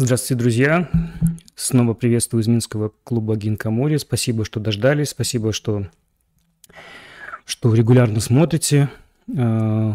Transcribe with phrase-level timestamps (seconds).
[0.00, 0.90] Здравствуйте, друзья!
[1.56, 3.96] Снова приветствую из Минского клуба Гинкамори.
[3.96, 5.88] Спасибо, что дождались, спасибо, что,
[7.44, 8.90] что регулярно смотрите.
[9.36, 9.94] Э,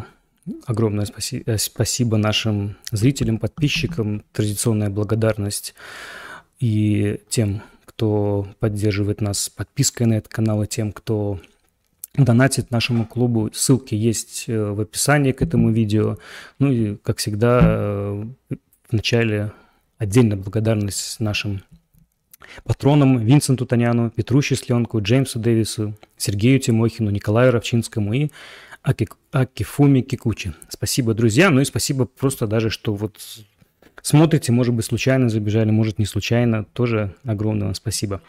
[0.66, 5.74] огромное спаси, э, спасибо нашим зрителям, подписчикам, традиционная благодарность
[6.60, 11.40] и тем, кто поддерживает нас подпиской на этот канал, и тем, кто
[12.14, 13.52] донатит нашему клубу.
[13.54, 16.18] Ссылки есть э, в описании к этому видео.
[16.60, 17.62] Ну и, как всегда,
[18.10, 19.54] в начале
[20.04, 21.64] Отдельная благодарность нашим
[22.66, 28.30] патронам Винсенту Таняну, Петру Счастленку, Джеймсу Дэвису, Сергею Тимохину, Николаю Равчинскому и
[28.84, 30.54] Аки, Акифуми Кикучи.
[30.68, 31.50] Спасибо, друзья.
[31.50, 33.18] Ну и спасибо просто даже, что вот
[34.02, 36.66] смотрите, может быть, случайно забежали, может, не случайно.
[36.66, 38.22] Тоже огромное вам спасибо.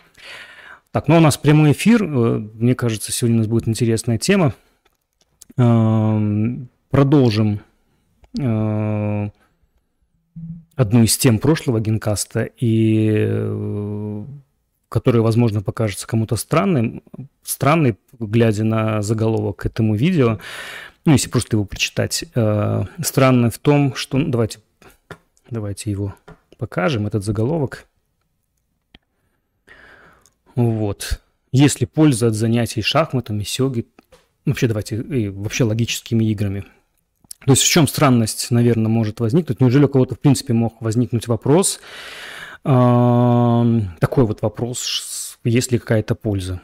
[0.93, 2.05] Так, ну у нас прямой эфир.
[2.05, 4.55] Э, мне кажется, сегодня у нас будет интересная тема.
[5.57, 7.59] Эм, продолжим
[8.39, 9.31] э,
[10.77, 14.25] одну из тем прошлого генкаста, и э,
[14.89, 17.03] которая, возможно, покажется кому-то странным,
[17.43, 20.39] странной, глядя на заголовок этому видео,
[21.05, 22.25] ну, если просто его прочитать.
[22.35, 24.19] Э, странно в том, что...
[24.19, 24.61] Ну, давайте,
[25.51, 26.15] давайте его
[26.59, 27.87] покажем, этот заголовок.
[30.55, 31.21] Вот.
[31.53, 33.87] Если польза от занятий шахматами, сёги,
[34.47, 36.65] вообще давайте, вообще логическими играми–
[37.45, 39.61] то есть в чем странность, наверное, может возникнуть?
[39.61, 41.81] Неужели у кого-то, в принципе, мог возникнуть вопрос,
[42.63, 46.63] такой вот вопрос, есть ли какая-то польза?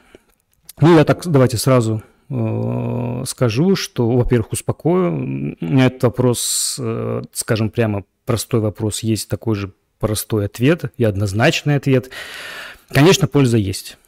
[0.80, 5.56] Ну, я так давайте сразу э, скажу, что, во-первых, успокою.
[5.60, 11.76] На этот вопрос, э, скажем прямо, простой вопрос, есть такой же простой ответ и однозначный
[11.76, 12.08] ответ.
[12.88, 13.98] Конечно, польза есть.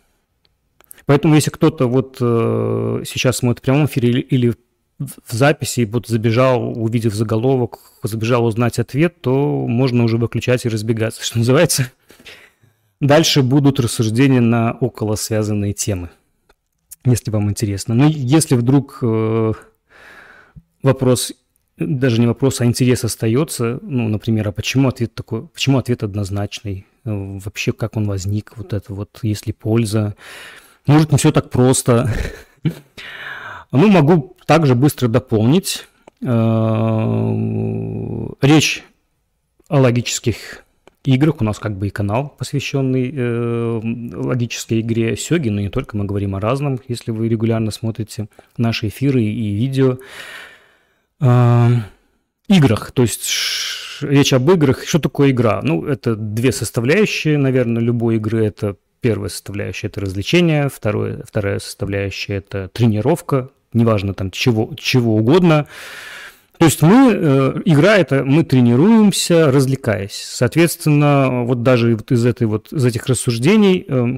[1.05, 4.55] Поэтому, если кто-то вот э, сейчас смотрит в прямом эфире или
[4.99, 11.25] в записи, вот забежал, увидев заголовок, забежал узнать ответ, то можно уже выключать и разбегаться,
[11.25, 11.91] что называется.
[13.01, 16.11] Дальше будут рассуждения на около связанные темы,
[17.05, 17.95] если вам интересно.
[17.95, 19.53] Но если вдруг э,
[20.83, 21.33] вопрос,
[21.77, 26.87] даже не вопрос, а интерес остается, ну, например, а почему ответ такой, почему ответ однозначный,
[27.05, 30.15] э, вообще как он возник, вот это вот, если польза,
[30.87, 32.13] может, не все так просто.
[33.73, 35.87] Ну, могу также быстро дополнить.
[36.21, 37.37] Э,
[38.43, 38.85] речь
[39.69, 40.65] о логических
[41.05, 41.41] играх.
[41.41, 43.81] У нас как бы и канал, посвященный э,
[44.15, 48.89] логической игре Сёги, но не только, мы говорим о разном, если вы регулярно смотрите наши
[48.89, 49.99] эфиры и видео.
[51.21, 51.69] Э,
[52.49, 53.29] играх, то есть
[54.03, 54.85] речь об играх.
[54.87, 55.61] Что такое игра?
[55.63, 58.45] Ну, это две составляющие, наверное, любой игры.
[58.45, 65.67] Это первая составляющая– это развлечение, второе, вторая составляющая– это тренировка, неважно там чего, чего угодно.
[66.59, 70.15] То есть мы, э, игра это, мы тренируемся, развлекаясь.
[70.15, 74.17] Соответственно, вот даже вот из, этой вот, из этих рассуждений э,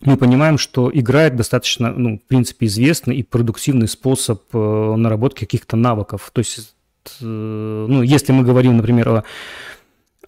[0.00, 5.40] мы понимаем, что игра это достаточно, ну, в принципе, известный и продуктивный способ э, наработки
[5.40, 6.30] каких-то навыков.
[6.32, 6.74] То есть,
[7.20, 9.24] ну, если мы говорим, например,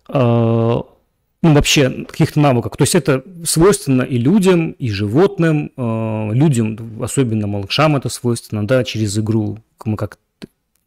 [0.08, 0.86] о,
[1.42, 2.76] ну, вообще каких-то навыках.
[2.76, 5.72] То есть это свойственно и людям, и животным.
[5.76, 10.18] Э, людям, особенно малышам это свойственно, да, через игру мы как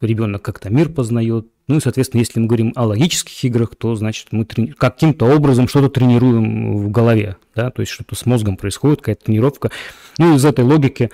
[0.02, 1.48] ребенок как-то мир познает.
[1.68, 4.68] Ну и, соответственно, если мы говорим о логических играх, то, значит, мы трени...
[4.68, 9.72] каким-то образом что-то тренируем в голове, да, то есть что-то с мозгом происходит, какая-то тренировка.
[10.18, 11.10] Ну, из этой логики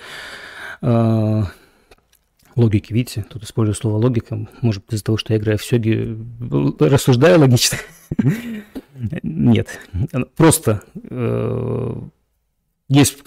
[0.82, 1.42] э,
[2.56, 6.18] логики, видите, тут использую слово логика, может быть, из-за того, что я играю в сёги,
[6.80, 7.78] рассуждаю логично.
[9.22, 9.80] Нет,
[10.36, 11.94] просто э,
[12.88, 13.18] есть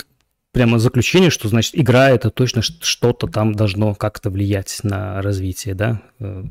[0.52, 6.02] прямо заключение, что, значит, игра это точно что-то там должно как-то влиять на развитие, да.
[6.20, 6.44] Э,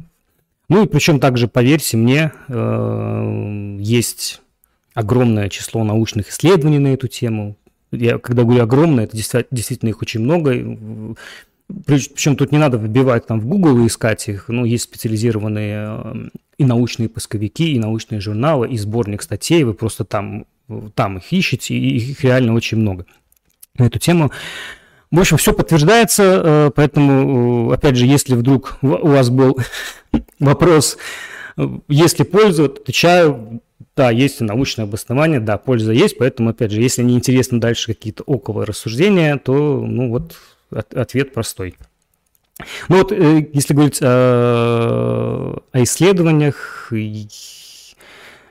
[0.69, 4.43] ну и причем также, поверьте мне, э, есть
[4.95, 7.57] огромное число научных исследований на эту тему.
[7.91, 9.17] Я когда говорю огромное, это
[9.51, 11.17] действительно их очень много
[11.87, 14.49] причем тут не надо вбивать там в Google и искать их.
[14.49, 19.65] Ну, есть специализированные эм, и научные поисковики, и научные журналы, и сборник статей.
[19.65, 20.47] Вы просто там,
[20.95, 23.07] там их ищете, и их реально очень много
[23.79, 24.31] на эту тему.
[25.11, 29.59] В общем, все подтверждается, э, поэтому, э, опять же, если вдруг у вас был
[30.41, 30.99] вопрос,
[31.57, 33.63] э, есть ли польза, отвечаю,
[33.97, 38.25] да, есть научное обоснование, да, польза есть, поэтому, опять же, если не интересно дальше какие-то
[38.25, 40.37] около рассуждения, то, ну вот,
[40.75, 41.77] ответ простой.
[42.89, 46.93] Ну вот, э, если говорить о, о исследованиях,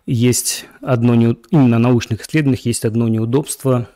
[0.06, 3.88] есть одно, не, именно научных исследованиях есть одно неудобство.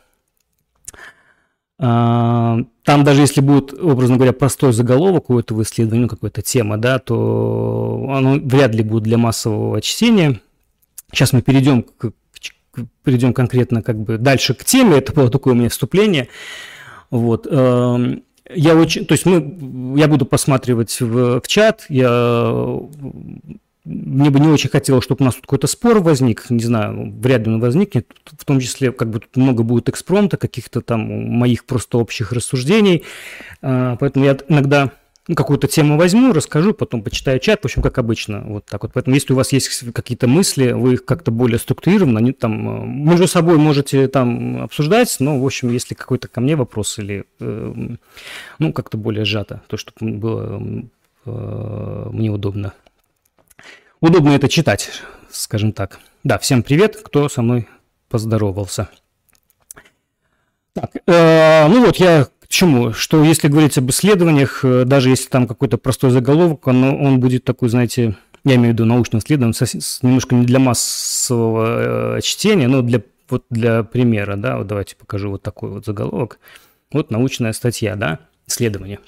[1.80, 6.76] А, там даже если будет, образно говоря, простой заголовок у этого исследования, ну, какая-то тема,
[6.78, 10.40] да, то оно вряд ли будет для массового чтения.
[11.12, 12.12] Сейчас мы перейдем к,
[13.04, 14.98] перейдем конкретно как бы дальше к теме.
[14.98, 16.28] Это было такое у меня вступление.
[17.10, 17.46] Вот.
[17.50, 18.22] Эм,
[18.54, 22.80] я очень, то есть мы, я буду посматривать в, в чат, я
[23.88, 27.46] мне бы не очень хотелось, чтобы у нас тут какой-то спор возник, не знаю, вряд
[27.46, 31.64] ли он возникнет, в том числе как бы тут много будет экспромта, каких-то там моих
[31.64, 33.04] просто общих рассуждений,
[33.62, 34.92] а, поэтому я иногда
[35.28, 38.92] ну, какую-то тему возьму, расскажу, потом почитаю чат, в общем, как обычно, вот так вот.
[38.94, 42.86] Поэтому, если у вас есть какие-то мысли, вы их как-то более структурированно, они там э,
[42.86, 47.74] между собой можете там обсуждать, но, в общем, если какой-то ко мне вопрос или, э,
[48.58, 50.62] ну, как-то более сжато, то, чтобы было
[51.26, 52.72] э, мне удобно.
[54.00, 54.90] Удобно это читать,
[55.30, 56.00] скажем так.
[56.24, 57.68] Да, всем привет, кто со мной
[58.08, 58.88] поздоровался.
[60.72, 62.92] Так, э, ну вот я чему?
[62.92, 67.44] Что если говорить об исследованиях, э, даже если там какой-то простой заголовок, он, он будет
[67.44, 69.54] такой, знаете, я имею в виду научное исследование,
[70.02, 75.30] немножко не для массового э, чтения, но для, вот для примера, да, вот давайте покажу
[75.30, 76.38] вот такой вот заголовок.
[76.92, 79.00] Вот научная статья, да, исследование.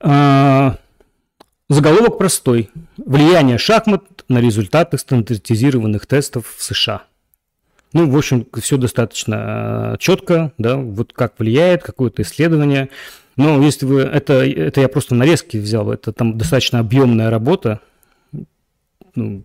[0.00, 0.76] А,
[1.68, 2.70] заголовок простой.
[2.96, 7.04] Влияние шахмат на результаты стандартизированных тестов в США.
[7.92, 12.88] Ну, в общем, все достаточно э, четко, да, вот как влияет какое-то исследование.
[13.36, 17.80] Но если вы, это, это я просто нарезки взял, это там достаточно объемная работа,
[19.14, 19.44] ну,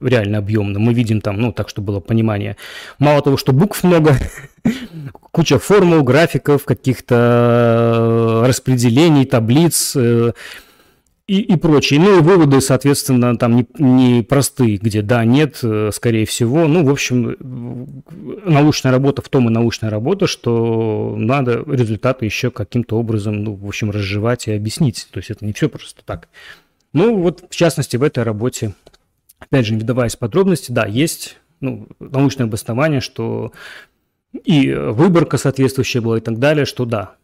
[0.00, 0.78] реально объемно.
[0.78, 2.56] Мы видим там, ну, так, чтобы было понимание.
[2.98, 4.16] Мало того, что букв много,
[5.12, 10.32] куча формул, графиков, каких-то э, распределений, таблиц, э,
[11.26, 12.00] и, и прочее.
[12.00, 16.66] Ну и выводы, соответственно, там не, не простые, где да, нет, э, скорее всего.
[16.66, 18.02] Ну, в общем,
[18.44, 23.66] научная работа в том и научная работа, что надо результаты еще каким-то образом, ну, в
[23.66, 25.08] общем, разжевать и объяснить.
[25.10, 26.28] То есть это не все просто так.
[26.92, 28.74] Ну, вот в частности в этой работе,
[29.38, 33.52] опять же, не вдаваясь в подробности, да, есть ну, научное обоснование, что
[34.44, 37.14] и выборка соответствующая была и так далее, что да,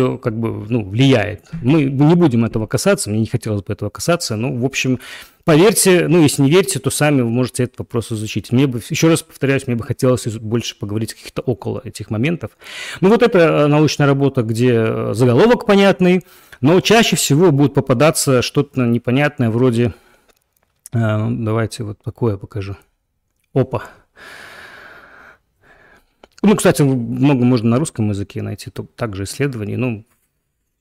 [0.00, 1.44] все как бы ну, влияет.
[1.62, 4.98] Мы не будем этого касаться, мне не хотелось бы этого касаться, но, в общем,
[5.44, 8.50] поверьте, ну, если не верите, то сами вы можете этот вопрос изучить.
[8.50, 12.52] Мне бы, еще раз повторяюсь, мне бы хотелось больше поговорить каких-то около этих моментов.
[13.00, 16.24] Ну, вот это э, научная работа, где э, заголовок понятный,
[16.62, 19.92] но чаще всего будет попадаться что-то непонятное вроде...
[20.94, 22.76] Э, давайте вот такое покажу.
[23.52, 23.82] Опа.
[26.42, 29.76] Ну, кстати, много можно на русском языке найти также исследований.
[29.76, 30.06] Ну,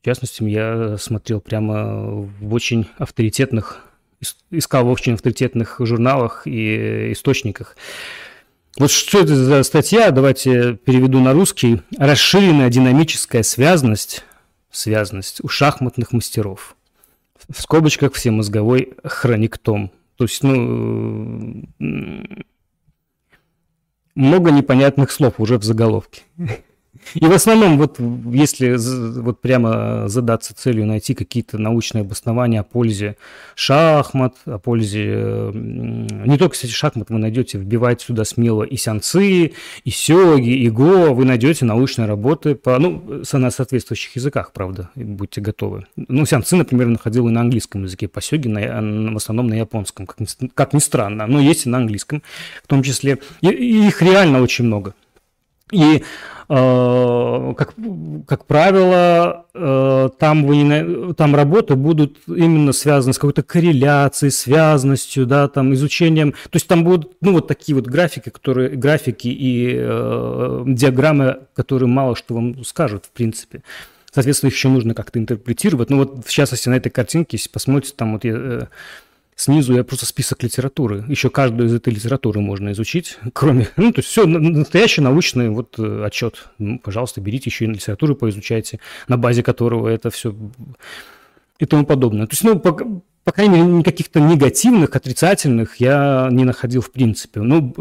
[0.02, 3.84] в частности, я смотрел прямо в очень авторитетных,
[4.52, 7.76] искал в очень авторитетных журналах и источниках.
[8.78, 11.82] Вот что это за статья, давайте переведу на русский.
[11.98, 14.24] Расширенная динамическая связность,
[14.72, 16.78] связность у шахматных мастеров.
[17.50, 19.92] В скобочках всемозговой хрониктом.
[20.16, 21.66] То есть, ну,
[24.20, 26.22] много непонятных слов уже в заголовке.
[27.14, 28.00] И в основном, вот
[28.34, 28.76] если
[29.20, 33.16] вот прямо задаться целью найти какие-то научные обоснования о пользе
[33.56, 35.52] шахмат, о пользе...
[35.54, 39.54] Не только, кстати, шахмат вы найдете, вбивайте сюда смело и сянцы,
[39.84, 45.42] и сёги, и го, вы найдете научные работы по, ну, на соответствующих языках, правда, будьте
[45.42, 45.86] готовы.
[45.96, 50.06] Ну, сянцы, например, находил и на английском языке, по сёги на, в основном на японском,
[50.06, 52.22] как ни, как ни странно, но есть и на английском
[52.64, 53.20] в том числе.
[53.42, 53.48] И
[53.88, 54.94] их реально очень много.
[55.72, 56.04] И
[56.52, 57.76] Э, как,
[58.28, 65.48] как правило, э, там, вы там работы будут именно связаны с какой-то корреляцией, связностью, да,
[65.48, 66.32] там, изучением.
[66.32, 71.88] То есть там будут, ну, вот такие вот графики, которые, графики и э, диаграммы, которые
[71.88, 73.62] мало что вам скажут, в принципе.
[74.12, 75.92] Соответственно, их еще нужно как-то интерпретировать.
[75.92, 78.62] Ну, вот, в частности, на этой картинке, если посмотрите, там вот я э,
[79.40, 81.06] Снизу я просто список литературы.
[81.08, 83.70] Еще каждую из этой литературы можно изучить, кроме...
[83.78, 86.50] Ну, то есть все, настоящий научный вот э, отчет.
[86.58, 90.36] Ну, пожалуйста, берите еще и литературу поизучайте, на базе которого это все
[91.58, 92.28] и тому подобное.
[92.28, 92.74] То есть, ну, по,
[93.24, 97.40] по крайней мере, никаких-то негативных, отрицательных я не находил в принципе.
[97.40, 97.74] Ну,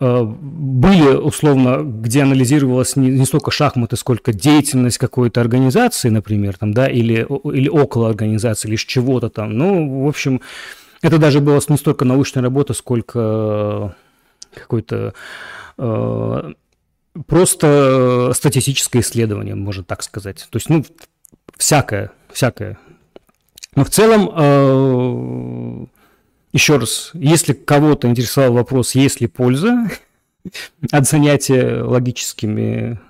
[0.00, 6.74] э, были, условно, где анализировалось не, не столько шахматы, сколько деятельность какой-то организации, например, там,
[6.74, 9.56] да, или, или около организации, лишь чего-то там.
[9.56, 10.40] Ну, в общем,
[11.02, 13.94] это даже была не столько научная работа, сколько
[14.54, 15.14] э, какой-то
[15.78, 16.52] э,
[17.26, 20.46] просто статистическое исследование, можно так сказать.
[20.50, 20.84] То есть, ну,
[21.56, 22.78] всякое, всякое.
[23.74, 25.86] Но в целом, э,
[26.52, 29.88] еще раз, если кого-то интересовал вопрос, есть ли польза
[30.90, 33.00] от занятия логическими,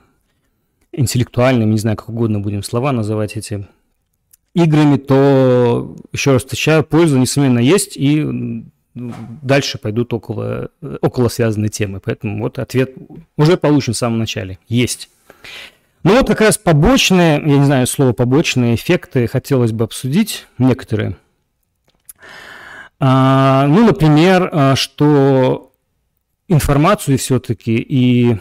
[0.92, 3.66] интеллектуальными, не знаю, как угодно будем слова называть эти
[4.54, 8.64] играми, то, еще раз встречаю, польза, несомненно, есть, и
[8.94, 12.00] дальше пойдут около, около связанной темы.
[12.04, 12.94] Поэтому вот ответ
[13.36, 14.58] уже получен в самом начале.
[14.68, 15.08] Есть.
[16.02, 21.16] Ну вот как раз побочные, я не знаю слово побочные эффекты хотелось бы обсудить некоторые.
[22.98, 25.72] А, ну, например, а, что
[26.48, 28.36] информацию все-таки и,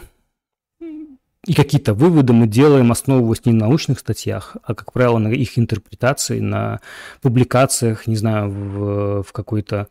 [1.46, 5.58] и какие-то выводы мы делаем, основываясь не на научных статьях, а, как правило, на их
[5.58, 6.80] интерпретации, на
[7.22, 9.88] публикациях, не знаю, в, в какой-то,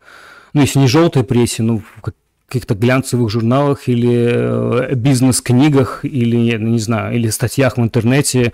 [0.52, 2.12] ну, если не желтой прессе, ну, в
[2.46, 8.52] каких-то глянцевых журналах или э, бизнес-книгах, или, не знаю, или статьях в интернете,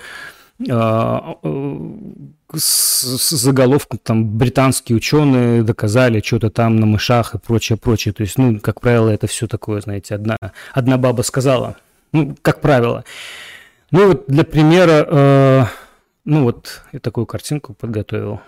[0.59, 1.19] э,
[2.55, 8.15] с, с заголовком там британские ученые доказали что-то там на мышах и прочее, прочее.
[8.15, 10.37] То есть, ну, как правило, это все такое, знаете, одна,
[10.73, 11.77] одна баба сказала.
[12.17, 13.05] Ну, как правило.
[13.91, 15.65] Ну, вот для примера, э,
[16.25, 18.41] ну, вот я такую картинку подготовил.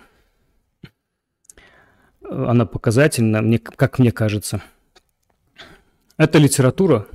[2.26, 4.62] Она показательна, мне, как мне кажется.
[6.16, 7.06] Это литература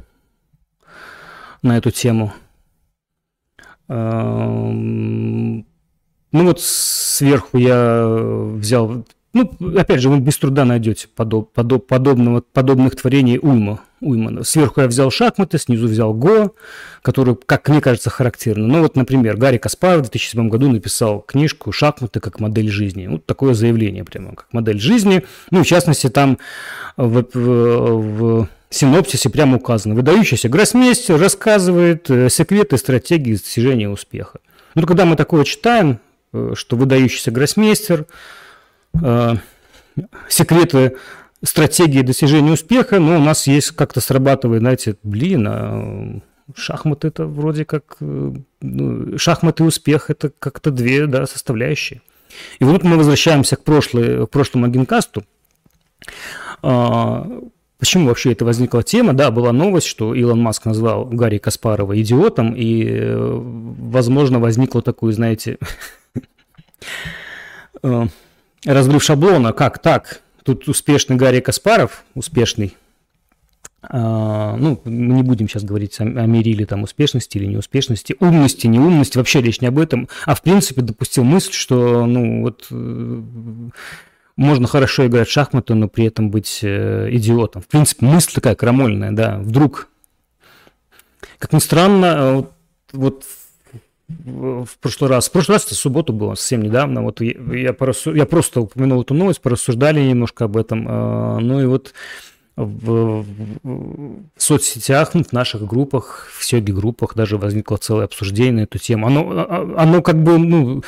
[1.63, 2.33] на эту тему.
[3.87, 5.65] Эм,
[6.31, 12.43] ну вот сверху я взял, ну, опять же, вы без труда найдете подоб, подоб, подобного,
[12.53, 14.43] подобных творений уйма, уйма.
[14.43, 16.55] Сверху я взял шахматы, снизу взял Го,
[17.01, 18.67] который, как мне кажется, характерно.
[18.67, 23.07] Ну вот, например, Гарри Каспаров в 2007 году написал книжку «Шахматы как модель жизни».
[23.07, 25.23] Вот такое заявление прямо, как модель жизни.
[25.51, 26.37] Ну, в частности, там
[26.95, 29.95] в, в, в синопсисе прямо указано.
[29.95, 34.39] Выдающийся гроссмейстер рассказывает э, секреты стратегии достижения успеха.
[34.75, 35.99] Ну, когда мы такое читаем,
[36.33, 38.05] Э, что выдающийся гроссмейстер,
[40.29, 40.95] секреты
[41.43, 46.21] стратегии достижения успеха, но у нас есть как-то срабатывает, знаете, блин, а
[46.55, 52.01] шахматы это вроде как, э, ну, шахматы и успех это как-то две да, составляющие.
[52.59, 55.23] И вот мы возвращаемся к, прошлой, к прошлому агенкасту.
[56.61, 57.27] А,
[57.77, 59.13] почему вообще это возникла тема?
[59.13, 65.57] Да, была новость, что Илон Маск назвал Гарри Каспарова идиотом, и, возможно, возникло такое, знаете,
[67.83, 68.07] Э,
[68.65, 70.21] разрыв шаблона, как так?
[70.43, 72.75] Тут успешный Гарри Каспаров, успешный,
[73.85, 78.67] а, ну, мы не будем сейчас говорить о, о мериле там успешности или неуспешности, умности,
[78.67, 83.21] неумности, вообще речь не об этом, а в принципе допустил мысль, что, ну, вот э,
[84.37, 87.61] можно хорошо играть в шахматы, но при этом быть э, идиотом.
[87.61, 89.89] В принципе, мысль такая крамольная, да, вдруг.
[91.37, 92.53] Как ни странно, вот,
[92.93, 93.25] вот
[94.07, 95.29] в прошлый раз.
[95.29, 97.01] В прошлый раз это субботу было, совсем недавно.
[97.01, 98.13] Вот я, я, порассу...
[98.13, 100.85] я просто упомянул эту новость, порассуждали немножко об этом.
[100.87, 101.93] А, ну и вот
[102.55, 103.25] в,
[103.63, 108.77] в соцсетях, ну, в наших группах, в сёги группах даже возникло целое обсуждение на эту
[108.77, 109.07] тему.
[109.07, 110.83] Оно, а, а, оно как бы, ну,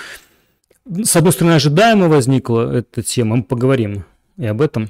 [1.03, 4.05] с одной стороны, ожидаемо возникла эта тема, мы поговорим
[4.37, 4.89] и об этом.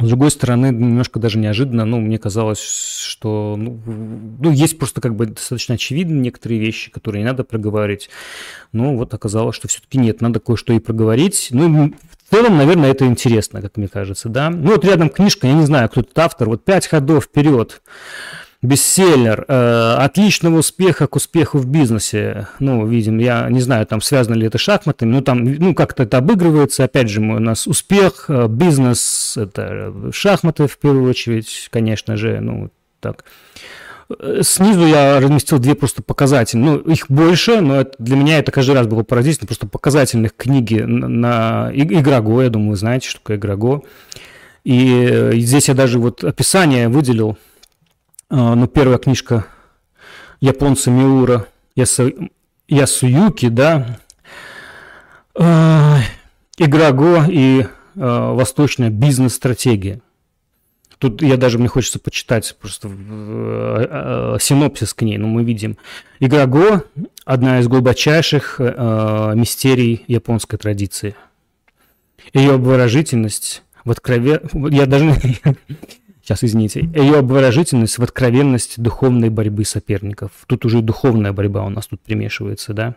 [0.00, 3.80] С другой стороны, немножко даже неожиданно, ну, мне казалось, что, ну,
[4.38, 8.08] ну, есть просто как бы достаточно очевидные некоторые вещи, которые не надо проговорить.
[8.72, 11.48] Но вот оказалось, что все-таки нет, надо кое-что и проговорить.
[11.50, 14.50] Ну, в целом, наверное, это интересно, как мне кажется, да.
[14.50, 17.82] Ну, вот рядом книжка, я не знаю, кто тут автор, вот «Пять ходов вперед»
[18.60, 22.48] бестселлер, э, отличного успеха к успеху в бизнесе.
[22.58, 26.18] Ну, видим, я не знаю, там связано ли это шахматами, но там, ну, как-то это
[26.18, 26.84] обыгрывается.
[26.84, 32.70] Опять же, у нас успех, э, бизнес, это шахматы в первую очередь, конечно же, ну,
[33.00, 33.24] так.
[34.18, 38.50] Э, снизу я разместил две просто показательные, ну, их больше, но это, для меня это
[38.50, 43.20] каждый раз было поразительно, просто показательных книги на, на Играго, я думаю, вы знаете, что
[43.20, 43.82] такое Играго.
[44.64, 47.38] И здесь я даже вот описание выделил,
[48.30, 49.46] ну, первая книжка
[50.40, 52.12] японца Миура Ясу...
[52.68, 53.98] Ясуюки, да,
[55.34, 57.66] игра Го и
[57.96, 60.00] а, восточная бизнес-стратегия.
[60.98, 65.76] Тут я даже, мне хочется почитать просто а, синопсис к ней, но мы видим.
[66.20, 66.82] Игра Го–
[67.24, 71.14] одна из глубочайших мистерий японской традиции.
[72.32, 74.42] Ее обворожительность в открове...
[74.52, 75.14] Я даже
[76.28, 80.30] сейчас извините, ее обворожительность в откровенность духовной борьбы соперников.
[80.46, 82.94] Тут уже духовная борьба у нас тут примешивается, да.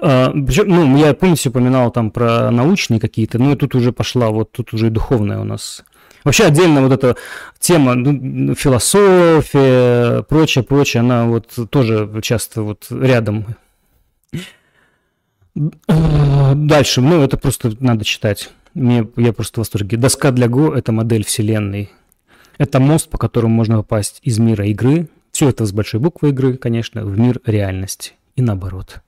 [0.00, 4.72] А, ну, я, помните, упоминал там про научные какие-то, но тут уже пошла, вот тут
[4.72, 5.84] уже и духовная у нас.
[6.24, 7.16] Вообще отдельно вот эта
[7.58, 13.56] тема ну, философия, прочее, прочее, она вот тоже часто вот рядом.
[15.54, 18.50] Дальше, ну, это просто надо читать.
[18.80, 19.98] Мне, я просто в восторге.
[19.98, 21.90] Доска для Го– это модель вселенной.
[22.56, 26.56] Это мост, по которому можно попасть из мира игры, все это с большой буквы игры,
[26.56, 28.12] конечно, в мир реальности.
[28.36, 29.02] И наоборот.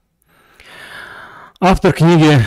[1.59, 2.39] Автор книги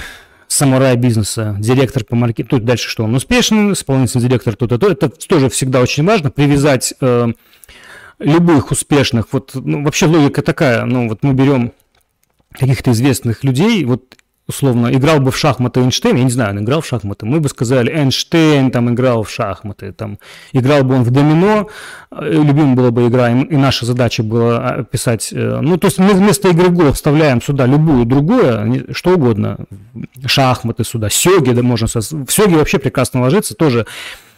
[0.47, 3.05] самурай бизнеса, директор по маркетингу, тут дальше что?
[3.05, 7.33] Он успешный, исполнительный директор, то-то, то, это тоже всегда очень важно, привязать э,
[8.19, 11.73] любых успешных, вот, ну, вообще логика такая, ну, вот мы берем
[12.51, 14.15] каких-то известных людей, вот
[14.47, 17.49] условно, играл бы в шахматы Эйнштейн, я не знаю, он играл в шахматы, мы бы
[17.49, 20.19] сказали, Эйнштейн там играл в шахматы, там,
[20.53, 21.69] играл бы он в домино,
[22.11, 26.13] э, любимая была бы игра, и наша задача была писать, э, ну, то есть мы
[26.13, 29.57] вместо игры в вставляем сюда любую другое, что угодно,
[30.25, 33.87] шахматы сюда, сёги, да, можно, в сёги вообще прекрасно ложится, тоже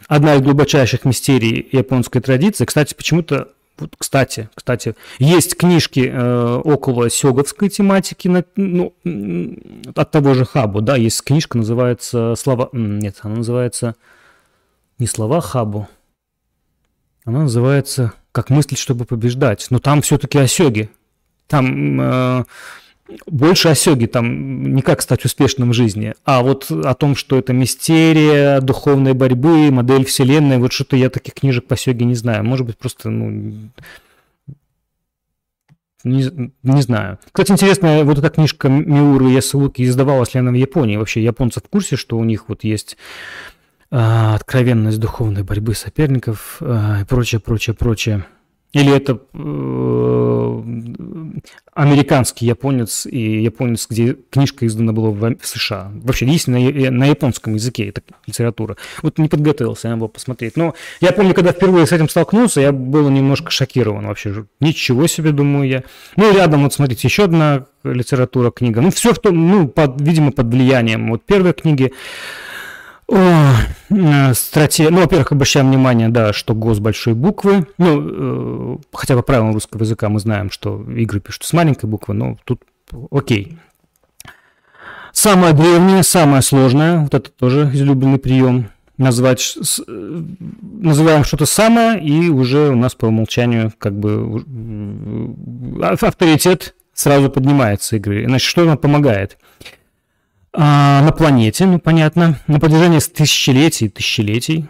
[0.07, 7.09] одна из глубочайших мистерий японской традиции, кстати, почему-то вот, кстати, кстати, есть книжки э, около
[7.09, 8.93] сёговской тематики, на, ну,
[9.95, 13.95] от того же Хабу, да, есть книжка, называется «Слова...» Нет, она называется
[14.99, 15.87] не «Слова Хабу»,
[17.27, 19.67] она называется «Как мыслить, чтобы побеждать».
[19.69, 20.89] Но там все-таки о сёге.
[21.47, 22.45] Там э,
[23.25, 27.37] больше о Сёге, там не как стать успешным в жизни, а вот о том, что
[27.37, 32.43] это мистерия, духовной борьбы, модель вселенной, вот что-то я таких книжек по Сёге не знаю.
[32.43, 33.69] Может быть, просто, ну,
[36.03, 37.17] не, не знаю.
[37.31, 40.97] Кстати, интересно, вот эта книжка Миуры Ясулуки издавалась ли она в Японии?
[40.97, 42.97] Вообще, японцы в курсе, что у них вот есть
[43.89, 48.25] а, откровенность духовной борьбы соперников а, и прочее, прочее, прочее.
[48.73, 49.37] Или это э,
[51.73, 55.91] американский японец и японец, где книжка издана была в, США.
[56.03, 58.77] Вообще, есть на, на японском языке эта литература.
[59.01, 60.57] Вот не подготовился, надо было посмотреть.
[60.57, 64.45] Но я помню, когда впервые с этим столкнулся, я был немножко шокирован вообще.
[64.59, 65.83] Ничего себе, думаю я.
[66.15, 68.81] Ну, рядом, вот смотрите, еще одна литература, книга.
[68.81, 71.09] Ну, все, в том, ну, под, видимо, под влиянием.
[71.09, 71.93] Вот первой книги
[73.09, 74.89] э, стратегия.
[74.89, 77.67] Ну, во-первых, обращаем внимание, да, что ГОС большой буквы.
[77.77, 82.13] Ну, э, хотя по правилам русского языка мы знаем, что игры пишут с маленькой буквы,
[82.13, 82.61] но тут
[83.11, 83.57] окей.
[85.11, 88.69] Самое древнее, самое сложное, вот это тоже излюбленный прием.
[88.97, 90.23] Назвать, э,
[90.61, 94.43] называем что-то самое, и уже у нас по умолчанию как бы
[95.81, 98.25] авторитет сразу поднимается игры.
[98.27, 99.37] Значит, что нам помогает?
[100.59, 104.65] А, на планете, ну понятно, на протяжении тысячелетий, тысячелетий,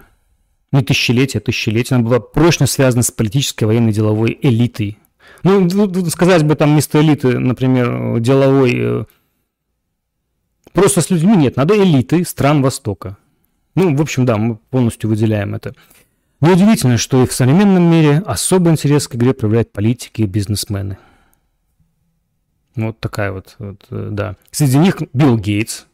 [0.73, 4.97] не тысячелетия, тысячелетия, она была прочно связана с политической, военной, деловой элитой.
[5.43, 5.69] Ну,
[6.09, 9.05] сказать бы там вместо элиты, например, деловой, э,
[10.73, 13.15] просто с людьми нет, надо элиты стран Востока.
[13.75, 15.73] Ну, в общем, да, мы полностью выделяем это.
[16.41, 20.97] Неудивительно, что и в современном мире особый интерес к игре проявляют политики и бизнесмены.
[22.77, 24.35] Вот такая вот, вот, э, да.
[24.51, 25.85] Среди них Билл Гейтс,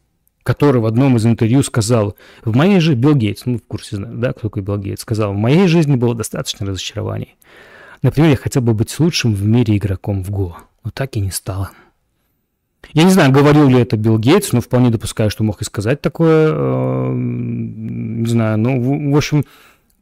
[0.43, 4.33] который в одном из интервью сказал, в моей жизни, Билл Гейтс, ну, в курсе, да,
[4.33, 7.35] кто такой Билл Гейтс, сказал, в моей жизни было достаточно разочарований.
[8.01, 11.31] Например, я хотел бы быть лучшим в мире игроком в Го, но так и не
[11.31, 11.71] стало.
[12.91, 16.01] Я не знаю, говорил ли это Билл Гейтс, но вполне допускаю, что мог и сказать
[16.01, 16.51] такое.
[16.53, 19.45] Э, не знаю, ну, в общем,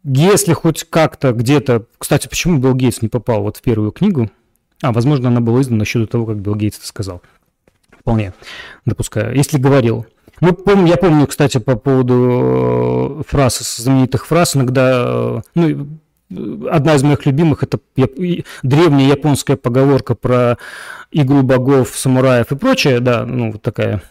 [0.04, 1.86] если хоть как-то где-то...
[2.00, 4.32] Кстати, почему Билл Гейтс не попал вот в первую книгу?
[4.82, 7.22] А, возможно, она была издана еще до того, как Билл Гейтс это сказал.
[8.00, 8.34] Вполне
[8.86, 9.36] допускаю.
[9.36, 10.06] Если говорил.
[10.40, 15.88] Ну, помню, я помню, кстати, по поводу э, фраз, знаменитых фраз, иногда, э, ну,
[16.70, 20.58] одна из моих любимых, это древняя японская поговорка про
[21.12, 24.02] игру богов, самураев и прочее, да, ну, вот такая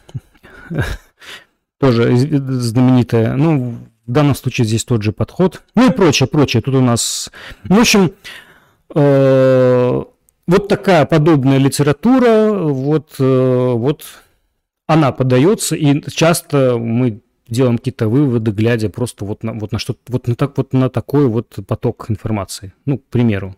[1.80, 3.35] тоже знаменитая.
[3.35, 3.74] Ну,
[4.06, 5.62] в данном случае здесь тот же подход.
[5.74, 6.62] Ну и прочее, прочее.
[6.62, 7.30] Тут у нас,
[7.64, 8.12] ну, в общем,
[8.94, 10.02] э,
[10.50, 14.04] вот такая подобная литература, вот, э, вот
[14.86, 19.94] она подается, и часто мы делаем какие-то выводы, глядя просто вот на, вот на что
[20.08, 22.72] вот на, так, вот на такой вот поток информации.
[22.84, 23.56] Ну, к примеру.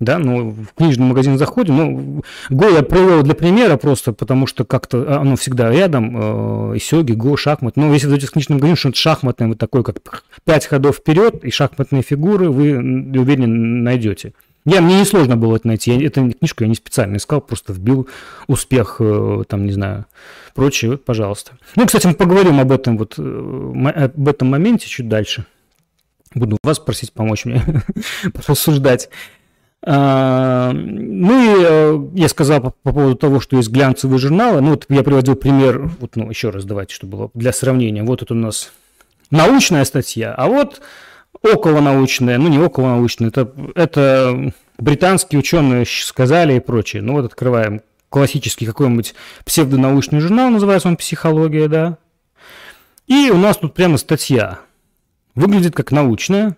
[0.00, 4.64] Да, ну, в книжный магазин заходим, ну, Го я привел для примера просто, потому что
[4.64, 7.76] как-то оно всегда рядом, э, Сёги, Го, шахмат.
[7.76, 9.98] Но если зайдете в книжный магазин, что-то шахматное, вот такое, как
[10.44, 14.32] пять ходов вперед и шахматные фигуры, вы, уверен, найдете.
[14.64, 15.92] Я, мне несложно было это найти.
[15.92, 18.08] Я, эту книжку я не специально искал, просто вбил
[18.46, 20.06] успех, э, там, не знаю,
[20.54, 20.98] прочее.
[20.98, 21.58] Пожалуйста.
[21.74, 25.46] Ну, кстати, мы поговорим об этом вот, э, об этом моменте чуть дальше.
[26.34, 27.62] Буду вас просить помочь мне
[28.32, 29.10] порассуждать.
[29.84, 34.60] А, ну и э, я сказал по, по поводу того, что есть глянцевые журналы.
[34.60, 38.04] Ну вот я приводил пример, вот, ну еще раз давайте, чтобы было для сравнения.
[38.04, 38.72] Вот это у нас
[39.30, 40.82] научная статья, а вот
[41.42, 47.02] околонаучное, ну не околонаучное, это, это британские ученые сказали и прочее.
[47.02, 51.98] Ну вот открываем классический какой-нибудь псевдонаучный журнал, называется он «Психология», да.
[53.06, 54.60] И у нас тут прямо статья.
[55.34, 56.56] Выглядит как научная.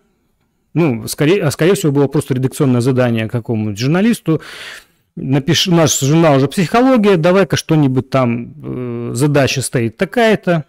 [0.74, 4.42] Ну, скорее, а скорее всего, было просто редакционное задание какому-нибудь журналисту.
[5.16, 10.64] напиши, наш журнал уже психология, давай-ка что-нибудь там, э, задача стоит такая-то,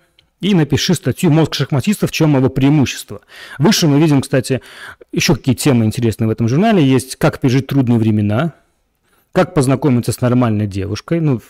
[0.46, 2.12] и напиши статью «Мозг шахматистов.
[2.12, 3.22] В чем его преимущество?».
[3.58, 4.62] Выше мы видим, кстати,
[5.12, 6.86] еще какие темы интересные в этом журнале.
[6.86, 8.54] Есть «Как пережить трудные времена»,
[9.32, 11.42] как познакомиться с нормальной девушкой, ну,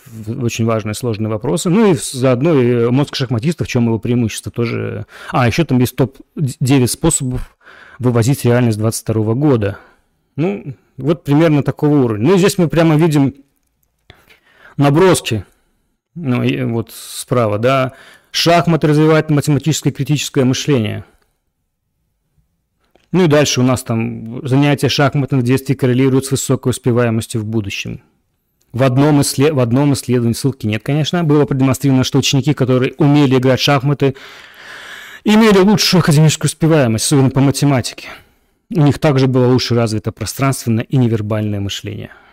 [0.42, 1.70] очень важные, сложные вопросы.
[1.70, 5.06] Ну и заодно и мозг шахматиста, в чем его преимущество тоже.
[5.30, 7.56] А, еще там есть топ-9 способов
[7.98, 9.78] вывозить реальность 22 года.
[10.34, 12.30] Ну, вот примерно такого уровня.
[12.30, 13.34] Ну и здесь мы прямо видим
[14.76, 15.44] наброски,
[16.16, 17.92] ну, и вот справа, да,
[18.36, 21.04] шахматы развивают математическое критическое мышление–
[23.12, 27.44] ну и дальше у нас там занятия шахматом в детстве коррелируют с высокой успеваемостью в
[27.44, 28.02] будущем.
[28.72, 29.54] В одном, исслед...
[29.54, 34.16] в одном исследовании, ссылки нет, конечно, было продемонстрировано, что ученики, которые умели играть в шахматы,
[35.24, 38.08] имели лучшую академическую успеваемость, особенно по математике.
[38.74, 42.10] У них также было лучше развито пространственное и невербальное мышление–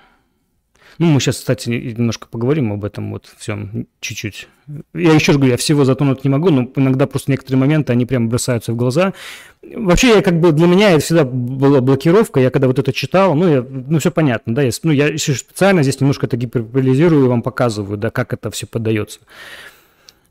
[0.97, 4.47] ну, мы сейчас, кстати, немножко поговорим об этом вот всем чуть-чуть.
[4.93, 8.05] Я еще раз говорю, я всего затронуть не могу, но иногда просто некоторые моменты, они
[8.05, 9.13] прям бросаются в глаза.
[9.61, 12.39] Вообще, я как бы для меня это всегда была блокировка.
[12.39, 15.83] Я когда вот это читал, ну, я, ну все понятно, да, я, ну, я специально
[15.83, 19.19] здесь немножко это гиперболизирую и вам показываю, да, как это все подается.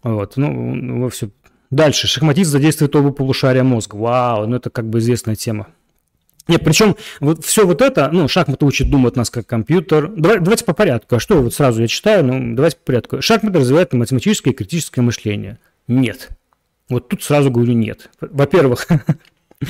[0.02, 1.28] Вот, ну, все.
[1.70, 2.06] Дальше.
[2.06, 3.96] Шахматист задействует оба полушария мозга.
[3.96, 5.68] Вау, ну это как бы известная тема.
[6.48, 10.08] Нет, причем вот все вот это, ну, шахматы учат думать нас как компьютер.
[10.08, 11.16] Давай, давайте по порядку.
[11.16, 12.24] А что вот сразу я читаю?
[12.24, 13.22] Ну, давайте по порядку.
[13.22, 15.58] Шахматы развивают математическое и критическое мышление.
[15.86, 16.30] Нет.
[16.88, 18.10] Вот тут сразу говорю нет.
[18.20, 18.88] Во-первых,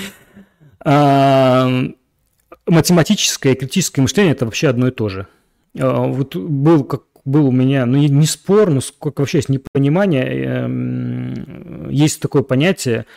[0.84, 1.70] а,
[2.66, 5.26] математическое и критическое мышление– это вообще одно и то же.
[5.78, 10.44] А, вот был как был у меня, ну, не спор, но сколько вообще есть непонимание.
[10.44, 13.04] Эм, есть такое понятие–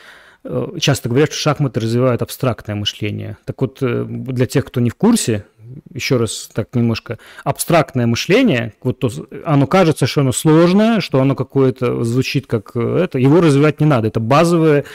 [0.79, 3.37] часто говорят, что шахматы развивают абстрактное мышление.
[3.45, 5.45] Так вот, э, для тех, кто не в курсе,
[5.93, 9.09] еще раз так немножко, абстрактное мышление, вот то,
[9.45, 13.87] оно кажется, что оно сложное, что оно какое-то звучит как э, это, его развивать не
[13.87, 14.07] надо.
[14.07, 14.85] Это базовое,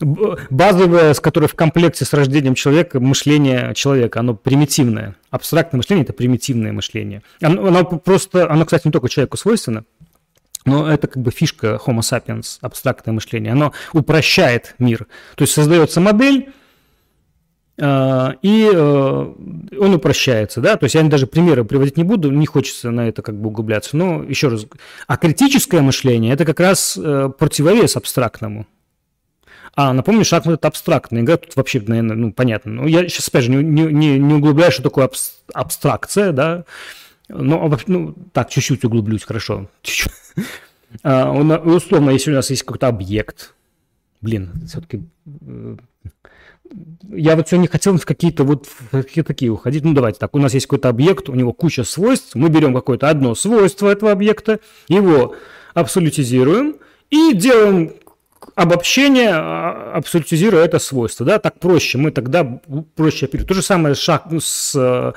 [0.00, 5.14] базовое, с которой в комплекте с рождением человека мышление человека, оно примитивное.
[5.30, 7.22] Абстрактное мышление– это примитивное мышление.
[7.40, 9.84] Оно, оно просто, оно, кстати, не только человеку свойственно–
[10.66, 13.52] но это как бы фишка Homo sapiens, абстрактное мышление.
[13.52, 15.06] Оно упрощает мир.
[15.36, 16.50] То есть создается модель,
[17.78, 19.34] э, и э,
[19.80, 23.22] он упрощается, да, то есть я даже примеры приводить не буду, не хочется на это
[23.22, 24.66] как бы углубляться, но еще раз,
[25.06, 28.66] а критическое мышление– это как раз э, противовес абстрактному.
[29.76, 32.72] А, напомню, шахмат– это абстрактная игра, тут вообще, наверное, ну, понятно.
[32.72, 35.10] Но я сейчас, опять же, не, не, не углубляю, что такое
[35.52, 36.64] абстракция, да,
[37.28, 39.68] ну, а ну, так, чуть-чуть углублюсь, хорошо.
[39.82, 40.12] Чуть-чуть.
[41.02, 43.54] А, условно, если у нас есть какой-то объект,
[44.20, 45.76] блин, все-таки э,
[47.10, 49.84] я вот сегодня хотел в какие-то вот какие такие уходить.
[49.84, 50.34] Ну, давайте так.
[50.34, 52.34] У нас есть какой-то объект, у него куча свойств.
[52.34, 55.34] Мы берем какое-то одно свойство этого объекта, его
[55.74, 56.76] абсолютизируем
[57.10, 57.92] и делаем
[58.54, 61.26] обобщение, а, абсолютизируя это свойство.
[61.26, 61.38] Да?
[61.38, 61.98] Так проще.
[61.98, 62.60] Мы тогда
[62.94, 63.48] проще оперируем.
[63.48, 65.12] То же самое шаг с Э,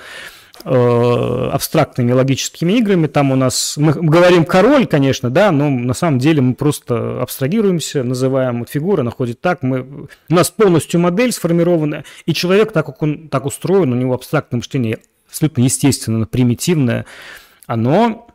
[0.64, 3.08] абстрактными логическими играми.
[3.08, 8.04] Там у нас, мы говорим король, конечно, да, но на самом деле мы просто абстрагируемся,
[8.04, 13.02] называем вот фигура, находит так, мы, у нас полностью модель сформирована, и человек, так как
[13.02, 17.06] он так устроен, у него абстрактное мышление абсолютно естественно, примитивное,
[17.68, 18.28] оно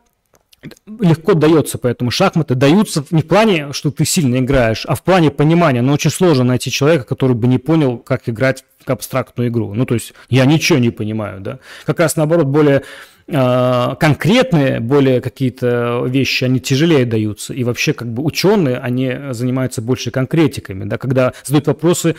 [0.87, 5.29] легко дается, поэтому шахматы даются не в плане, что ты сильно играешь, а в плане
[5.29, 5.81] понимания.
[5.81, 9.73] Но очень сложно найти человека, который бы не понял, как играть абстрактную игру.
[9.73, 11.59] Ну, то есть я ничего не понимаю, да.
[11.85, 12.83] Как раз наоборот, более
[13.27, 17.53] э, конкретные, более какие-то вещи, они тяжелее даются.
[17.53, 22.15] И вообще, как бы ученые, они занимаются больше конкретиками, да, когда задают вопросы,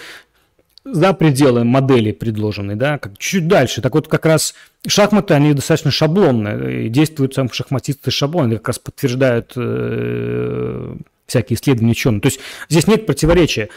[0.93, 3.83] за пределы модели предложенной, да, как чуть дальше.
[3.83, 4.55] Так вот, как раз
[4.87, 10.95] шахматы, они достаточно шаблонные, действуют сам шахматисты шаблонные, как раз подтверждают э,
[11.27, 12.21] всякие исследования ученые.
[12.21, 13.69] То есть здесь нет противоречия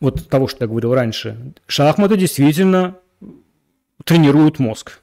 [0.00, 1.54] вот того, что я говорил раньше.
[1.66, 2.96] Шахматы действительно
[4.04, 5.00] тренируют мозг.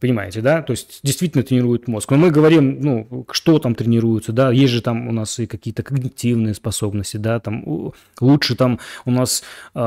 [0.00, 0.60] Понимаете, да?
[0.60, 2.10] То есть действительно тренирует мозг.
[2.10, 4.50] Но мы говорим, ну, что там тренируется, да?
[4.50, 7.40] Есть же там у нас и какие-то когнитивные способности, да?
[7.40, 9.42] Там лучше там у нас
[9.74, 9.78] э,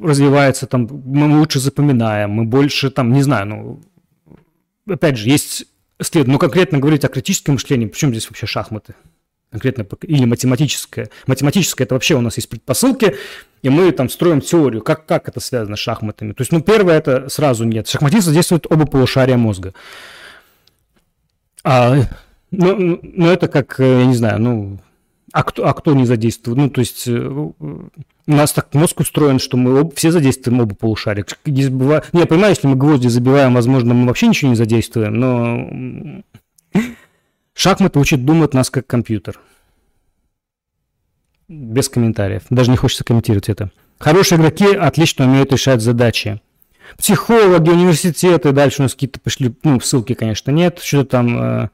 [0.00, 3.80] развивается там, мы лучше запоминаем, мы больше там, не знаю, ну,
[4.88, 5.66] опять же, есть
[6.00, 8.94] след, но конкретно говорить о критическом мышлении, причем здесь вообще шахматы?
[9.50, 11.10] Конкретно или математическое.
[11.26, 13.16] Математическое– это вообще у нас есть предпосылки,
[13.62, 16.32] и мы там строим теорию, как, как это связано с шахматами.
[16.32, 17.88] То есть, ну, первое– это сразу нет.
[17.88, 19.74] Шахматисты задействуют оба полушария мозга.
[21.64, 21.96] А,
[22.50, 24.78] ну, ну, это как, э, я не знаю, ну,
[25.32, 26.56] А кто, а кто не задействует?
[26.56, 27.90] Ну, то есть э, у
[28.26, 31.24] нас так мозг устроен, что мы об, все задействуем оба полушария.
[31.44, 32.04] Не, забывая...
[32.12, 36.22] не, я понимаю, если мы гвозди забиваем, возможно, мы вообще ничего не задействуем, но
[37.58, 39.40] шахматы учат думать нас как компьютер.
[41.48, 42.42] Без комментариев.
[42.50, 43.70] Даже не хочется комментировать это.
[43.98, 46.40] Хорошие игроки отлично умеют решать задачи.
[46.96, 51.68] Психологи, университеты, дальше у нас какие-то пошли, ну, ссылки, конечно, нет, что-то там э,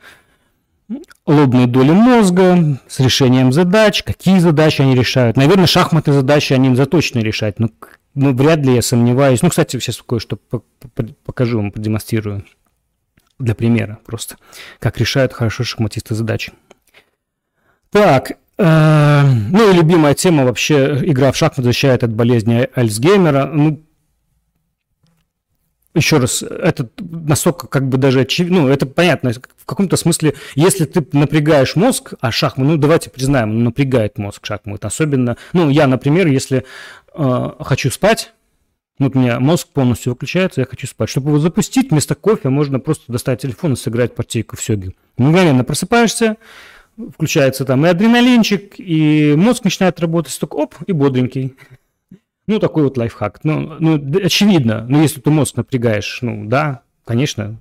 [1.25, 5.37] лобные доли мозга с решением задач, какие задачи они решают.
[5.37, 7.68] Наверное, шахматные задачи они заточены решать, но
[8.14, 9.42] ну, вряд ли я сомневаюсь.
[9.42, 10.38] Ну, кстати, сейчас кое-что
[11.25, 12.44] покажу вам, продемонстрирую
[13.38, 14.37] для примера просто,
[14.79, 16.53] как решают хорошо шахматисты задачи.
[17.90, 23.47] Так, э, ну и любимая тема вообще, игра в шахматы защищает от болезни Альцгеймера.
[23.47, 23.85] Ну,
[25.94, 30.87] еще раз, это настолько как бы даже очевидно, ну, это понятно, в каком-то смысле, если
[30.87, 36.27] ты напрягаешь мозг, а шахмат, ну, давайте признаем, напрягает мозг шахмат, особенно, ну, я, например,
[36.27, 36.64] если
[37.14, 38.33] э, хочу спать,
[38.98, 41.09] вот у меня мозг полностью выключается, я хочу спать.
[41.09, 44.94] Чтобы его запустить, вместо кофе можно просто достать телефон и сыграть партийку в сёги.
[45.16, 46.37] Мгновенно просыпаешься,
[46.96, 51.57] включается там и адреналинчик, и мозг начинает работать, только оп, и бодренький.
[52.46, 53.40] Ну, такой вот лайфхак.
[53.42, 57.57] Ну, ну, очевидно, ну, если ты мозг напрягаешь, ну, да, конечно.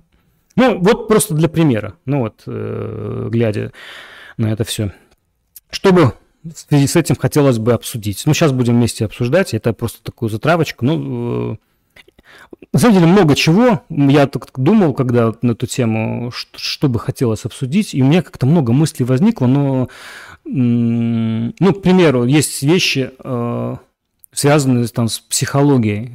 [0.56, 3.72] Ну, вот просто для примера, ну, вот, э, глядя
[4.36, 4.92] на это все.
[5.70, 6.12] Чтобы
[6.44, 8.22] в связи с этим хотелось бы обсудить.
[8.26, 10.84] Ну, сейчас будем вместе обсуждать, это просто такую затравочку.
[10.84, 11.58] Ну,
[12.72, 13.82] на самом деле много чего.
[13.88, 18.22] Я так думал, когда на эту тему, что, что бы хотелось обсудить, и у меня
[18.22, 19.88] как-то много мыслей возникло, но,
[20.44, 23.76] ну, к примеру, есть вещи, э,
[24.34, 26.10] связанные там с психологией.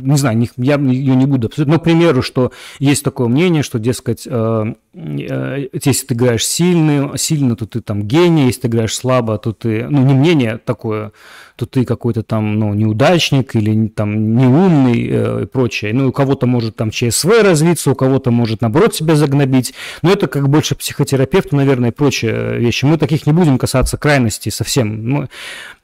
[0.00, 1.72] Не знаю, я ее не буду обсуждать.
[1.72, 7.16] Но, к примеру, что есть такое мнение, что, дескать, э, э, если ты играешь сильный,
[7.18, 11.12] сильно, то ты там гений, если ты играешь слабо, то ты, ну, не мнение такое,
[11.56, 15.92] то ты какой-то там, ну, неудачник или там неумный э, и прочее.
[15.92, 19.74] Ну, у кого-то может там ЧСВ развиться, у кого-то может, наоборот, себя загнобить.
[20.02, 22.84] Но это как больше психотерапевту, наверное, и прочие вещи.
[22.84, 25.10] Мы таких не будем касаться крайностей совсем.
[25.10, 25.28] Мы,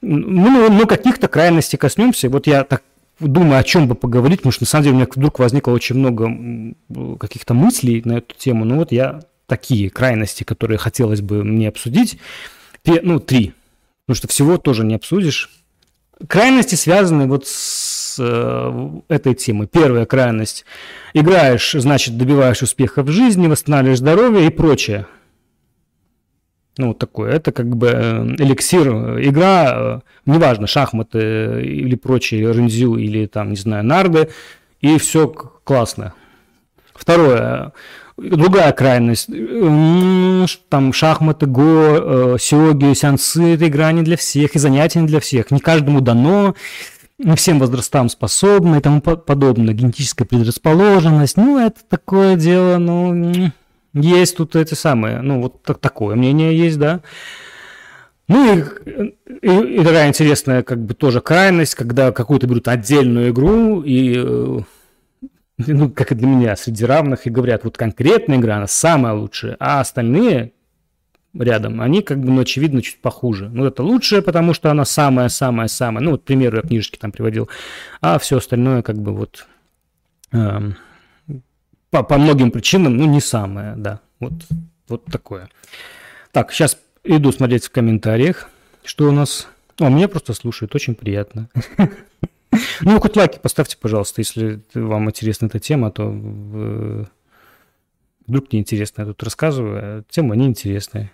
[0.01, 2.29] ну, ну, каких-то крайностей коснемся.
[2.29, 2.83] Вот я так
[3.19, 5.95] думаю, о чем бы поговорить, потому что на самом деле у меня вдруг возникло очень
[5.95, 8.65] много каких-то мыслей на эту тему.
[8.65, 12.17] Ну вот я такие крайности, которые хотелось бы мне обсудить.
[12.85, 13.53] Ну, три.
[14.05, 15.49] Потому что всего тоже не обсудишь
[16.27, 19.67] крайности связаны вот с э, этой темой.
[19.67, 20.65] Первая крайность.
[21.13, 25.07] Играешь, значит, добиваешь успеха в жизни, восстанавливаешь здоровье и прочее.
[26.77, 27.31] Ну, вот такое.
[27.31, 28.89] Это как бы э, эликсир.
[29.21, 34.29] Игра, э, неважно, шахматы или прочие, рензю или там, не знаю, нарды,
[34.81, 36.13] и все классно.
[36.93, 37.71] Второе.
[38.17, 39.29] Другая крайность.
[40.69, 45.19] Там шахматы, го, э, сёги, сеансы– это игра не для всех, и занятия не для
[45.19, 45.51] всех.
[45.51, 46.55] Не каждому дано,
[47.17, 49.73] не всем возрастам способны и тому подобное.
[49.73, 51.37] Генетическая предрасположенность.
[51.37, 53.51] Ну, это такое дело, ну,
[53.95, 57.01] есть тут эти самые, ну, вот так, такое мнение есть, да.
[58.27, 58.63] Ну и,
[59.41, 64.59] и, и такая интересная, как бы тоже крайность, когда какую-то берут отдельную игру и э,
[65.57, 69.55] ну, как и для меня, среди равных, и говорят, вот конкретная игра, она самая лучшая,
[69.59, 70.51] а остальные
[71.33, 73.49] рядом, они как бы, ну, очевидно, чуть похуже.
[73.49, 76.03] Ну, это лучшее, потому что она самая-самая-самая.
[76.03, 77.49] Ну, вот примеры я книжечки там приводил.
[78.01, 79.45] А все остальное как бы вот
[80.31, 80.71] э,
[81.95, 84.01] по, по многим причинам, ну, не самое, да.
[84.19, 84.33] Вот,
[84.89, 85.49] вот такое.
[86.31, 88.49] Так, сейчас иду смотреть в комментариях,
[88.83, 89.47] что у нас...
[89.79, 91.49] О, меня просто слушают, очень приятно.
[92.81, 96.09] Ну, хоть лайки поставьте, пожалуйста, если вам интересна эта тема, то
[98.27, 101.11] вдруг не интересно я тут рассказываю, а тема неинтересная.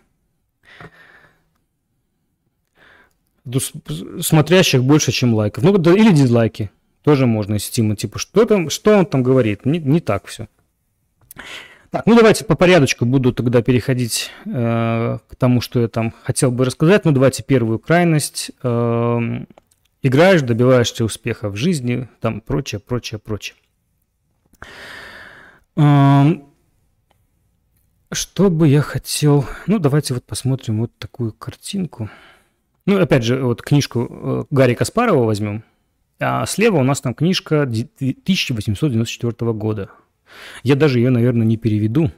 [4.22, 5.64] Смотрящих больше, чем лайков.
[5.64, 6.72] Ну, да, или дизлайки.
[7.04, 7.96] Тоже можно из Стима.
[7.96, 9.66] Типа, что, там, что он там говорит?
[9.66, 10.48] Не, не так все.
[11.92, 16.50] Так, ну давайте по порядочку буду тогда переходить э, к тому, что я там хотел
[16.50, 17.04] бы рассказать.
[17.04, 18.52] Ну, давайте первую крайность.
[18.64, 19.20] Э,
[20.02, 23.56] играешь, добиваешься успеха в жизни, там прочее, прочее, прочее.
[28.14, 29.46] Что бы я хотел...
[29.68, 32.10] Ну, давайте вот посмотрим вот такую картинку.
[32.86, 35.64] Ну, опять же, вот книжку э, Гарри Каспарова возьмем.
[36.20, 39.92] А слева у нас там книжка 1894 года.
[40.64, 42.12] Я даже ее, наверное, не переведу.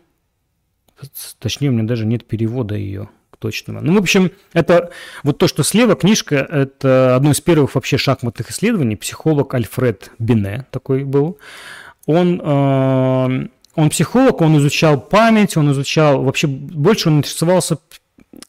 [1.39, 3.81] Точнее, у меня даже нет перевода ее точного.
[3.81, 4.91] Ну, в общем, это
[5.23, 8.95] вот то, что слева книжка, это одно из первых вообще шахматных исследований.
[8.95, 11.37] Психолог Альфред Бине такой был.
[12.05, 17.79] Он, э, он психолог, он изучал память, он изучал, вообще больше он интересовался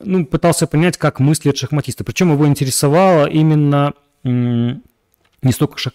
[0.01, 2.05] ну, пытался понять, как мыслят шахматисты.
[2.05, 5.93] Причем его интересовала именно не столько шах...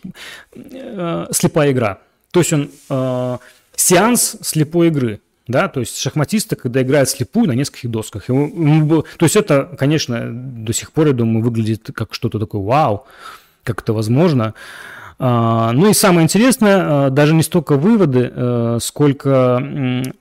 [0.55, 1.99] Э, слепая игра.
[2.31, 3.37] То есть он э,
[3.79, 5.21] сеанс слепой игры.
[5.47, 8.29] Да, то есть шахматисты, когда играют слепую на нескольких досках.
[8.29, 12.61] Ему, ему, то есть это, конечно, до сих пор, я думаю, выглядит как что-то такое
[12.61, 13.07] вау,
[13.63, 14.53] как это возможно.
[15.17, 19.55] А, ну и самое интересное, а, даже не столько выводы, э, сколько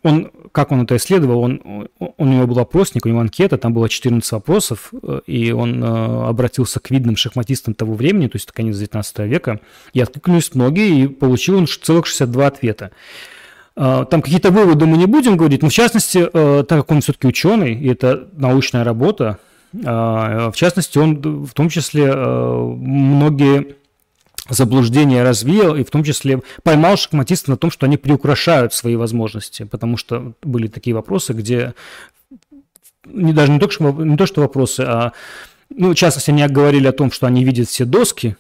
[0.02, 3.88] он, как он это исследовал, он, у него был опросник, у него анкета, там было
[3.88, 8.54] 14 вопросов, э, и он э, обратился к видным шахматистам того времени, то есть это
[8.54, 9.60] конец 19 века,
[9.92, 12.90] и откликнулись многие, и получил он целых 62 ответа.
[13.80, 17.28] А, там какие-то выводы мы не будем говорить, но в частности, так как он все-таки
[17.28, 19.38] ученый, и это научная работа,
[19.72, 23.76] в частности, он в том числе многие
[24.48, 29.64] заблуждение развеял, и в том числе поймал шахматистов на том, что они приукрашают свои возможности,
[29.64, 31.74] потому что были такие вопросы, где
[33.04, 35.12] не, даже не, только, не то, что вопросы, а
[35.70, 38.36] ну, в частности, они говорили о том, что они видят все доски,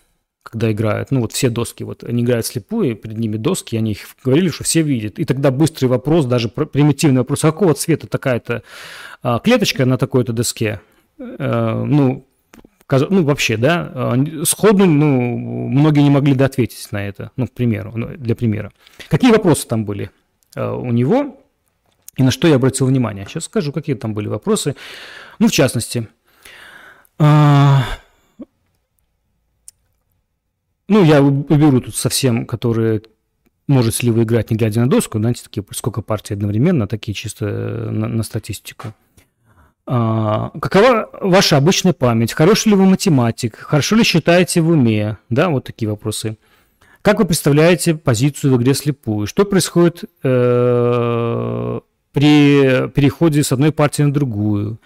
[0.50, 3.98] когда играют, ну вот все доски, вот они играют слепую, перед ними доски, они их
[4.24, 5.18] говорили, что все видят.
[5.18, 8.62] И тогда быстрый вопрос, даже примитивный вопрос, а какого цвета такая-то
[9.22, 10.80] а, клеточка на такой-то доске?
[11.18, 12.24] Э, ну,
[12.90, 15.36] ну, вообще, да, сходу, ну,
[15.68, 18.72] многие не могли ответить на это, ну, к примеру, ну, для примера.
[19.10, 20.10] Какие вопросы там были
[20.56, 21.38] э, у него
[22.16, 23.26] и на что я обратил внимание?
[23.26, 24.74] Сейчас скажу, какие там были вопросы.
[25.38, 26.08] Ну, в частности,
[27.18, 27.76] э,
[30.88, 33.02] ну, я уберу тут совсем, которые
[33.68, 37.44] может ли вы играть, не глядя на доску, знаете, такие, сколько партий одновременно, такие чисто
[37.46, 38.94] на, на статистику.
[39.86, 42.32] А, какова ваша обычная память?
[42.32, 43.56] Хороший ли вы математик?
[43.56, 45.18] Хорошо ли считаете в уме?
[45.28, 46.38] Да, вот такие вопросы.
[47.02, 49.26] Как вы представляете позицию в игре слепую?
[49.26, 51.80] Что происходит э,
[52.12, 54.78] при переходе с одной партии на другую?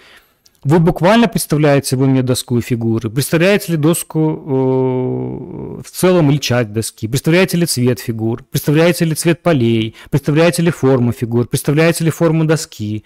[0.65, 3.11] Вы буквально представляете в уме доску и фигуры?
[3.11, 7.09] Представляете ли доску э, в целом или часть доски?
[7.09, 8.45] Представляете ли цвет фигур?
[8.45, 9.97] Представляете ли цвет полей?
[10.09, 11.49] Представляете ли форму фигур?
[11.49, 13.05] Представляете ли форму доски?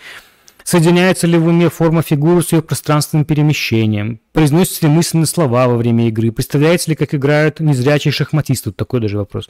[0.65, 4.21] Соединяется ли в уме форма фигуры с ее пространственным перемещением?
[4.33, 6.33] Произносятся ли мысленные слова во время игры?
[6.33, 8.65] Представляете ли, как играют незрячие шахматисты?
[8.65, 9.49] Тут такой даже вопрос.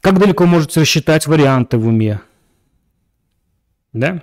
[0.00, 2.20] Как далеко можете рассчитать варианты в уме?
[3.92, 4.22] Да?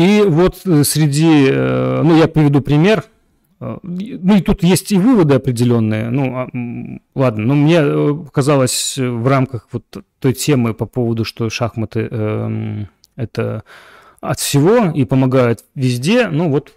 [0.00, 3.04] И вот э, среди, э, ну, я приведу пример.
[3.60, 6.08] Э, ну, и тут есть и выводы определенные.
[6.08, 6.48] Ну, а,
[7.14, 7.82] ладно, но мне
[8.24, 9.84] показалось в рамках вот
[10.18, 12.84] той темы по поводу, что шахматы э,
[13.16, 13.62] это
[14.22, 16.28] от всего и помогают везде.
[16.28, 16.72] Ну вот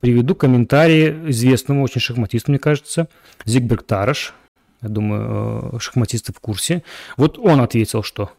[0.00, 3.08] приведу комментарии известному очень шахматисту, мне кажется,
[3.46, 4.34] Зигберг Тараш.
[4.82, 6.82] Я думаю, шахматисты в курсе.
[7.16, 8.30] Вот он ответил, что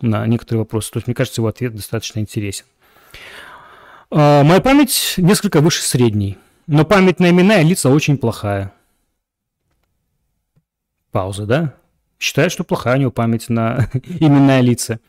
[0.00, 0.90] на некоторые вопросы.
[0.92, 2.64] То есть, мне кажется, его ответ достаточно интересен.
[4.10, 8.72] Э, моя память несколько выше средней, но память на имена и лица очень плохая.
[11.10, 11.74] Пауза, да?
[12.18, 13.88] Считаю, что плохая у него память на
[14.20, 15.00] имена и лица.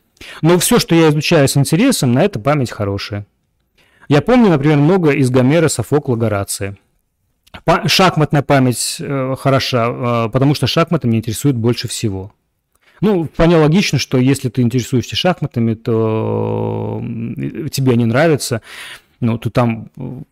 [0.42, 3.26] Но все, что я изучаю с интересом, на это память хорошая.
[4.08, 6.76] Я помню, например, много из Гомера, Софокла, Горация.
[7.86, 12.32] Шахматная память э, хороша, э, потому что шахматы меня интересуют больше всего.
[13.00, 17.02] Ну, вполне логично, что если ты интересуешься шахматами, то
[17.70, 18.60] тебе они нравятся,
[19.20, 19.90] ну, то там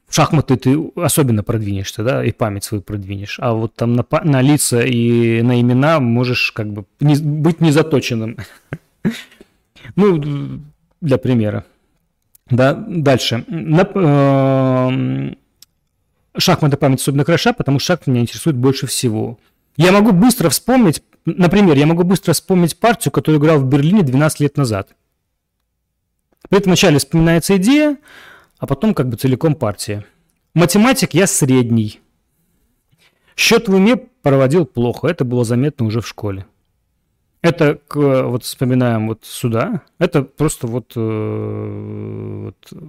[0.09, 3.39] шахматы ты особенно продвинешься, да, и память свою продвинешь.
[3.41, 8.37] А вот там на, на лица и на имена можешь как бы не, быть незаточенным.
[9.95, 10.61] Ну,
[11.01, 11.65] для примера.
[12.51, 13.45] Да, дальше.
[13.49, 15.33] Э,
[16.37, 19.39] шахматная память особенно хороша, потому что шахматы меня интересует больше всего.
[19.77, 21.03] Я могу быстро вспомнить,
[21.37, 24.95] например, я могу быстро вспомнить партию, которую играл в Берлине 12 лет назад.
[26.49, 27.99] При этом вначале вспоминается идея,
[28.59, 30.05] а потом как бы целиком партия.
[30.55, 32.01] Математик я средний.
[33.37, 36.47] Счет в уме проводил плохо, это было заметно уже в школе.
[37.41, 42.83] Это, вот вспоминаем вот сюда, это просто вот, э, вот,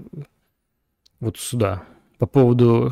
[1.19, 1.83] вот сюда.
[2.17, 2.91] По поводу,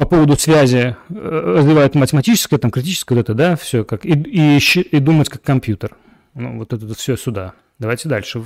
[0.00, 4.56] по поводу связи э, развивает математическое, там, критическое, вот это, да, все как, и, и,
[4.56, 5.94] и думать как компьютер.
[6.32, 7.52] Ну, вот это все сюда.
[7.78, 8.42] Давайте дальше.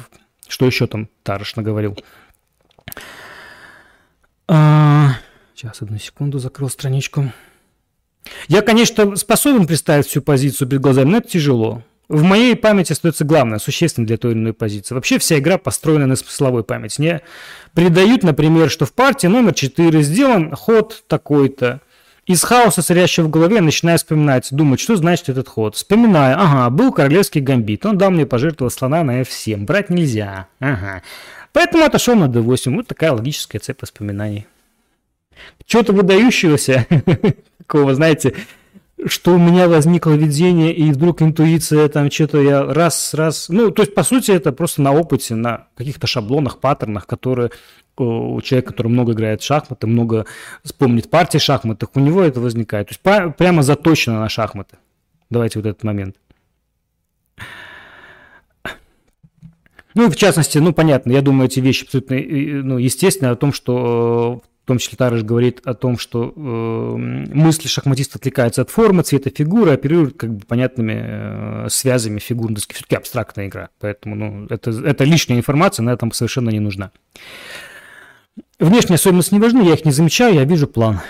[0.49, 1.97] Что еще там Тарыш наговорил?
[4.49, 5.13] А,
[5.55, 7.33] сейчас, одну секунду, закрыл страничку.
[8.49, 11.85] Я, конечно, способен представить всю позицию перед глазами, но это тяжело.
[12.09, 14.95] В моей памяти остается главное, существенно для той или иной позиции.
[14.95, 17.01] Вообще вся игра построена на смысловой памяти.
[17.01, 17.21] Мне
[17.73, 21.81] придают, например, что в партии номер 4 сделан ход такой-то.
[22.27, 25.77] Из хаоса, царящего в голове, начинаю вспоминать, думать, что значит этот ход.
[25.77, 31.03] Вспоминаю, ага, был королевский гамбит, он дал мне пожертвовать слона на f7, брать нельзя, ага.
[31.53, 32.75] Поэтому отошел на D8.
[32.75, 34.47] Вот такая логическая цепь воспоминаний.
[35.67, 36.87] Чего-то выдающегося,
[37.59, 38.35] такого, знаете,
[39.07, 43.49] что у меня возникло видение, и вдруг интуиция, там что-то я раз, раз...
[43.49, 47.51] Ну, то есть, по сути, это просто на опыте, на каких-то шаблонах, паттернах, которые
[47.97, 50.27] у человека, который много играет в шахматы, много
[50.65, 52.89] вспомнит партии шахматах, у него это возникает.
[52.89, 54.79] То есть, прямо заточено на шахматы.
[55.31, 56.17] Давайте вот этот момент.
[59.95, 64.43] Ну, в частности, ну, понятно, я думаю, эти вещи абсолютно ну, естественно о том, что
[64.65, 69.29] в том числе Тарыш говорит о том, что э, мысли шахматиста отвлекаются от формы, цвета
[69.29, 72.51] фигуры, оперируют как бы понятными э, связями фигур.
[72.55, 76.93] Все-таки абстрактная игра, поэтому ну, это, это лишняя информация, она там совершенно не нужна.
[78.59, 81.01] Внешние особенности не важны, я их не замечаю, я вижу план.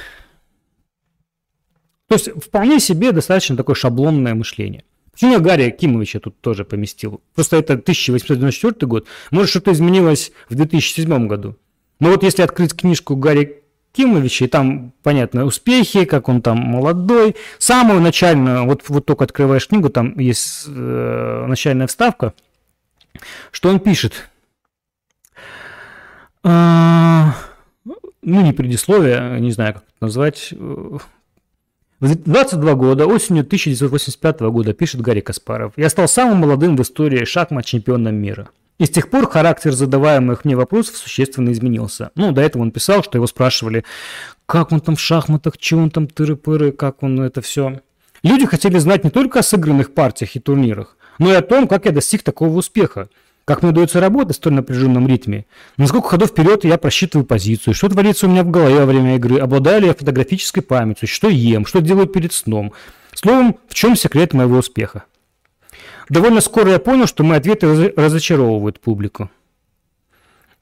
[2.08, 4.82] То есть вполне себе достаточно такое шаблонное мышление.
[5.12, 7.22] Почему я Гарри Кимовича тут тоже поместил?
[7.36, 9.06] Просто это 1894 год.
[9.30, 11.56] Может, что-то изменилось в 2007 году.
[12.00, 13.64] Но вот если открыть книжку Гарри
[13.94, 17.36] Кимовича, и там, понятно, успехи, как он там молодой.
[17.58, 22.34] Самую начальную, вот, вот только открываешь книгу, там есть э, начальная вставка,
[23.52, 24.28] что он пишет.
[26.42, 27.36] А,
[27.84, 30.52] ну, не предисловие, не знаю, как это назвать.
[30.52, 37.24] В 22 года, осенью 1985 года, пишет Гарри Каспаров, я стал самым молодым в истории
[37.24, 38.48] шахмат чемпионом мира.
[38.78, 42.10] И с тех пор характер задаваемых мне вопросов существенно изменился.
[42.16, 43.84] Ну, до этого он писал, что его спрашивали,
[44.46, 47.80] как он там в шахматах, что он там тыры-пыры, как он это все.
[48.24, 51.84] Люди хотели знать не только о сыгранных партиях и турнирах, но и о том, как
[51.84, 53.08] я достиг такого успеха.
[53.44, 55.44] Как мне удается работать в столь напряженном ритме?
[55.76, 57.74] На сколько ходов вперед я просчитываю позицию?
[57.74, 59.38] Что творится у меня в голове во время игры?
[59.38, 61.06] Обладаю ли я фотографической памятью?
[61.06, 61.66] Что ем?
[61.66, 62.72] Что делаю перед сном?
[63.12, 65.04] Словом, в чем секрет моего успеха?
[66.08, 69.30] Довольно скоро я понял, что мои ответы разочаровывают публику.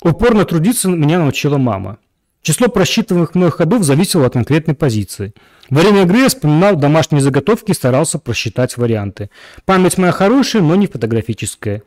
[0.02, 1.98] Упорно трудиться меня научила мама.
[2.42, 5.32] Число просчитываемых мной ходов зависело от конкретной позиции.
[5.70, 9.30] Во время игры я вспоминал домашние заготовки и старался просчитать варианты.
[9.64, 11.84] Память моя хорошая, но не фотографическая.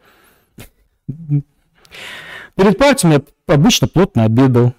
[1.08, 4.74] Перед партией я обычно плотно обедал.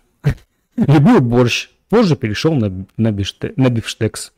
[0.77, 1.69] Любил борщ.
[1.91, 4.33] Позже перешел на, на, бифштекс.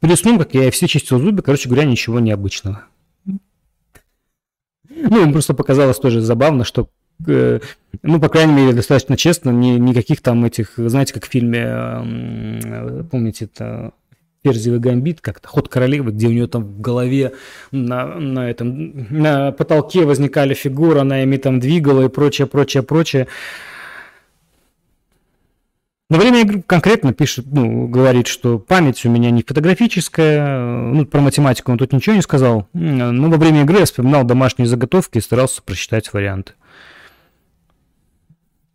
[0.00, 2.84] Перед сном, как я все чистил зубы, короче говоря, ничего необычного.
[3.24, 6.88] Ну, им просто показалось тоже забавно, что,
[7.26, 7.60] э,
[8.02, 13.04] ну, по крайней мере, достаточно честно, ни, никаких там этих, знаете, как в фильме, э,
[13.10, 13.92] помните, это
[14.42, 17.32] Перзиевый гамбит, как-то ход королевы, где у нее там в голове
[17.72, 23.26] на, на этом на потолке возникали фигуры, она ими там двигала и прочее, прочее, прочее.
[26.10, 31.20] На время игры конкретно пишет, ну, говорит, что память у меня не фотографическая, ну, про
[31.20, 35.20] математику он тут ничего не сказал, но во время игры я вспоминал домашние заготовки и
[35.20, 36.54] старался просчитать варианты.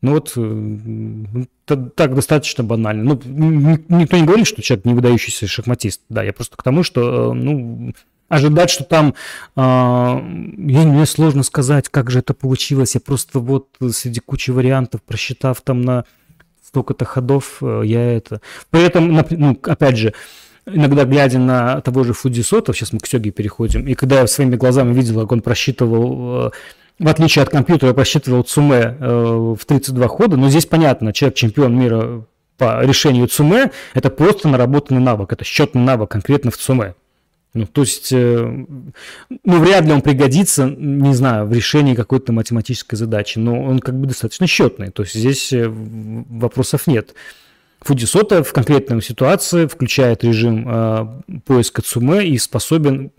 [0.02, 3.04] Ну вот, э, так достаточно банально.
[3.26, 6.02] Ну, никто не говорит, что человек не выдающийся шахматист.
[6.10, 7.94] Да, я просто к тому, что, э, ну,
[8.30, 9.14] ожидать, что там,
[9.56, 12.96] а, я, мне сложно сказать, как же это получилось.
[12.96, 16.06] Я просто вот среди кучи вариантов, просчитав там на
[16.76, 18.41] столько-то ходов, э, я это...
[18.69, 20.13] При этом, ну, опять же,
[20.65, 24.57] иногда глядя на того же Фудзисота, сейчас мы к Сёге переходим, и когда я своими
[24.57, 26.51] глазами видел, как он просчитывал
[26.99, 31.78] в отличие от компьютера, просчитывал Цуме э, в 32 хода, но здесь понятно, человек чемпион
[31.78, 32.26] мира
[32.57, 36.95] по решению Цуме, это просто наработанный навык, это счетный навык конкретно в Цуме.
[37.56, 38.66] Ну, то есть, э,
[39.45, 43.97] ну, вряд ли он пригодится, не знаю, в решении какой-то математической задачи, но он как
[43.97, 47.16] бы достаточно счетный, то есть здесь э, вопросов нет.
[47.80, 51.08] Фудисота в конкретной ситуации включает режим э,
[51.45, 53.12] поиска Цуме и способен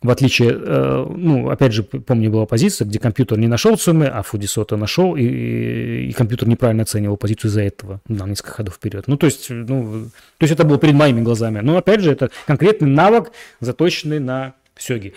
[0.00, 4.22] в отличие, э, ну, опять же, помню, была позиция, где компьютер не нашел суммы, а
[4.22, 9.04] Фудисота нашел, и, и компьютер неправильно оценивал позицию из-за этого на несколько ходов вперед.
[9.08, 10.04] Ну, то есть, ну,
[10.38, 11.60] то есть это было перед моими глазами.
[11.60, 15.14] Но, опять же, это конкретный навык, заточенный на сёги.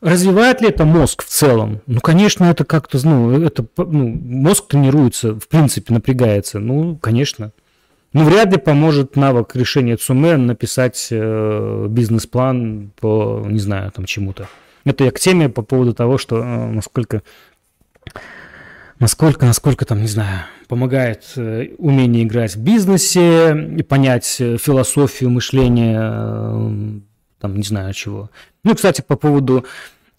[0.00, 1.80] Развивает ли это мозг в целом?
[1.86, 6.58] Ну, конечно, это как-то, ну, это, ну, мозг тренируется, в принципе, напрягается.
[6.58, 7.52] Ну, конечно.
[8.14, 14.48] Ну, вряд ли поможет навык решения ЦУМЭ написать э, бизнес-план по, не знаю, там чему-то.
[14.84, 17.22] Это я к теме по поводу того, что э, насколько,
[19.00, 25.30] насколько, насколько там, не знаю, помогает э, умение играть в бизнесе, и понять э, философию
[25.30, 27.00] мышления, э,
[27.40, 28.30] там, не знаю чего.
[28.62, 29.64] Ну, кстати, по поводу,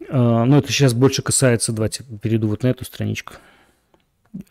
[0.02, 3.36] э, ну, это сейчас больше касается, давайте перейду вот на эту страничку,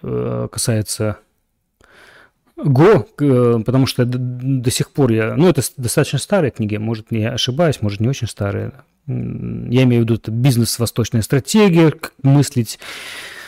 [0.01, 1.19] э, касается
[2.57, 5.35] Го, э, потому что до сих пор я...
[5.35, 8.73] Ну, это достаточно старые книги, может, я ошибаюсь, может, не очень старые.
[9.07, 12.79] Я имею в виду это бизнес, восточная стратегия, как мыслить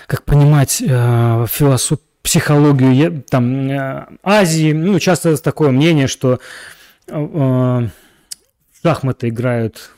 [0.07, 4.73] как понимать э, философию, психологию там э, Азии.
[4.73, 6.41] Ну, часто такое мнение, что
[7.07, 7.89] э,
[8.83, 9.91] шахматы играют...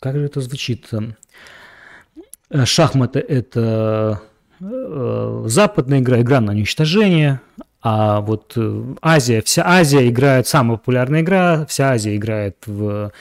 [0.00, 0.88] Как же это звучит?
[2.50, 4.20] Э, шахматы– это
[4.60, 7.40] э, западная игра, игра на уничтожение,
[7.80, 13.12] а вот э, Азия, вся Азия играет, самая популярная игра, вся Азия играет в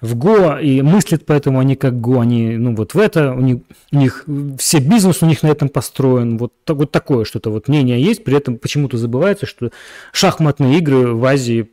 [0.00, 3.58] в Go и мыслят поэтому они как Go, они, ну, вот в это, у них,
[3.92, 4.24] у них
[4.58, 7.50] все бизнес у них на этом построен, вот, вот такое что-то.
[7.50, 9.70] Вот мнение есть, при этом почему-то забывается, что
[10.12, 11.68] шахматные игры в Азии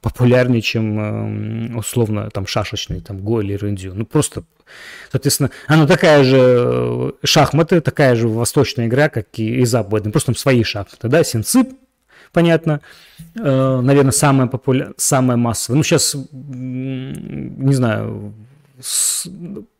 [0.00, 3.94] популярнее, чем эм, условно там шашечные, там Го или Рендю.
[3.94, 4.44] Ну просто,
[5.10, 10.28] соответственно, она такая же э, шахматы, такая же восточная игра, как и, и западная, просто
[10.28, 11.70] там свои шахматы, да, синцип,
[12.32, 12.80] понятно.
[13.34, 15.78] Э, наверное, самая популярная, самая массовая.
[15.78, 18.34] Ну, сейчас, не знаю,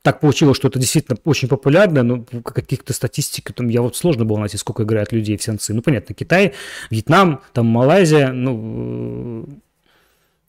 [0.03, 4.39] так получилось, что это действительно очень популярно, но каких-то статистик там я вот сложно было
[4.39, 5.73] найти, сколько играет людей в сенсы.
[5.73, 6.55] Ну, понятно, Китай,
[6.91, 9.47] Вьетнам, там Малайзия, ну,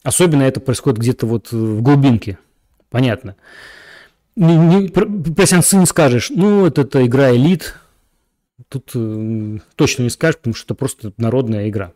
[0.04, 2.38] особенно это происходит где-то вот в глубинке,
[2.90, 3.36] понятно.
[4.36, 7.76] Не, не, про, сенсы не скажешь, ну, это, это игра элит,
[8.68, 11.94] Тут э, точно не скажешь, потому что это просто народная игра.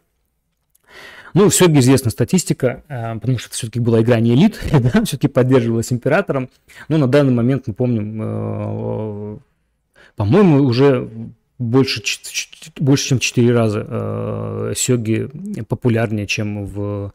[1.33, 5.27] Ну, все известна статистика, э, потому что это все-таки была игра не элит, да, все-таки
[5.27, 6.49] поддерживалась императором.
[6.87, 9.37] Но на данный момент мы помним, э,
[10.15, 11.09] по-моему, уже
[11.59, 12.01] больше,
[12.77, 15.29] больше чем 4 раза э, сёги
[15.67, 17.13] популярнее, чем в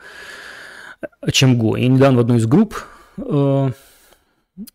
[1.32, 1.76] чем Го.
[1.76, 2.76] И недавно в одной из групп
[3.16, 3.70] э,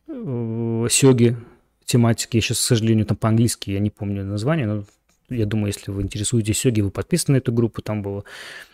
[0.07, 1.37] э, сёги
[1.85, 2.37] тематики.
[2.37, 4.83] Я сейчас, к сожалению, там по-английски, я не помню название, но
[5.29, 8.25] я думаю, если вы интересуетесь сёги, вы подписаны на эту группу, там был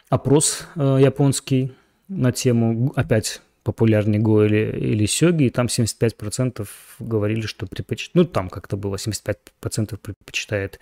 [0.09, 1.73] опрос э, японский
[2.07, 6.67] на тему, опять, популярнее Го или, или Сёги, и там 75%
[6.99, 10.79] говорили, что предпочитают, ну, там как-то было, 75% предпочитает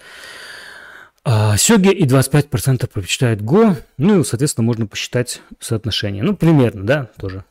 [1.30, 6.24] а, Сёги и 25% предпочитают Го, ну, и, соответственно, можно посчитать соотношение.
[6.24, 7.44] Ну, примерно, да, тоже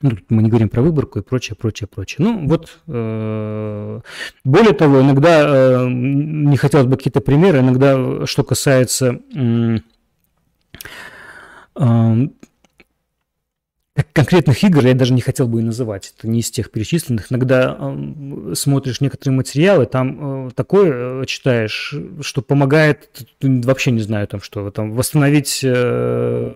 [0.00, 2.18] ну, мы не говорим про выборку и прочее, прочее, прочее.
[2.20, 4.00] Ну, вот, э,
[4.44, 9.78] более того, иногда, э, не хотелось бы какие-то примеры, иногда, что касается э,
[11.76, 12.28] э,
[14.12, 17.30] конкретных игр, я даже не хотел бы и называть, это не из тех перечисленных.
[17.30, 24.26] Иногда э, смотришь некоторые материалы, там э, такое э, читаешь, что помогает, вообще не знаю,
[24.26, 25.60] там что, там восстановить...
[25.62, 26.52] Э,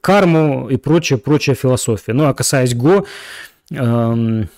[0.00, 2.12] карму и прочая, прочая философия.
[2.12, 3.06] Ну, а касаясь Го,
[3.70, 4.48] эм,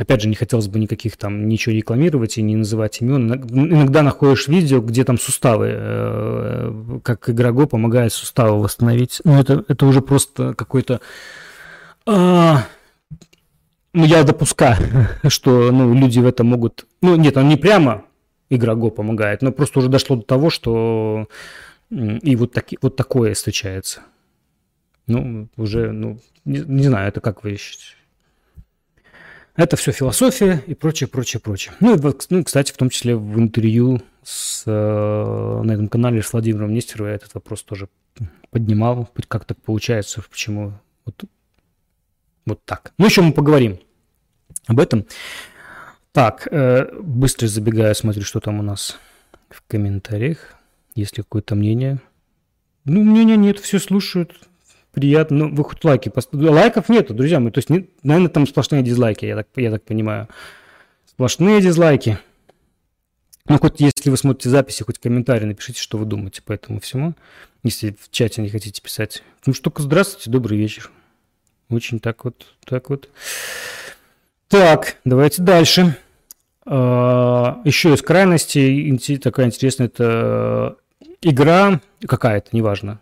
[0.00, 3.30] опять же, не хотелось бы никаких там ничего рекламировать и не называть имен.
[3.32, 9.20] Иногда находишь видео, где там суставы, э, как игра Го помогает суставы восстановить.
[9.24, 11.00] Ну, это, это уже просто какой-то...
[12.06, 12.56] Э,
[13.92, 16.86] ну, я допускаю, что ну, люди в этом могут...
[17.02, 18.04] Ну, нет, он не прямо
[18.48, 21.28] игра Го помогает, но просто уже дошло до того, что
[21.90, 24.00] и вот, таки, вот такое встречается.
[25.06, 27.96] Ну, уже, ну, не, не знаю, это как вы ищете.
[29.60, 31.74] Это все философия и прочее, прочее, прочее.
[31.80, 34.70] Ну, и, ну, кстати, в том числе в интервью с, э,
[35.62, 37.90] на этом канале с Владимиром Нестеровым я этот вопрос тоже
[38.48, 39.10] поднимал.
[39.28, 40.72] Как так получается, почему
[41.04, 41.24] вот,
[42.46, 42.94] вот так.
[42.96, 43.78] Ну, еще мы поговорим
[44.66, 45.04] об этом.
[46.12, 48.98] Так, э, быстро забегаю, смотрю, что там у нас
[49.50, 50.54] в комментариях.
[50.94, 52.00] Есть ли какое-то мнение?
[52.86, 54.48] Ну, мнения нет, все слушают
[54.92, 55.48] приятно.
[55.48, 56.48] Ну, вы хоть лайки поставили.
[56.48, 57.50] Лайков нету, друзья мои.
[57.50, 60.28] То есть, не, наверное, там сплошные дизлайки, я так, я так понимаю.
[61.06, 62.18] Сплошные дизлайки.
[63.48, 67.14] Ну, хоть если вы смотрите записи, хоть комментарий напишите, что вы думаете по этому всему.
[67.62, 69.22] Если в чате не хотите писать.
[69.46, 70.90] Ну, что здравствуйте, добрый вечер.
[71.68, 73.08] Очень так вот, так вот.
[74.48, 75.96] Так, давайте дальше.
[76.64, 80.76] А, Еще из крайности такая интересная, это
[81.20, 83.00] игра какая-то, неважно,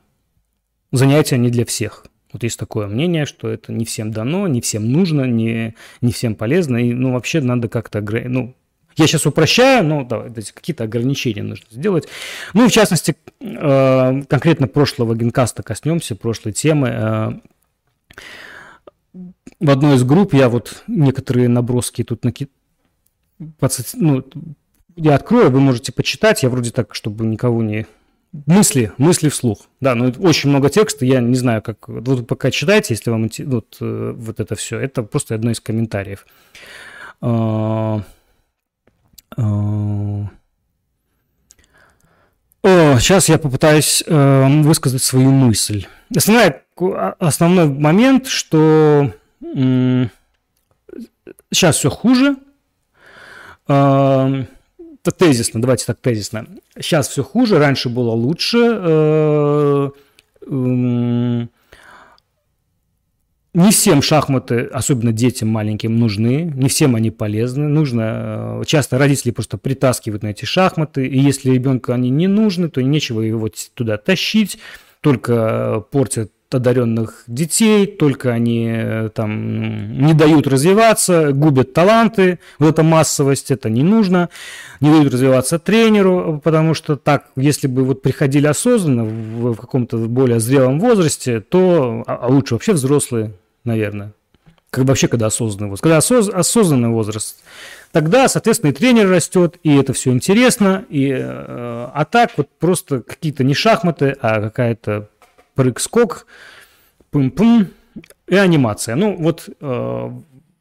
[0.92, 2.06] занятия не для всех.
[2.32, 6.34] Вот есть такое мнение, что это не всем дано, не всем нужно, не, не всем
[6.34, 8.54] полезно, и, ну, вообще надо как-то, ну,
[8.98, 12.08] я сейчас упрощаю, но да, какие-то ограничения нужно сделать.
[12.52, 16.88] Ну, в частности, э, конкретно прошлого генкаста коснемся, прошлой темы.
[16.88, 17.32] Э,
[19.60, 22.50] в одной из групп я вот некоторые наброски тут накид...
[23.38, 24.24] ну,
[24.96, 26.42] я открою, вы можете почитать.
[26.42, 27.86] Я вроде так, чтобы никого не
[28.46, 29.60] Мысли, мысли вслух.
[29.80, 31.88] Да, ну очень много текста, я не знаю, как...
[31.88, 34.78] Вот пока читайте, если вам вот, э, вот это все.
[34.78, 36.26] Это просто одно из комментариев.
[37.20, 38.02] А,
[39.36, 40.28] а,
[42.62, 45.86] о, сейчас я попытаюсь э, высказать свою мысль.
[46.14, 46.62] Основная,
[47.18, 49.12] основной момент, что
[51.50, 52.36] сейчас все хуже.
[55.08, 56.46] Э, тезисно, давайте так тезисно.
[56.78, 58.58] Сейчас все хуже, раньше было лучше.
[58.60, 59.90] Э,
[63.54, 67.68] не всем шахматы, особенно детям маленьким, нужны, не всем они полезны.
[67.68, 72.68] Нужно, э, часто родители просто притаскивают на эти шахматы, и если ребенку они не нужны,
[72.68, 74.58] то нечего его туда тащить,
[75.00, 82.82] только портят одаренных детей, только они э, там не дают развиваться, губят таланты, вот эта
[82.82, 84.30] массовость, это не нужно,
[84.80, 89.98] не дают развиваться тренеру, потому что так, если бы вот приходили осознанно в, в каком-то
[89.98, 93.32] более зрелом возрасте, то, а, а лучше вообще взрослые,
[93.64, 94.12] наверное,
[94.70, 97.42] как вообще когда осознанный возраст, когда осоз, осознанный возраст,
[97.92, 103.00] тогда, соответственно, и тренер растет, и это все интересно, и, э, а так вот просто
[103.00, 105.08] какие-то не шахматы, а какая-то
[105.58, 106.26] прыг-скок,
[107.10, 107.66] пым-пым
[108.28, 108.94] и анимация.
[108.94, 110.10] Ну, вот э,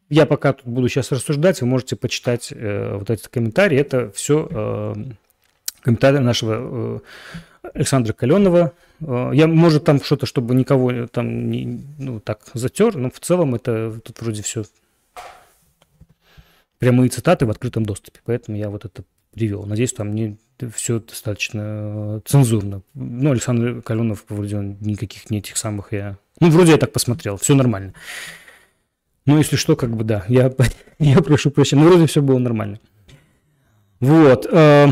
[0.10, 3.78] я пока тут буду сейчас рассуждать, вы можете почитать э, вот эти комментарии.
[3.78, 4.96] Это все э,
[5.82, 6.56] комментарии нашего
[7.64, 8.74] э, Александра Каленова.
[9.02, 13.54] Э, я, может, там что-то, чтобы никого там не, ну, так затер, но в целом
[13.54, 14.64] это тут вроде все
[16.80, 19.66] прямые цитаты в открытом доступе, поэтому я вот это привел.
[19.66, 20.38] Надеюсь, там не
[20.74, 22.82] все достаточно э, цензурно.
[22.94, 26.18] Ну, Александр Каленов, вроде он никаких не этих самых я...
[26.40, 27.94] Ну, вроде я так посмотрел, все нормально.
[29.26, 30.52] Ну, если что, как бы да, я,
[31.00, 32.80] я прошу прощения, но вроде все было нормально.
[34.00, 34.48] Вот.
[34.52, 34.88] Э,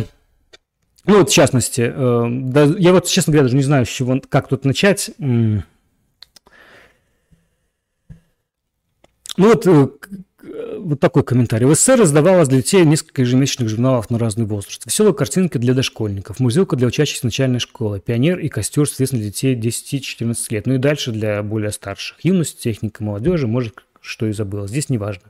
[1.05, 4.19] ну, вот в частности, э, да, я вот, честно говоря, даже не знаю, с чего,
[4.29, 5.11] как тут начать.
[5.17, 5.63] Ну,
[9.37, 9.65] вот
[10.77, 11.65] вот такой комментарий.
[11.65, 14.85] В СССР издавалось для детей несколько ежемесячных журналов на разный возраст.
[14.85, 19.55] Веселая картинка для дошкольников, музыка для учащихся начальной школы, пионер и костер, соответственно, для детей
[19.55, 20.67] 10-14 лет.
[20.67, 22.23] Ну и дальше для более старших.
[22.23, 24.67] Юность, техника, молодежи, может, что и забыла.
[24.67, 25.23] Здесь не важно.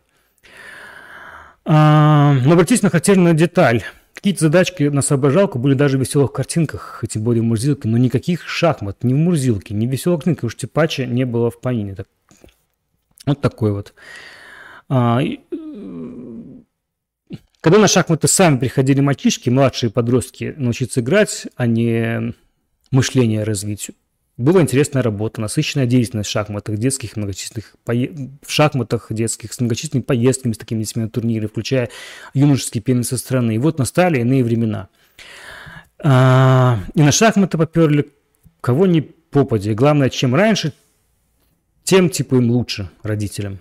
[1.66, 3.84] А, но обратите на характерную деталь.
[4.14, 8.48] Какие-то задачки на соображалку были даже в веселых картинках, тем более в Мурзилке, но никаких
[8.48, 11.96] шахмат ни в Мурзилке, ни в веселых картинках, уж типача не было в Панине.
[11.96, 12.08] Так,
[13.26, 13.94] вот такой вот.
[14.88, 15.38] А, э,
[17.62, 22.34] когда на шахматы сами приходили мальчишки, младшие подростки научиться играть, а не
[22.92, 23.92] мышление развить,
[24.38, 28.12] была интересная работа, насыщенная деятельность в шахматах, детских многочисленных пое...
[28.46, 31.90] в шахматах детских с многочисленными поездками с такими детьми на турниры, включая
[32.34, 33.56] юношеские пены со стороны.
[33.56, 34.90] И вот настали иные времена.
[36.00, 38.12] А, и на шахматы поперли
[38.60, 39.74] кого ни попади.
[39.74, 40.74] главное, чем раньше,
[41.84, 43.60] тем типа им лучше родителям.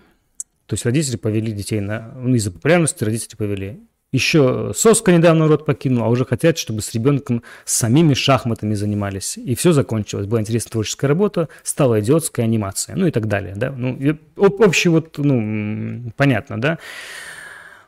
[0.67, 2.13] То есть родители повели детей на...
[2.17, 3.81] Ну, из-за популярности родители повели.
[4.13, 9.37] Еще соска недавно род покинул, а уже хотят, чтобы с ребенком самими шахматами занимались.
[9.37, 10.27] И все закончилось.
[10.27, 13.55] Была интересная творческая работа, стала идиотская анимация, ну и так далее.
[13.57, 13.73] Да?
[13.73, 13.99] Ну,
[14.37, 16.79] общий вот, ну, понятно, да?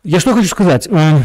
[0.03, 0.89] Я что хочу сказать.
[0.89, 1.21] Э,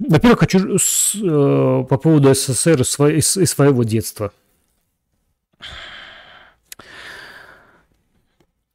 [0.00, 4.32] во-первых, хочу с, э, по поводу СССР из своего детства.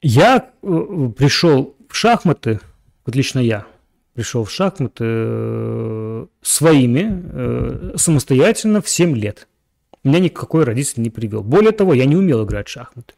[0.01, 2.59] Я э, пришел в шахматы,
[3.05, 3.65] вот лично я
[4.13, 9.47] пришел в шахматы э, своими, э, самостоятельно в 7 лет.
[10.03, 11.41] Меня никакой родитель не привел.
[11.41, 13.13] Более того, я не умел играть в шахматы.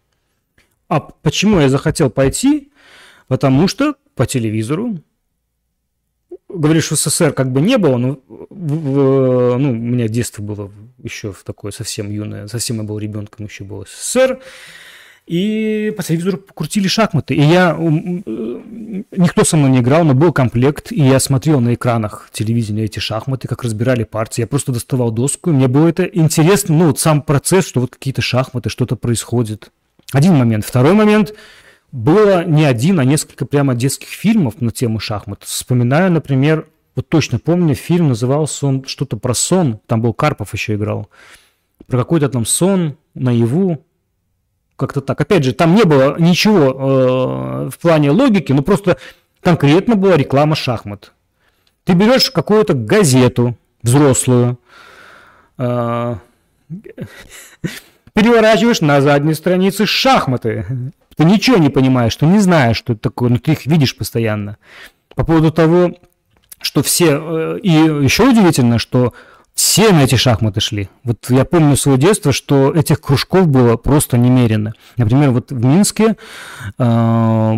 [0.90, 2.72] А почему я захотел пойти?
[3.28, 5.00] Потому что по телевизору
[6.48, 10.72] говоришь, в СССР как бы не было, но в, ну, у меня детство было
[11.02, 14.40] еще в такое совсем юное, совсем я был ребенком, еще был СССР.
[15.28, 17.36] И по телевизору крутили шахматы.
[17.36, 17.76] И я...
[17.78, 18.22] Э,
[19.12, 23.00] никто со мной не играл, но был комплект, и я смотрел на экранах телевидения эти
[23.00, 24.42] шахматы, как разбирали партии.
[24.42, 28.22] Я просто доставал доску, мне было это интересно, ну, вот сам процесс, что вот какие-то
[28.22, 29.70] шахматы, что-то происходит.
[30.14, 30.66] Один момент.
[30.66, 31.34] Второй момент.
[31.92, 35.44] Было не один, а несколько прямо детских фильмов на тему шахмат.
[35.44, 40.76] Вспоминаю, например, вот точно помню, фильм назывался он что-то про сон, там был Карпов еще
[40.76, 41.10] играл,
[41.86, 43.86] про какой-то там сон наяву,
[44.78, 45.20] как-то так.
[45.20, 48.98] Опять же, там не было ничего э, в плане логики, но просто
[49.42, 51.12] конкретно была реклама шахмат.
[51.84, 54.60] Ты берешь какую-то газету взрослую,
[55.58, 56.16] э,
[58.14, 60.66] переворачиваешь на задней странице шахматы.
[61.16, 64.58] Ты ничего не понимаешь, ты не знаешь, что это такое, но ты их видишь постоянно.
[65.16, 65.94] По поводу того,
[66.62, 67.20] что все...
[67.20, 69.14] Э, и еще удивительно, что
[69.58, 70.88] все на эти шахматы шли.
[71.04, 74.74] Вот я помню свое детство, что этих кружков было просто немерено.
[74.98, 76.16] Например, вот в Минске
[76.78, 77.54] э,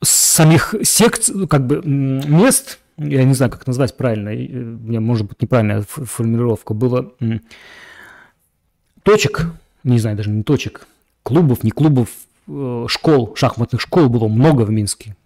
[0.00, 5.42] самих секций, как бы мест, я не знаю, как назвать правильно, у меня может быть
[5.42, 7.12] неправильная формулировка, было
[9.02, 9.46] точек,
[9.82, 10.86] не знаю, даже не точек,
[11.24, 12.10] клубов, не клубов,
[12.46, 15.16] э, школ, шахматных школ было много в Минске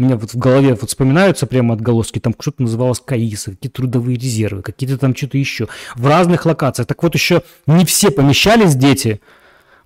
[0.00, 4.62] Меня вот в голове вот вспоминаются прямо отголоски, там что-то называлось КАИСа, какие-то трудовые резервы,
[4.62, 6.88] какие-то там что-то еще, в разных локациях.
[6.88, 9.20] Так вот еще не все помещались дети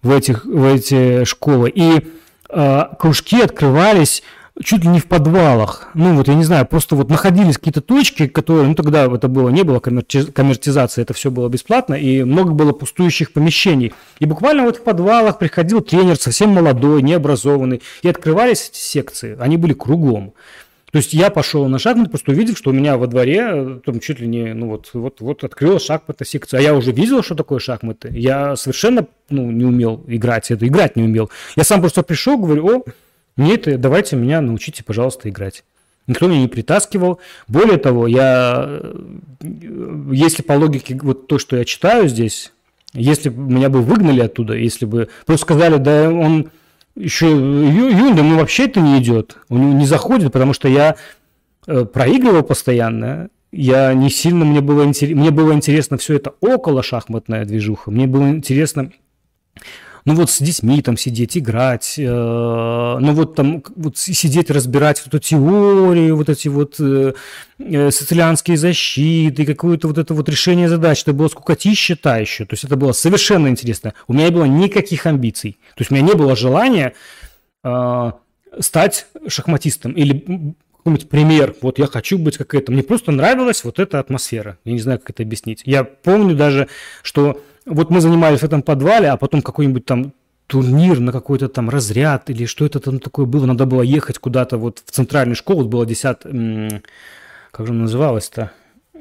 [0.03, 2.07] в, этих, в эти школы, и
[2.49, 4.23] э, кружки открывались
[4.63, 5.91] чуть ли не в подвалах.
[5.95, 9.49] Ну, вот я не знаю, просто вот находились какие-то точки, которые, ну, тогда это было,
[9.49, 13.93] не было коммертизации, это все было бесплатно, и много было пустующих помещений.
[14.21, 19.57] И буквально вот в подвалах приходил тренер совсем молодой, необразованный, и открывались эти секции, они
[19.57, 20.35] были кругом.
[20.93, 24.21] То есть я пошел на шахматы, просто увидев, что у меня во дворе там чуть
[24.21, 26.61] ли не, ну вот, вот, вот открылась шахматная секция.
[26.61, 28.13] А я уже видел, что такое шахматы.
[28.13, 31.31] Я совершенно ну, не умел играть, это играть не умел.
[31.57, 32.85] Я сам просто пришел, говорю, о,
[33.37, 35.65] нет, давайте меня научите, пожалуйста, играть.
[36.07, 37.19] Никто меня не притаскивал.
[37.49, 38.81] Более того, я,
[39.41, 42.53] если по логике вот то, что я читаю здесь,
[42.93, 46.51] если меня бы выгнали оттуда, если бы просто сказали, да он
[46.95, 50.97] еще Юнда, ну вообще это не идет, он не заходит, потому что я
[51.67, 56.83] э, проигрывал постоянно, я не сильно, мне было, интерес, мне было интересно все это около
[56.85, 58.93] шахматная движуха, мне было интересно
[60.05, 65.19] ну вот с детьми там сидеть, играть, э, ну вот там вот сидеть, разбирать эту
[65.19, 67.15] теорию, вот эти вот э,
[67.59, 72.53] э, социалянские защиты, какое-то вот это вот решение задач, это было скукотища та еще, то
[72.53, 73.95] есть это было совершенно интересно.
[74.07, 76.93] У меня не было никаких амбиций, то есть у меня не было желания
[77.63, 78.13] э,
[78.61, 82.71] стать шахматистом или какой-нибудь пример, вот я хочу быть как это.
[82.71, 84.59] Мне просто нравилась вот эта атмосфера.
[84.67, 85.63] Я не знаю, как это объяснить.
[85.65, 86.69] Я помню даже,
[87.03, 90.13] что вот мы занимались в этом подвале, а потом какой-нибудь там
[90.47, 93.47] турнир на какой-то там разряд или что это там такое было.
[93.47, 95.63] Надо было ехать куда-то вот в центральную школу.
[95.63, 96.83] Вот было 10...
[97.51, 98.51] Как же она называлась-то?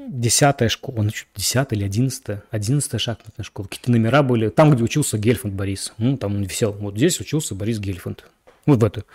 [0.08, 3.68] Десятая школа, ну, десятая или одиннадцатая, одиннадцатая шахматная школа.
[3.68, 4.50] Какие-то номера были.
[4.50, 5.94] Там, где учился Гельфанд Борис.
[5.98, 6.74] Ну, там он висел.
[6.74, 8.26] Вот здесь учился Борис Гельфанд.
[8.66, 9.06] Вот в эту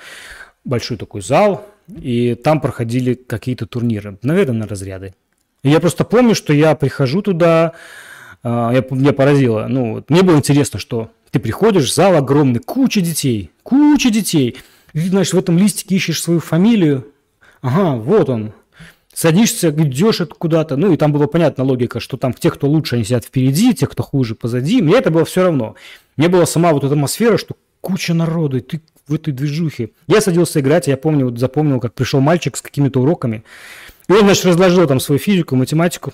[0.64, 1.66] большой такой зал.
[1.88, 4.18] И там проходили какие-то турниры.
[4.22, 5.14] Наверное, на разряды.
[5.62, 7.72] И я просто помню, что я прихожу туда,
[8.45, 9.66] я, меня поразило.
[9.68, 14.57] Ну, вот, мне было интересно, что ты приходишь, зал огромный, куча детей, куча детей.
[14.95, 17.07] И знаешь, в этом листике ищешь свою фамилию.
[17.61, 18.53] Ага, вот он.
[19.12, 20.76] Садишься, идешь куда-то.
[20.76, 23.86] Ну, и там была понятна логика, что там те, кто лучше, они сидят впереди, те,
[23.86, 24.80] кто хуже, позади.
[24.80, 25.74] Мне это было все равно.
[26.16, 29.91] Мне была сама вот эта атмосфера, что куча народу, и ты в этой движухе.
[30.07, 33.43] Я садился играть, я помню, вот запомнил, как пришел мальчик с какими-то уроками.
[34.09, 36.12] И он, значит, разложил там свою физику, математику.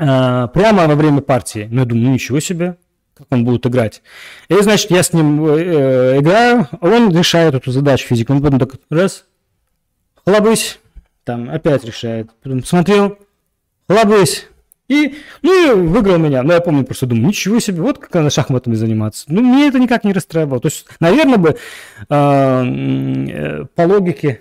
[0.00, 1.68] А, прямо во время партии.
[1.70, 2.76] Ну, я думаю, ну ничего себе,
[3.14, 4.02] как он будет играть.
[4.48, 8.30] И, значит, я с ним э, э играю, он решает эту задачу физики.
[8.30, 9.26] Он потом так, раз,
[10.24, 10.78] хлобысь,
[11.24, 12.30] там опять решает.
[12.42, 13.18] Потом смотрел,
[13.88, 14.46] хлобысь.
[14.88, 16.42] И, ну, и выиграл меня.
[16.42, 19.26] Но я помню, просто думаю, ничего себе, вот как надо шахматами заниматься.
[19.28, 20.60] Ну, мне это никак не расстраивало.
[20.60, 21.56] То есть, наверное, бы
[22.08, 24.40] а, э, по логике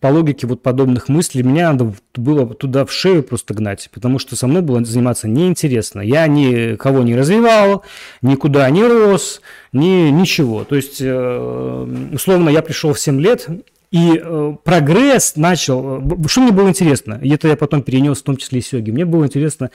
[0.00, 4.34] по логике вот подобных мыслей, меня надо было туда в шею просто гнать, потому что
[4.34, 6.00] со мной было заниматься неинтересно.
[6.00, 7.84] Я никого не развивал,
[8.22, 9.42] никуда не рос,
[9.72, 10.64] ни, ничего.
[10.64, 13.46] То есть, э, условно, я пришел в 7 лет,
[13.90, 16.02] и э, прогресс начал...
[16.26, 17.18] Что мне было интересно?
[17.22, 18.90] И это я потом перенес в том числе и Сёги.
[18.90, 19.70] Мне было интересно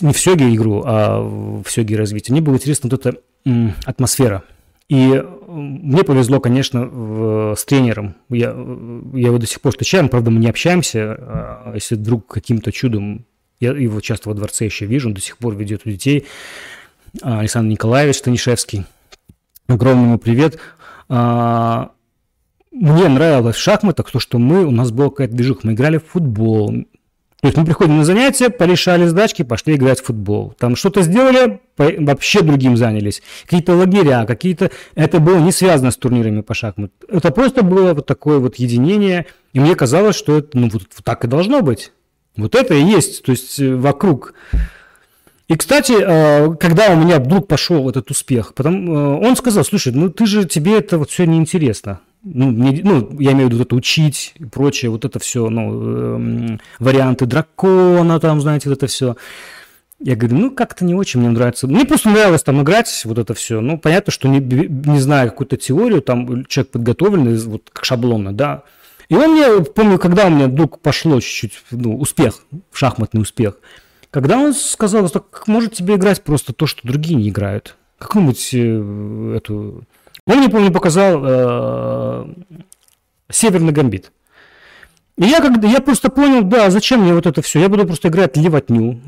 [0.00, 2.32] не в Сёге игру, а в Сёге развитие.
[2.32, 3.18] Мне было интересно вот эта
[3.84, 4.44] атмосфера–
[4.88, 8.16] и мне повезло, конечно, в, с тренером.
[8.28, 8.54] Я,
[9.14, 11.16] я его до сих пор встречаю, правда, мы не общаемся.
[11.18, 13.24] А если вдруг каким-то чудом,
[13.60, 16.26] я его часто во дворце еще вижу, он до сих пор ведет у детей.
[17.22, 18.84] А, Александр Николаевич Станишевский.
[19.68, 20.58] Огромный ему привет.
[21.08, 21.92] А,
[22.70, 26.06] мне нравилось в шахматах то, что мы, у нас была какая-то движуха, мы играли в
[26.06, 26.74] футбол,
[27.44, 30.54] то есть мы приходим на занятия, порешали сдачки, пошли играть в футбол.
[30.58, 33.22] Там что-то сделали, вообще другим занялись.
[33.42, 34.70] Какие-то лагеря, какие-то...
[34.94, 36.96] Это было не связано с турнирами по шахматам.
[37.06, 39.26] Это просто было вот такое вот единение.
[39.52, 41.92] И мне казалось, что это, ну, вот, вот так и должно быть.
[42.34, 44.32] Вот это и есть, то есть э, вокруг.
[45.46, 49.92] И, кстати, э, когда у меня вдруг пошел этот успех, потом э, он сказал, слушай,
[49.92, 53.58] ну ты же, тебе это вот все неинтересно ну, мне, ну, я имею в виду
[53.58, 58.78] вот это учить и прочее, вот это все, ну, э, варианты дракона, там, знаете, вот
[58.78, 59.16] это все.
[60.00, 61.66] Я говорю, ну, как-то не очень мне нравится.
[61.66, 63.60] Мне просто нравилось там играть, вот это все.
[63.60, 68.64] Ну, понятно, что не, не зная какую-то теорию, там человек подготовленный, вот как шаблонно, да.
[69.08, 72.40] И он мне, помню, когда у меня вдруг пошло чуть-чуть, ну, успех,
[72.72, 73.58] шахматный успех,
[74.10, 77.76] когда он сказал, что может тебе играть просто то, что другие не играют.
[77.98, 79.84] Какую-нибудь э, эту
[80.26, 82.26] он мне, помню, показал э,
[83.30, 84.12] Северный Гамбит.
[85.16, 87.60] И я, когда, я просто понял, да, зачем мне вот это все?
[87.60, 89.00] Я буду просто играть левотню.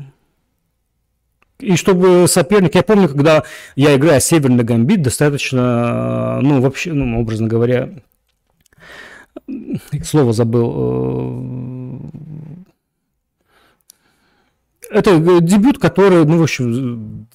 [1.59, 2.75] И чтобы соперник...
[2.75, 3.43] Я помню, когда
[3.75, 7.89] я играю Северный Гамбит, достаточно, ну, вообще, ну, образно говоря,
[10.03, 10.71] слово забыл,
[14.89, 17.27] это дебют, который, ну, в общем,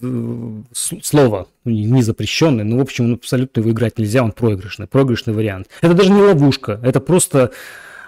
[0.72, 5.68] слово не запрещенное, но, в общем, абсолютно его играть нельзя, он проигрышный, проигрышный вариант.
[5.80, 7.52] Это даже не ловушка, это просто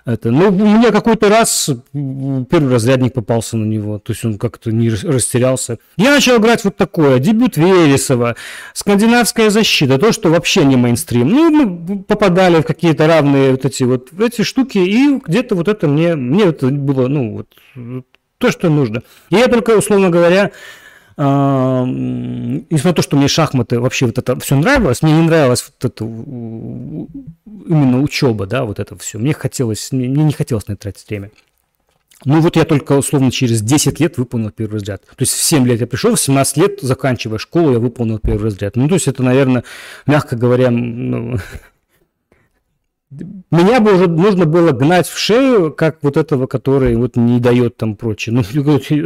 [0.06, 4.70] это, ну, у меня какой-то раз первый разрядник попался на него, то есть он как-то
[4.70, 5.78] не растерялся.
[5.96, 8.36] Я начал играть вот такое, дебют Вересова,
[8.74, 11.28] скандинавская защита, то, что вообще не мейнстрим.
[11.30, 15.88] Ну, мы попадали в какие-то равные вот эти вот эти штуки, и где-то вот это
[15.88, 17.36] мне, мне это было, ну,
[17.74, 18.04] вот,
[18.44, 19.02] то, что нужно.
[19.30, 20.52] И я только, условно говоря,
[21.16, 25.84] несмотря на то, что мне шахматы вообще вот это все нравилось, мне не нравилась вот
[25.84, 29.18] эта именно учеба, да, вот это все.
[29.18, 31.30] Мне хотелось, мне не хотелось на это тратить время.
[32.24, 35.02] Ну вот я только условно через 10 лет выполнил первый разряд.
[35.02, 38.46] То есть в 7 лет я пришел, в 17 лет, заканчивая школу, я выполнил первый
[38.46, 38.76] разряд.
[38.76, 39.64] Ну то есть это, наверное,
[40.06, 41.38] мягко говоря, ну,
[43.50, 47.76] меня бы уже нужно было гнать в шею, как вот этого, который вот не дает
[47.76, 48.34] там прочее.
[48.34, 48.42] Ну,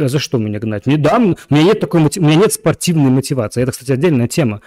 [0.03, 0.85] а за что меня гнать?
[0.85, 3.61] Не дам, у меня нет такой, у меня нет спортивной мотивации.
[3.61, 4.61] Это, кстати, отдельная тема.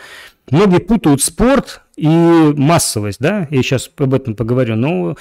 [0.50, 5.16] Многие путают спорт и массовость, да, я сейчас об этом поговорю, но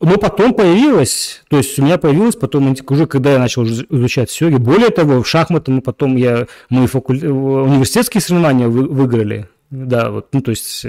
[0.00, 4.56] но потом появилось, то есть у меня появилось потом, уже когда я начал изучать сёги,
[4.56, 7.24] более того, в шахматы мы потом, я, мы факуль...
[7.24, 10.84] университетские соревнования выиграли, да, вот, ну, то есть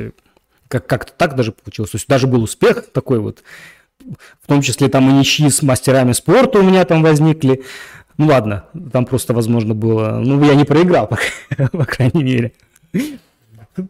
[0.67, 1.91] как- как-то так даже получилось.
[1.91, 3.43] То есть даже был успех такой вот,
[4.41, 7.63] в том числе там и ничьи с мастерами спорта у меня там возникли.
[8.17, 10.19] Ну ладно, там просто, возможно, было...
[10.23, 11.17] Ну, я не проиграл, по,
[11.71, 12.53] по крайней мере.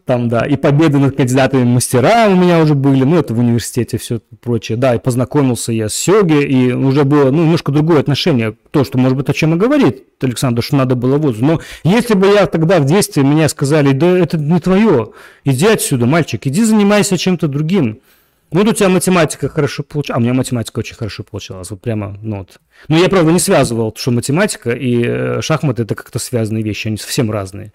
[0.04, 3.98] Там, да, и победы над кандидатами мастера у меня уже были, ну, это в университете,
[3.98, 4.76] все прочее.
[4.76, 8.56] Да, и познакомился я с Сёги, и уже было, ну, немножко другое отношение.
[8.72, 11.38] То, что, может быть, о чем и говорит Александр, что надо было вот.
[11.40, 15.12] Но если бы я тогда в детстве меня сказали, да это не твое,
[15.44, 18.00] иди отсюда, мальчик, иди занимайся чем-то другим.
[18.50, 22.16] Вот у тебя математика хорошо получалась, а у меня математика очень хорошо получалась, вот прямо,
[22.22, 22.58] ну вот.
[22.88, 26.96] Но я, правда, не связывал, что математика и э, шахматы– это как-то связанные вещи, они
[26.96, 27.72] совсем разные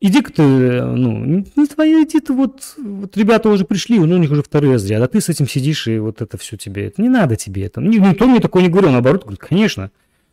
[0.00, 4.30] иди-ка ты, ну, не твоя, иди ты вот, вот ребята уже пришли, ну, у них
[4.30, 7.08] уже второй разряд, а ты с этим сидишь, и вот это все тебе, это не
[7.08, 7.80] надо тебе это.
[7.80, 9.90] Никто мне такое не говорил, наоборот, говорит, конечно,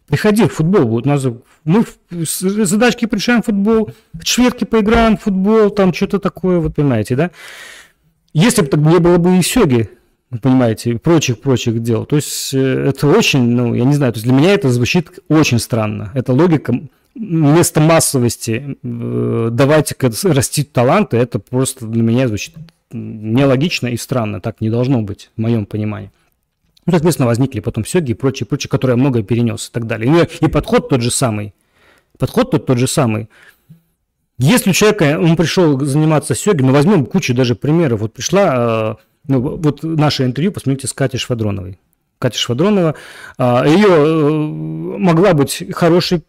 [0.08, 1.26] приходи в футбол, вот нас,
[1.64, 3.92] мы задачки решаем футбол,
[4.24, 7.32] шведки поиграем в футбол, там что-то такое, вот понимаете, да?
[8.34, 9.90] Если бы так не было бы и сёги,
[10.42, 12.06] понимаете, прочих-прочих дел.
[12.06, 15.20] То есть э, это очень, ну, я не знаю, то есть для меня это звучит
[15.30, 16.12] очень странно.
[16.14, 16.74] Это логика
[17.16, 22.56] вместо массовости э, давайте-ка растить таланты, это просто для меня звучит
[22.92, 24.42] нелогично и странно.
[24.42, 26.12] Так не должно быть, в моем понимании.
[26.86, 30.28] Ну, соответственно, возникли потом сёги и прочее, прочее, которые я многое перенес и так далее.
[30.42, 31.54] И, и подход тот же самый.
[32.20, 33.30] Подход тот, тот же самый.
[34.38, 38.02] Если у человека, он пришел заниматься сёги, ну, возьмем кучу даже примеров.
[38.02, 41.80] Вот пришла, э, ну, вот наше интервью, посмотрите, с Катей Швадроновой.
[42.20, 42.96] Катя Швадронова,
[43.38, 44.06] э, ее
[44.98, 46.22] могла быть хорошей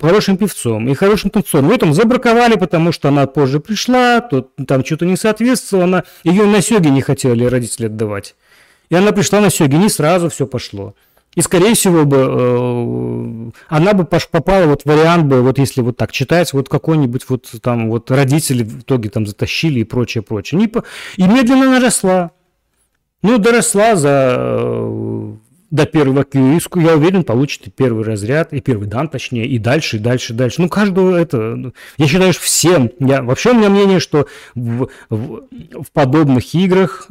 [0.00, 1.68] хорошим певцом и хорошим танцором.
[1.68, 6.44] В этом забраковали, потому что она позже пришла, то там что-то не соответствовало, она, ее
[6.46, 8.34] на сёге не хотели родители отдавать.
[8.90, 10.94] И она пришла на сёге, не сразу все пошло.
[11.36, 16.10] И, скорее всего, бы э, она бы попала, вот вариант бы, вот если вот так
[16.10, 20.58] читать, вот какой-нибудь вот там вот родители в итоге там затащили и прочее, прочее.
[20.58, 20.82] Не по...
[21.16, 22.32] И медленно она росла.
[23.22, 25.32] Ну, доросла за э,
[25.70, 29.96] до первого кириску, я уверен, получит и первый разряд, и первый дан, точнее, и дальше,
[29.96, 30.60] и дальше, и дальше.
[30.60, 31.72] Ну, каждого это...
[31.96, 32.90] Я считаю, что всем...
[32.98, 35.42] Я, вообще у меня мнение, что в, в,
[35.82, 37.08] в подобных играх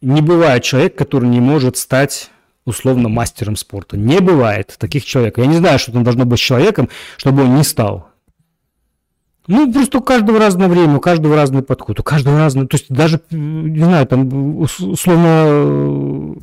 [0.00, 2.30] не бывает человека, который не может стать
[2.66, 3.96] условно мастером спорта.
[3.96, 5.38] Не бывает таких человек.
[5.38, 8.08] Я не знаю, что там должно быть с человеком, чтобы он не стал.
[9.46, 12.66] Ну, просто у каждого разное время, у каждого разный подход, у каждого разный...
[12.66, 16.36] То есть даже, не знаю, там, условно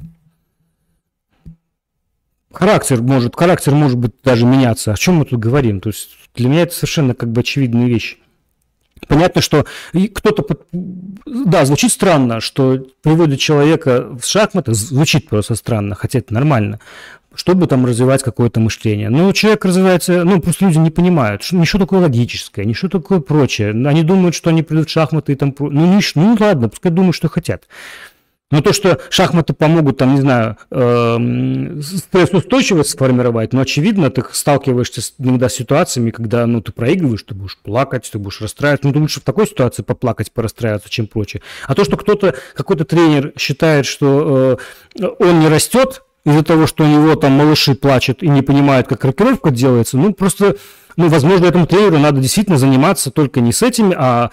[2.54, 4.94] характер может, характер может быть даже меняться.
[4.94, 5.82] О чем мы тут говорим?
[5.82, 8.18] То есть для меня это совершенно как бы очевидные вещи.
[9.08, 9.66] Понятно, что
[10.14, 10.46] кто-то...
[11.26, 16.80] Да, звучит странно, что приводит человека в шахматы, звучит просто странно, хотя это нормально,
[17.34, 19.10] чтобы там развивать какое-то мышление.
[19.10, 23.72] Но человек развивается, ну, просто люди не понимают, что, ничего такое логическое, ничего такое прочее.
[23.72, 25.56] Они думают, что они придут в шахматы и там...
[25.60, 27.64] Ну, не, ну ладно, пускай думают, что хотят.
[28.52, 35.02] Но то, что шахматы помогут, там, не знаю, э, стрессоустойчивость сформировать, но, очевидно, ты сталкиваешься
[35.02, 38.88] с, иногда с ситуациями, когда, ну, ты проигрываешь, ты будешь плакать, ты будешь расстраиваться.
[38.88, 41.42] Ну, ты лучше в такой ситуации поплакать, порастраиваться, чем прочее.
[41.66, 44.60] А то, что кто-то, какой-то тренер считает, что
[45.00, 48.88] э, он не растет из-за того, что у него там малыши плачут и не понимают,
[48.88, 50.58] как рокировка делается, ну, просто,
[50.98, 54.30] ну, возможно, этому тренеру надо действительно заниматься только не с этими, а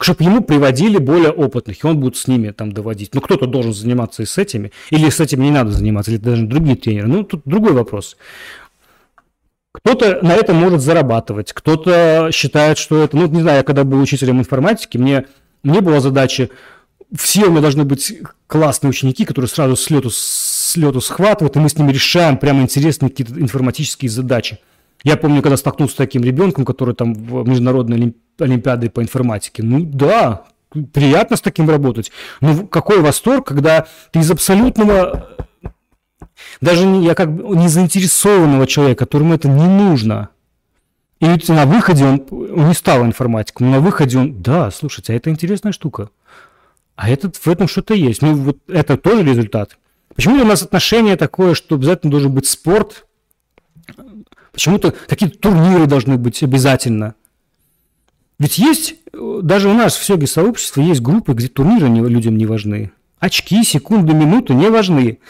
[0.00, 3.14] чтобы ему приводили более опытных, и он будет с ними там доводить.
[3.14, 6.46] Ну, кто-то должен заниматься и с этими, или с этим не надо заниматься, или даже
[6.46, 7.08] другие тренеры.
[7.08, 8.16] Ну, тут другой вопрос.
[9.72, 13.16] Кто-то на этом может зарабатывать, кто-то считает, что это...
[13.16, 15.26] Ну, не знаю, я когда был учителем информатики, мне,
[15.62, 16.48] мне была задача...
[17.16, 21.58] Все у меня должны быть классные ученики, которые сразу с лету, с лету схватывают, и
[21.58, 24.58] мы с ними решаем прямо интересные какие-то информатические задачи.
[25.04, 29.62] Я помню, когда столкнулся с таким ребенком, который там в международной олимпиады по информатике.
[29.62, 30.44] Ну да,
[30.92, 32.10] приятно с таким работать.
[32.40, 35.28] Но какой восторг, когда ты из абсолютного
[36.60, 40.30] даже я как бы не заинтересованного человека, которому это не нужно.
[41.20, 45.30] И на выходе он, он не стал информатиком, на выходе он, да, слушайте, а это
[45.30, 46.10] интересная штука.
[46.94, 48.22] А этот, в этом что-то есть.
[48.22, 49.78] Ну, вот это тоже результат.
[50.14, 53.06] Почему у нас отношение такое, что обязательно должен быть спорт?
[54.58, 57.14] Почему-то какие-то турниры должны быть обязательно.
[58.40, 62.44] Ведь есть, даже у нас в Сёге сообществе есть группы, где турниры не, людям не
[62.44, 62.90] важны.
[63.20, 65.20] Очки, секунды, минуты не важны.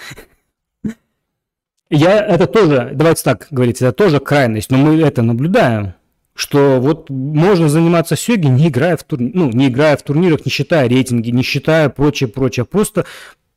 [1.90, 5.92] Я это тоже, давайте так говорить, это тоже крайность, но мы это наблюдаем,
[6.34, 9.30] что вот можно заниматься сёги, не играя в турни...
[9.34, 13.04] ну, не играя в турнирах, не считая рейтинги, не считая прочее, прочее, просто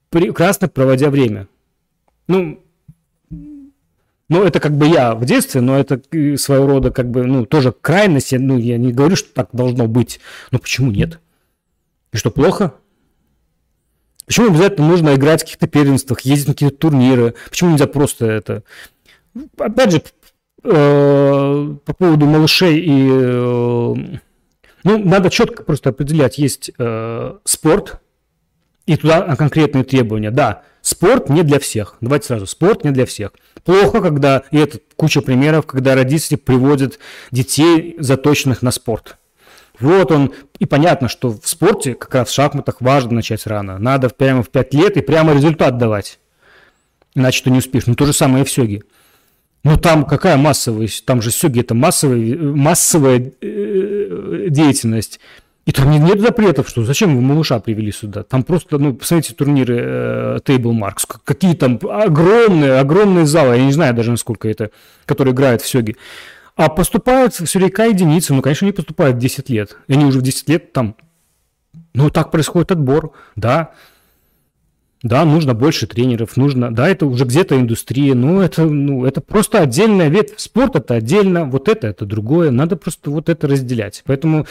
[0.10, 1.48] прекрасно проводя время.
[2.28, 2.62] Ну,
[4.32, 6.02] ну, это как бы я в детстве, но это
[6.38, 8.32] своего рода как бы, ну, тоже крайность.
[8.32, 10.22] Ну, я не говорю, что так должно быть.
[10.52, 11.20] Но почему нет?
[12.14, 12.76] И что, плохо?
[14.26, 17.36] Почему обязательно нужно играть в каких-то первенствах, ездить на какие-то турниры?
[17.50, 18.64] Почему нельзя просто это...
[19.58, 20.02] Опять же,
[20.64, 23.10] э, по поводу малышей и...
[23.12, 23.96] Э,
[24.86, 26.38] ну, надо четко просто определять.
[26.38, 28.00] Есть э, спорт,
[28.86, 30.32] и туда конкретные требования.
[30.32, 31.98] Да, спорт не для всех.
[32.02, 33.32] Давайте сразу, спорт не для всех.
[33.64, 37.00] Плохо, когда, и это куча примеров, когда родители приводят
[37.32, 39.18] детей, заточенных на спорт.
[39.80, 43.80] Вот он, и понятно, что в спорте, как раз в шахматах, важно начать рано.
[43.80, 46.20] Надо прямо в 5 лет и прямо результат давать.
[47.16, 47.88] Иначе ты не успеешь.
[47.88, 48.84] Ну, то же самое и в сёге.
[49.64, 51.06] Ну, там какая массовость?
[51.06, 55.20] Там же сёги– это массовая, массовая э, деятельность.
[55.72, 58.24] И там нет запретов, что зачем вы малыша привели сюда?
[58.24, 63.72] Там просто, ну, посмотрите турниры э, Table Marks, какие там огромные, огромные залы, я не
[63.72, 64.72] знаю даже насколько это,
[65.06, 65.96] которые играют в сёги.
[66.58, 69.78] А поступают все река единицы, ну, конечно, они поступают в 10 лет.
[69.88, 70.98] И они уже в 10 лет там...
[71.94, 73.72] Ну, так происходит отбор, да.
[75.04, 76.76] Да, нужно больше тренеров, нужно...
[76.76, 80.34] Да, это уже где-то индустрия, но это, ну, это просто отдельная ветвь.
[80.36, 82.52] Спорт– это отдельно, вот это– это другое.
[82.52, 84.04] Надо просто вот это разделять.
[84.06, 84.46] Поэтому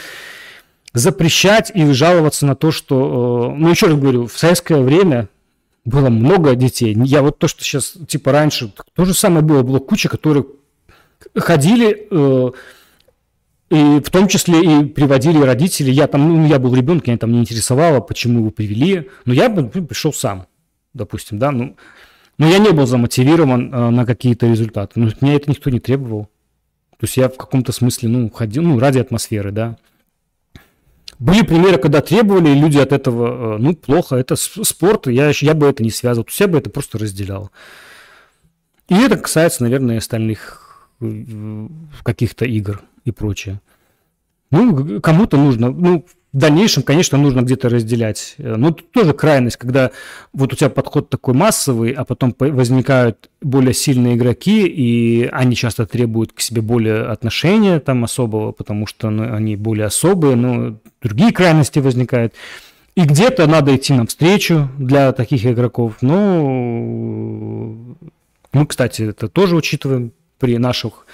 [0.93, 3.53] запрещать и жаловаться на то, что...
[3.53, 5.29] Э, ну, еще раз говорю, в советское время
[5.85, 6.95] было много детей.
[7.05, 9.63] Я вот то, что сейчас, типа, раньше, то же самое было.
[9.63, 10.45] Было куча, которые
[11.35, 12.51] ходили, э,
[13.69, 15.91] и в том числе и приводили родители.
[15.91, 19.09] Я там, ну, я был ребенком, меня там не интересовало, почему его привели.
[19.25, 20.45] Но я бы пришел сам,
[20.93, 21.51] допустим, да.
[21.51, 21.77] Ну,
[22.37, 24.99] но я не был замотивирован э, на какие-то результаты.
[24.99, 26.25] Ну, меня это никто не требовал.
[26.97, 29.77] То есть я в каком-то смысле, ну, ходил, ну, ради атмосферы, да.
[31.21, 35.53] Были примеры, когда требовали, и люди от этого, э, ну, плохо, это спорт, я, я
[35.53, 37.51] бы это не связывал, я бы это просто разделял.
[38.89, 40.89] И это касается, наверное, остальных
[42.01, 43.61] каких-то игр и прочее.
[44.49, 48.35] Ну, кому-то нужно, ну, в дальнейшем, конечно, нужно где-то разделять.
[48.37, 49.91] Но тут тоже крайность, когда
[50.31, 55.85] вот у тебя подход такой массовый, а потом возникают более сильные игроки, и они часто
[55.85, 61.33] требуют к себе более отношения там особого, потому что ну, они более особые, но другие
[61.33, 62.33] крайности возникают.
[62.95, 65.97] И где-то надо идти навстречу для таких игроков.
[66.01, 67.97] Ну,
[68.53, 71.05] мы, кстати, это тоже учитываем при наших...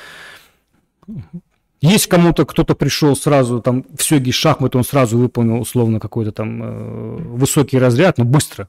[1.81, 6.63] Есть кому-то, кто-то пришел сразу, там, в сёге шахматы, он сразу выполнил условно какой-то там
[6.63, 8.67] э, высокий разряд, но быстро.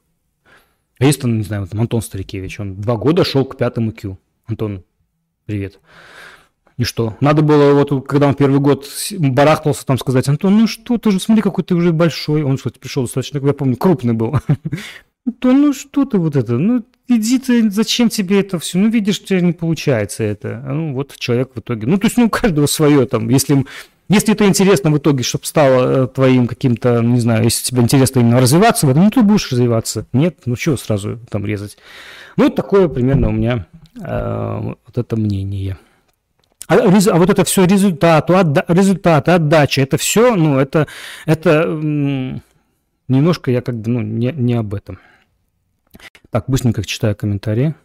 [0.99, 4.17] А есть там, не знаю, там Антон Старикевич, он два года шел к пятому Q.
[4.45, 4.83] Антон,
[5.45, 5.79] привет.
[6.77, 7.17] И что?
[7.19, 8.87] Надо было вот, когда он первый год
[9.17, 12.43] барахтался, там сказать, Антон, ну что, ты же смотри, какой ты уже большой.
[12.43, 14.35] Он, кстати, пришел достаточно, я помню, крупный был.
[15.39, 18.77] То ну что ты вот это, ну иди ты, зачем тебе это все?
[18.77, 20.63] Ну видишь, у не получается это.
[20.65, 23.65] А ну вот человек в итоге, ну то есть ну у каждого свое там, если
[24.09, 28.21] если это интересно в итоге, чтобы стало э, твоим каким-то, не знаю, если тебе интересно
[28.21, 30.07] именно развиваться в этом, ну ты будешь развиваться.
[30.13, 31.77] Нет, ну чего сразу там резать.
[32.35, 33.67] Ну такое примерно у меня
[34.01, 35.77] э, вот это мнение.
[36.67, 40.87] А, а вот это все результат, отда, результаты, отдача, это все, ну это,
[41.25, 41.65] это
[43.07, 44.99] немножко я как бы, ну не, не об этом.
[46.29, 47.75] Так, быстренько читаю комментарии.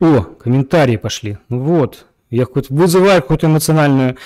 [0.00, 1.38] О, комментарии пошли.
[1.48, 4.16] Ну вот, я хоть вызываю какую-то эмоциональную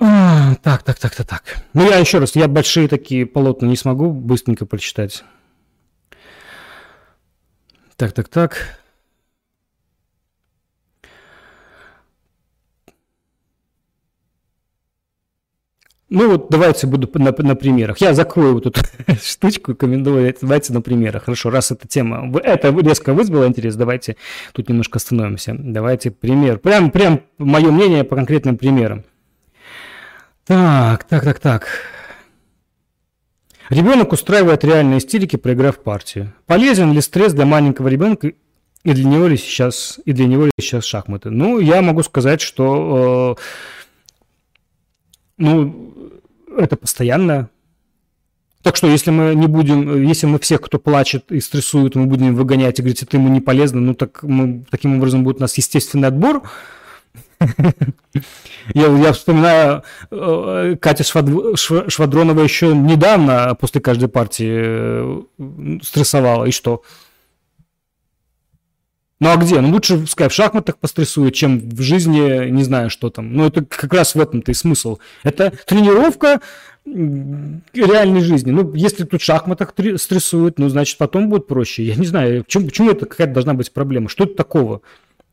[0.00, 1.42] А, так, так, так, так, так.
[1.72, 5.24] Ну, я еще раз, я большие такие полотна не смогу быстренько прочитать.
[7.96, 8.80] Так, так, так.
[16.10, 17.98] Ну вот давайте буду на, на примерах.
[17.98, 18.80] Я закрою вот эту
[19.22, 21.24] штучку, рекомендую, давайте на примерах.
[21.24, 24.16] Хорошо, раз эта тема, это резко вызвало интерес, давайте
[24.52, 25.54] тут немножко остановимся.
[25.58, 26.58] Давайте пример.
[26.58, 29.04] Прям, прям мое мнение по конкретным примерам.
[30.46, 31.68] Так, так, так, так.
[33.68, 36.32] Ребенок устраивает реальные истерики, проиграв партию.
[36.46, 38.32] Полезен ли стресс для маленького ребенка
[38.82, 41.28] и для него ли сейчас, и для него ли сейчас шахматы?
[41.28, 43.42] Ну, я могу сказать, что э,
[45.38, 45.94] ну,
[46.56, 47.48] это постоянно.
[48.62, 52.34] Так что, если мы не будем, если мы всех, кто плачет и стрессует, мы будем
[52.34, 55.56] выгонять и говорить, это ему не полезно, ну так мы, таким образом будет у нас
[55.56, 56.42] естественный отбор.
[58.74, 66.44] Я, я вспоминаю, э, Катя Швадронова еще недавно после каждой партии э, стрессовала.
[66.44, 66.82] И что?
[69.20, 69.60] Ну а где?
[69.60, 73.32] Ну лучше, пускай в шахматах пострессует, чем в жизни, не знаю, что там.
[73.32, 74.98] Ну это как раз в этом-то и смысл.
[75.24, 76.40] Это тренировка
[76.86, 78.50] реальной жизни.
[78.50, 81.82] Ну, если тут в шахматах стрессует, ну, значит, потом будет проще.
[81.82, 84.08] Я не знаю, почему, почему это какая-то должна быть проблема?
[84.08, 84.80] Что это такого?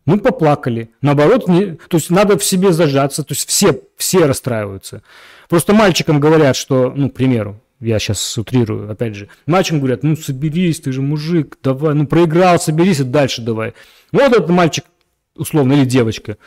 [0.05, 0.89] Ну, поплакали.
[1.01, 3.23] Наоборот, не, то есть надо в себе зажаться.
[3.23, 5.01] То есть все, все расстраиваются.
[5.49, 10.15] Просто мальчикам говорят, что, ну, к примеру, я сейчас утрирую, опять же, мальчикам говорят, ну
[10.15, 13.73] соберись, ты же мужик, давай, ну проиграл, соберись и дальше давай.
[14.11, 14.85] Вот этот мальчик,
[15.35, 16.37] условно, или девочка,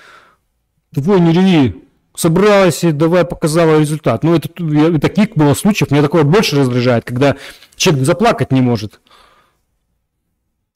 [0.93, 1.83] твой не реви,
[2.15, 4.25] собралась и давай показала результат.
[4.25, 7.37] Ну, это и таких было случаев, меня такое больше раздражает, когда
[7.77, 9.01] человек заплакать не может.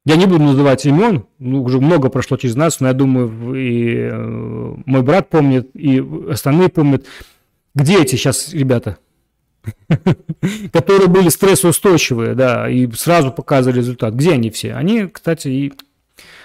[0.05, 3.95] Я не буду называть имен, ну, уже много прошло через нас, но я думаю, и
[3.95, 7.07] э, мой брат помнит, и остальные помнят.
[7.75, 8.99] Где эти сейчас ребята?
[10.73, 14.15] которые были стрессоустойчивые, да, и сразу показывали результат.
[14.15, 14.75] Где они все?
[14.75, 15.73] Они, кстати, и...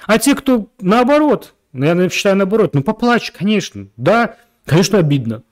[0.06, 5.44] А те, кто наоборот, ну, я считаю наоборот, ну поплачь, конечно, да, конечно обидно,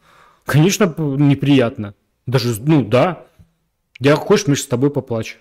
[0.46, 1.94] конечно неприятно,
[2.26, 3.24] даже, ну да,
[4.00, 5.40] я хочешь, Миша, с тобой поплачь.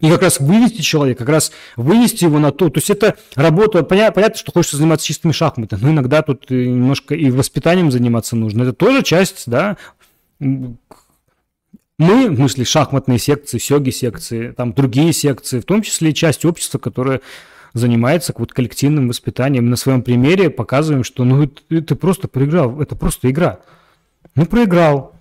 [0.00, 2.70] И как раз вывести человека, как раз вывести его на то.
[2.70, 7.14] То есть это работа, понятно, понятно что хочется заниматься чистыми шахматами, но иногда тут немножко
[7.14, 8.62] и воспитанием заниматься нужно.
[8.62, 9.76] Это тоже часть, да,
[10.40, 16.44] мы, в смысле, шахматные секции, сёги секции, там другие секции, в том числе и часть
[16.44, 17.20] общества, которая
[17.74, 19.70] занимается вот коллективным воспитанием.
[19.70, 23.60] На своем примере показываем, что ну ты просто проиграл, это просто игра.
[24.34, 25.14] Ну, проиграл.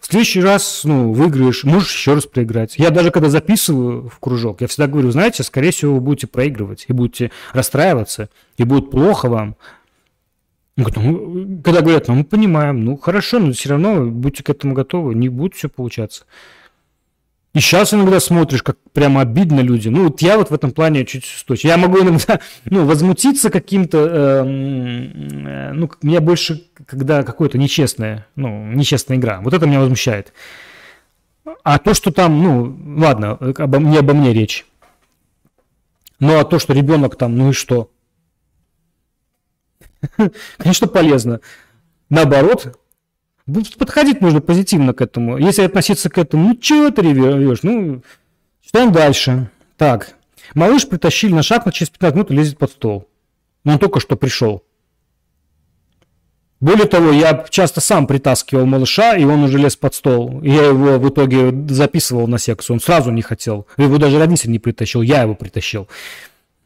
[0.00, 2.76] В следующий раз, ну, выиграешь, можешь еще раз проиграть.
[2.78, 6.86] Я даже когда записываю в кружок, я всегда говорю, знаете, скорее всего, вы будете проигрывать,
[6.88, 9.56] и будете расстраиваться, и будет плохо вам.
[10.96, 15.14] Ну, когда говорят, ну мы понимаем, ну хорошо, но все равно будьте к этому готовы,
[15.14, 16.24] не будет все получаться.
[17.52, 19.94] И сейчас иногда смотришь, как прямо обидно людям.
[19.94, 21.64] Ну, вот я вот в этом плане чуть устойчив.
[21.64, 28.72] Я могу иногда, ну, возмутиться каким-то, э, э, ну, меня больше, когда какое-то нечестное, ну,
[28.72, 29.40] нечестная игра.
[29.40, 30.32] Вот это меня возмущает.
[31.64, 34.64] А то, что там, ну, ладно, обо, не обо мне речь.
[36.20, 37.90] Ну, а то, что ребенок там, ну и что?
[40.58, 41.40] Конечно, полезно.
[42.08, 42.78] Наоборот,
[43.78, 45.38] подходить нужно позитивно к этому.
[45.38, 47.62] Если относиться к этому, ну чего ты ревешь?
[47.62, 48.02] Ну,
[48.62, 49.50] читаем дальше.
[49.76, 50.14] Так,
[50.54, 53.08] малыш притащили на шахмат, через 15 минут лезет под стол.
[53.64, 54.64] Но он только что пришел.
[56.60, 60.42] Более того, я часто сам притаскивал малыша, и он уже лез под стол.
[60.42, 62.74] Я его в итоге записывал на секцию.
[62.74, 63.66] Он сразу не хотел.
[63.78, 65.88] Его даже родитель не притащил, я его притащил.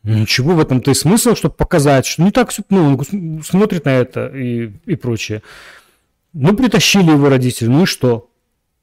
[0.05, 3.01] Ничего в этом-то и смысл, чтобы показать, что не так все, ну,
[3.43, 5.43] смотрит на это и, и прочее.
[6.35, 8.29] Ну, притащили его родители, ну и что?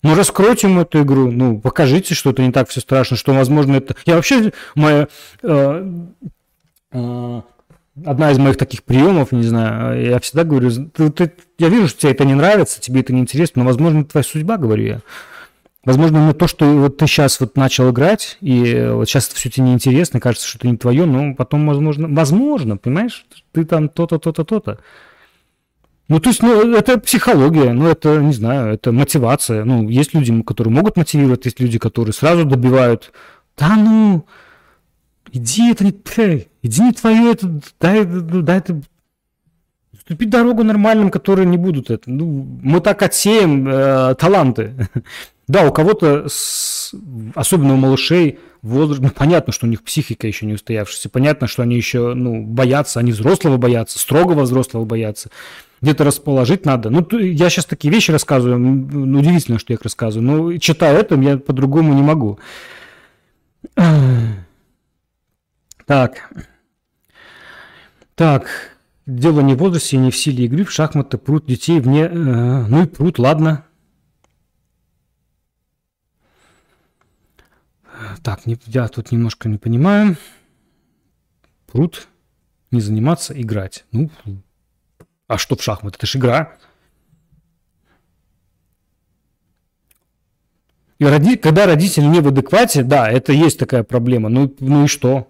[0.02, 3.76] Ну, раскройте ему эту игру, ну, покажите, что это не так все страшно, что, возможно,
[3.76, 3.96] это...
[4.06, 5.08] Я вообще, моя...
[5.44, 5.86] Э,
[6.92, 7.42] э,
[8.04, 12.00] одна из моих таких приемов, не знаю, я всегда говорю, ты, ты, я вижу, что
[12.00, 15.02] тебе это не нравится, тебе это не интересно, но, возможно, это твоя судьба, говорю я.
[15.84, 19.66] Возможно, именно то, что вот ты сейчас вот начал играть, и вот сейчас все тебе
[19.66, 24.44] неинтересно, кажется, что это не твое, но потом, возможно, возможно, понимаешь, ты там то-то, то-то,
[24.44, 24.80] то-то.
[26.08, 29.64] Ну, то есть, ну, это психология, ну, это, не знаю, это мотивация.
[29.64, 33.12] Ну, есть люди, которые могут мотивировать, есть люди, которые сразу добивают.
[33.58, 34.26] Да ну,
[35.32, 38.82] иди, это не, эй, иди не твое, это, дай, дай это
[40.02, 42.10] Ступить дорогу нормальным, которые не будут это.
[42.10, 44.74] Ну, мы так отсеем э, таланты.
[45.52, 46.94] Да, у кого-то, с,
[47.36, 51.62] особенно у малышей, возраст, ну, понятно, что у них психика еще не устоявшаяся, понятно, что
[51.62, 55.30] они еще ну, боятся, они взрослого боятся, строгого взрослого боятся.
[55.82, 56.90] где-то расположить надо.
[56.90, 61.16] Ну, я сейчас такие вещи рассказываю, ну, удивительно, что я их рассказываю, но читая это,
[61.16, 62.40] я по-другому не могу.
[65.86, 66.32] Так.
[68.16, 68.48] Так.
[69.06, 72.04] Дело не в возрасте, не в силе игры, в шахматы прут детей вне...
[72.04, 73.66] Э, ну и прут, ладно.
[78.24, 80.18] Так, не, я тут немножко не понимаю.
[81.68, 82.08] Прут,
[82.72, 83.86] не заниматься, играть.
[83.92, 84.10] Ну,
[85.28, 85.98] а что в шахматы?
[85.98, 86.58] Это же игра.
[91.00, 91.36] И роди...
[91.36, 94.30] когда родители не в адеквате, да, это есть такая проблема.
[94.30, 95.28] Ну, ну и что?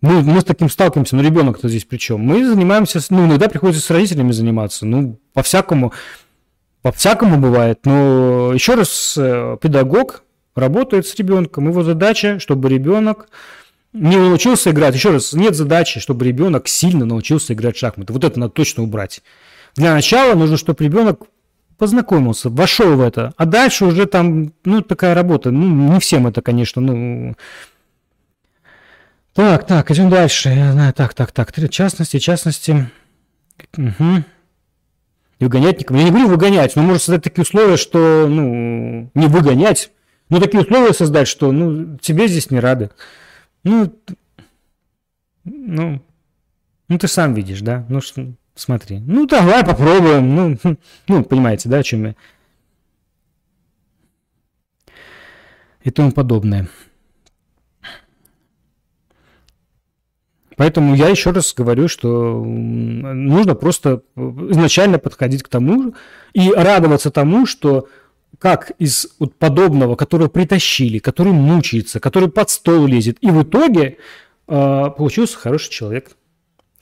[0.00, 2.20] Мы, мы с таким сталкиваемся, но ребенок-то здесь причем.
[2.20, 4.86] Мы занимаемся, ну, иногда приходится с родителями заниматься.
[4.86, 5.92] Ну, по-всякому,
[6.80, 7.80] по-всякому бывает.
[7.84, 10.24] Но еще раз, э, педагог
[10.54, 11.68] работает с ребенком.
[11.68, 13.28] Его задача, чтобы ребенок
[13.92, 14.94] не научился играть.
[14.94, 18.12] Еще раз, нет задачи, чтобы ребенок сильно научился играть в шахматы.
[18.12, 19.22] Вот это надо точно убрать.
[19.76, 21.22] Для начала нужно, чтобы ребенок
[21.80, 26.42] познакомился, вошел в это, а дальше уже там, ну, такая работа, ну, не всем это,
[26.42, 27.34] конечно, ну...
[29.32, 30.92] Так, так, идем дальше.
[30.94, 32.90] Так, так, так, три частности, частности.
[33.78, 34.24] Угу.
[35.38, 35.98] И выгонять никого.
[35.98, 39.90] Я не говорю выгонять, но можно создать такие условия, что, ну, не выгонять,
[40.30, 42.90] но такие условия создать, что, ну, тебе здесь не рады.
[43.64, 43.92] Ну,
[45.44, 46.00] ну,
[46.88, 47.84] ну ты сам видишь, да?
[47.88, 49.00] Ну, что, смотри.
[49.00, 50.34] Ну, давай попробуем.
[50.34, 50.56] Ну,
[51.08, 52.16] ну, понимаете, да, о чем я?
[55.82, 56.68] И тому подобное.
[60.56, 65.94] Поэтому я еще раз говорю, что нужно просто изначально подходить к тому
[66.34, 67.88] и радоваться тому, что
[68.38, 73.98] как из вот подобного, которого притащили, который мучается, который под стол лезет, и в итоге
[74.48, 76.10] э, получился хороший человек,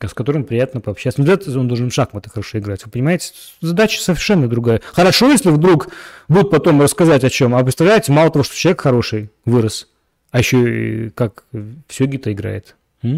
[0.00, 1.20] с которым приятно пообщаться.
[1.20, 2.84] Ну, для он должен в шахматы хорошо играть.
[2.84, 4.80] Вы понимаете, задача совершенно другая.
[4.92, 5.88] Хорошо, если вдруг
[6.28, 7.54] будут потом рассказать о чем.
[7.54, 9.88] А представляете, мало того, что человек хороший вырос,
[10.30, 11.44] а еще и как
[11.88, 12.76] все гита играет.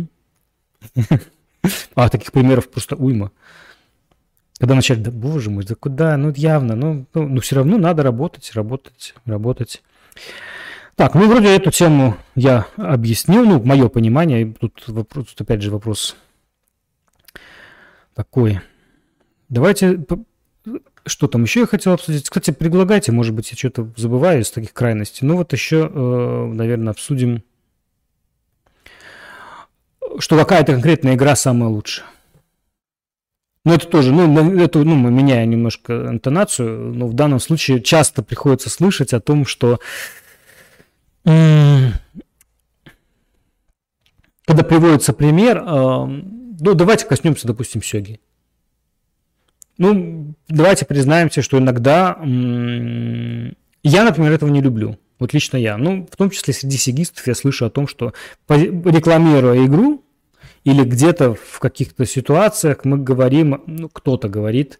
[1.94, 3.32] А таких примеров просто уйма.
[4.60, 8.02] Когда вначале, да боже мой, да куда, ну явно, ну, ну, ну все равно надо
[8.02, 9.82] работать, работать, работать.
[10.96, 15.70] Так, ну вроде эту тему я объяснил, ну, мое понимание, тут, вопрос, тут опять же
[15.70, 16.14] вопрос
[18.14, 18.60] такой.
[19.48, 20.04] Давайте,
[21.06, 22.28] что там еще я хотел обсудить?
[22.28, 25.26] Кстати, предлагайте, может быть, я что-то забываю из таких крайностей.
[25.26, 27.44] Ну вот еще, э, наверное, обсудим,
[30.18, 32.06] что какая-то конкретная игра самая лучшая.
[33.64, 38.22] Ну, это тоже, ну, это, ну, мы меняем немножко интонацию, но в данном случае часто
[38.22, 39.80] приходится слышать о том, что
[41.24, 41.92] когда
[44.64, 48.20] приводится пример, ну, давайте коснемся, допустим, сёги.
[49.76, 54.98] Ну, давайте признаемся, что иногда я, например, этого не люблю.
[55.18, 55.76] Вот лично я.
[55.76, 58.14] Ну, в том числе среди сигистов я слышу о том, что
[58.48, 60.02] рекламируя игру,
[60.64, 64.78] или где-то в каких-то ситуациях мы говорим, ну, кто-то говорит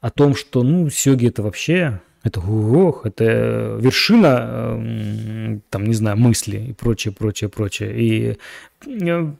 [0.00, 6.16] о том, что, ну, сёги это вообще, это ох, это вершина, эм, там, не знаю,
[6.16, 7.92] мысли и прочее, прочее, прочее.
[7.96, 8.36] И
[8.86, 9.32] э,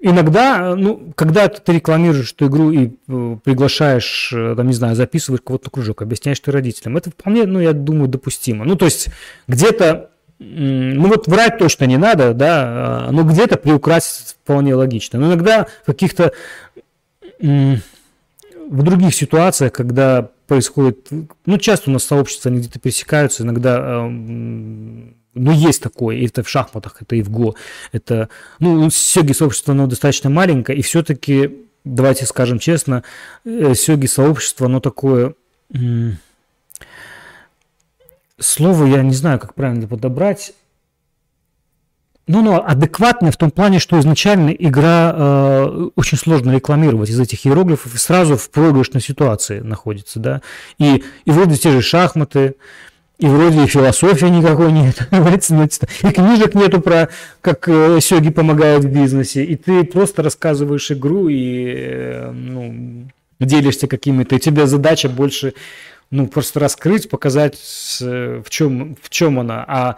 [0.00, 5.42] иногда, ну, когда ты рекламируешь эту игру и э, приглашаешь, э, там, не знаю, записываешь
[5.44, 8.64] кого-то на кружок, объясняешь ты родителям, это вполне, ну, я думаю, допустимо.
[8.64, 9.08] Ну, то есть
[9.48, 10.09] где-то
[10.40, 15.18] ну вот врать точно не надо, да, а, но где-то приукрасить вполне логично.
[15.18, 16.32] Но иногда в каких-то
[17.38, 21.08] в других ситуациях, когда происходит,
[21.46, 24.08] ну часто у нас сообщества они где-то пересекаются, иногда а,
[25.34, 27.54] ну, есть такое, и это в шахматах, это и в ГО,
[27.92, 33.04] это, ну, сёги сообщество, оно достаточно маленькое, и все-таки, давайте скажем честно,
[33.44, 35.34] э, сёги сообщество, оно такое,
[38.40, 40.52] слово я не знаю, как правильно подобрать.
[42.26, 47.44] Ну, но адекватное в том плане, что изначально игра э, очень сложно рекламировать из этих
[47.44, 50.40] иероглифов и сразу в проигрышной ситуации находится, да.
[50.78, 52.54] И, и вроде те же шахматы,
[53.18, 57.08] и вроде и философии никакой нет, и книжек нету про
[57.40, 63.08] как э, сёги помогают в бизнесе, и ты просто рассказываешь игру и э, ну,
[63.40, 65.54] делишься какими-то, и тебе задача больше
[66.10, 67.56] ну, просто раскрыть, показать,
[68.00, 69.64] в чем, в чем она.
[69.66, 69.96] А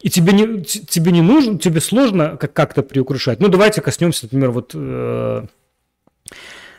[0.00, 3.38] и тебе не, тебе не нужно, тебе сложно как- как-то приукрашать.
[3.38, 5.46] Ну, давайте коснемся, например, вот э,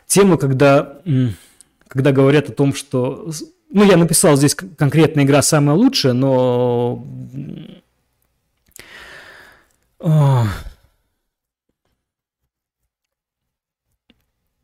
[0.08, 1.02] темы, когда,
[1.88, 3.32] когда говорят о том, что...
[3.70, 7.08] Ну, я написал здесь конкретная игра самая лучшая, но...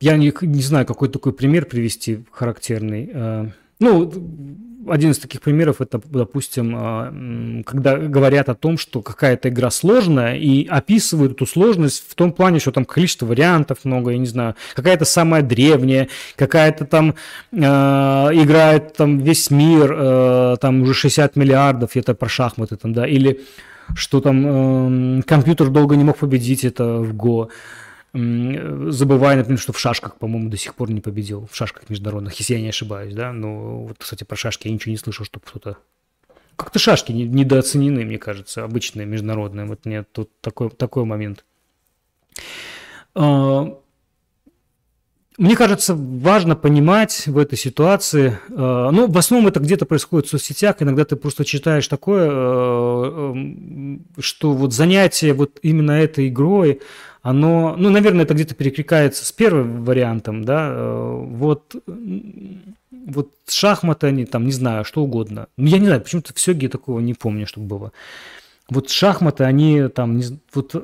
[0.01, 3.53] я не, не знаю, какой такой пример привести характерный.
[3.79, 4.11] Ну,
[4.89, 7.13] один из таких примеров это, допустим, а,
[7.65, 12.59] когда говорят о том, что какая-то игра сложная, и описывают эту сложность в том плане,
[12.59, 17.15] что там количество вариантов много, я не знаю, какая-то самая древняя, какая-то там
[17.51, 23.07] э, играет там весь мир, э, там уже 60 миллиардов, это про шахматы там, да,
[23.07, 23.41] или
[23.95, 27.49] что там э, компьютер долго не мог победить это в Го
[28.13, 32.55] забывая, например, что в шашках, по-моему, до сих пор не победил, в шашках международных, если
[32.55, 35.77] я не ошибаюсь, да, но вот, кстати, про шашки я ничего не слышал, чтобы кто-то...
[36.55, 41.45] Как-то шашки недооценены, мне кажется, обычные, международные, вот нет, тут такой, такой момент.
[43.15, 43.79] А,
[45.39, 50.31] мне кажется, важно понимать в этой ситуации, э, ну, в основном это где-то происходит в
[50.31, 56.81] соцсетях, иногда ты просто читаешь такое, э, эм, что вот занятие вот именно этой игрой,
[57.21, 61.75] оно, ну, наверное, это где-то перекликается с первым вариантом, да, э, вот,
[62.91, 65.47] вот шахматы они там, не знаю, что угодно.
[65.57, 67.91] Ну, я не знаю, почему-то в Сёге такого не помню, чтобы было.
[68.69, 70.75] Вот шахматы, они там, не, вот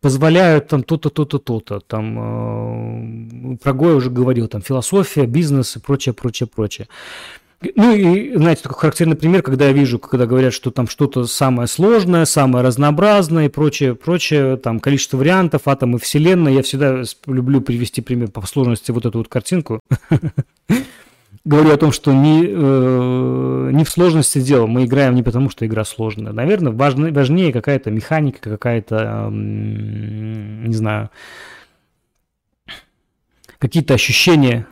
[0.00, 1.80] позволяют там то-то, то-то, то-то.
[1.80, 6.88] Там э, про Гоя уже говорил, там философия, бизнес и прочее, прочее, прочее.
[7.74, 11.66] Ну и, знаете, такой характерный пример, когда я вижу, когда говорят, что там что-то самое
[11.66, 16.54] сложное, самое разнообразное и прочее, прочее, там количество вариантов, атомы Вселенной.
[16.54, 19.80] Я всегда люблю привести пример по сложности вот эту вот картинку.
[21.44, 24.66] говорю о том, что не, э, не в сложности дела.
[24.66, 26.32] Мы играем не потому, что игра сложная.
[26.32, 31.10] Наверное, важно, важнее какая-то механика, какая-то, э, не знаю,
[33.58, 34.66] какие-то ощущения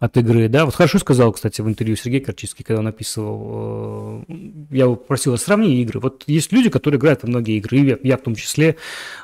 [0.00, 4.34] от игры, да, вот хорошо сказал, кстати, в интервью Сергей Корчинский, когда он описывал, э,
[4.70, 8.16] я его просил сравнить игры, вот есть люди, которые играют во многие игры, я, я
[8.16, 8.76] в том числе,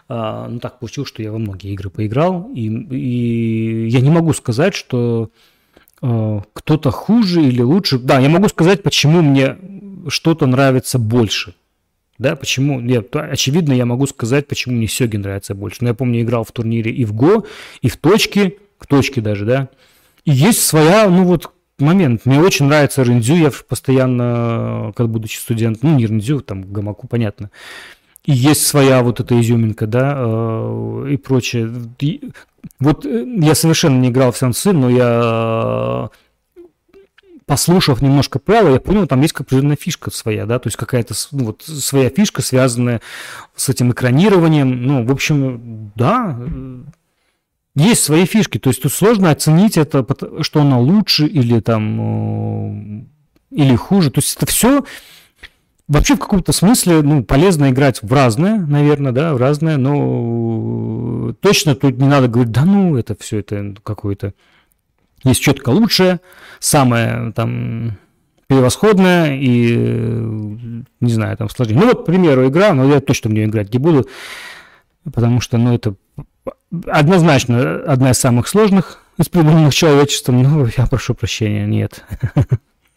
[0.08, 4.32] э, ну так получилось, что я во многие игры поиграл, и, и я не могу
[4.32, 5.30] сказать, что
[6.02, 7.98] Э, кто-то хуже или лучше.
[7.98, 9.56] Да, я могу сказать, почему мне
[10.08, 11.54] что-то нравится больше.
[12.18, 12.80] Да, почему?
[12.80, 15.78] Нет, очевидно, я могу сказать, почему мне Сёги нравится больше.
[15.80, 17.46] Но я помню, играл в турнире и в Го,
[17.82, 19.68] и в точке, к точке даже, да.
[20.26, 22.26] И есть своя, ну вот, момент.
[22.26, 27.50] Мне очень нравится Рендзю, я постоянно, как будучи студент, ну, не Рендзю, там, Гамаку, понятно.
[28.24, 31.72] И есть своя вот эта изюминка, да, э, и прочее.
[32.80, 36.10] Вот э, я совершенно не играл в Сенсы, но я
[37.46, 41.44] послушав немножко правила, я понял, там есть определенная фишка своя, да, то есть какая-то ну,
[41.44, 43.00] вот, своя фишка, связанная
[43.54, 44.82] с этим экранированием.
[44.82, 46.78] Ну, в общем, да, э,
[47.76, 48.58] есть свои фишки.
[48.58, 50.04] То есть тут сложно оценить это,
[50.40, 53.04] что она лучше или там э,
[53.50, 54.10] или хуже.
[54.10, 54.84] То есть это все
[55.88, 61.76] Вообще в каком-то смысле ну, полезно играть в разное, наверное, да, в разное, но точно
[61.76, 64.34] тут не надо говорить, да ну, это все это какое-то...
[65.22, 66.20] Есть четко лучшее,
[66.58, 67.98] самое там
[68.48, 69.76] превосходное и,
[71.00, 71.78] не знаю, там сложнее.
[71.78, 74.08] Ну вот, к примеру, игра, но я точно в нее играть не буду,
[75.12, 75.94] потому что, ну, это
[76.86, 82.04] однозначно одна из самых сложных из придуманных человечеством, но я прошу прощения, нет.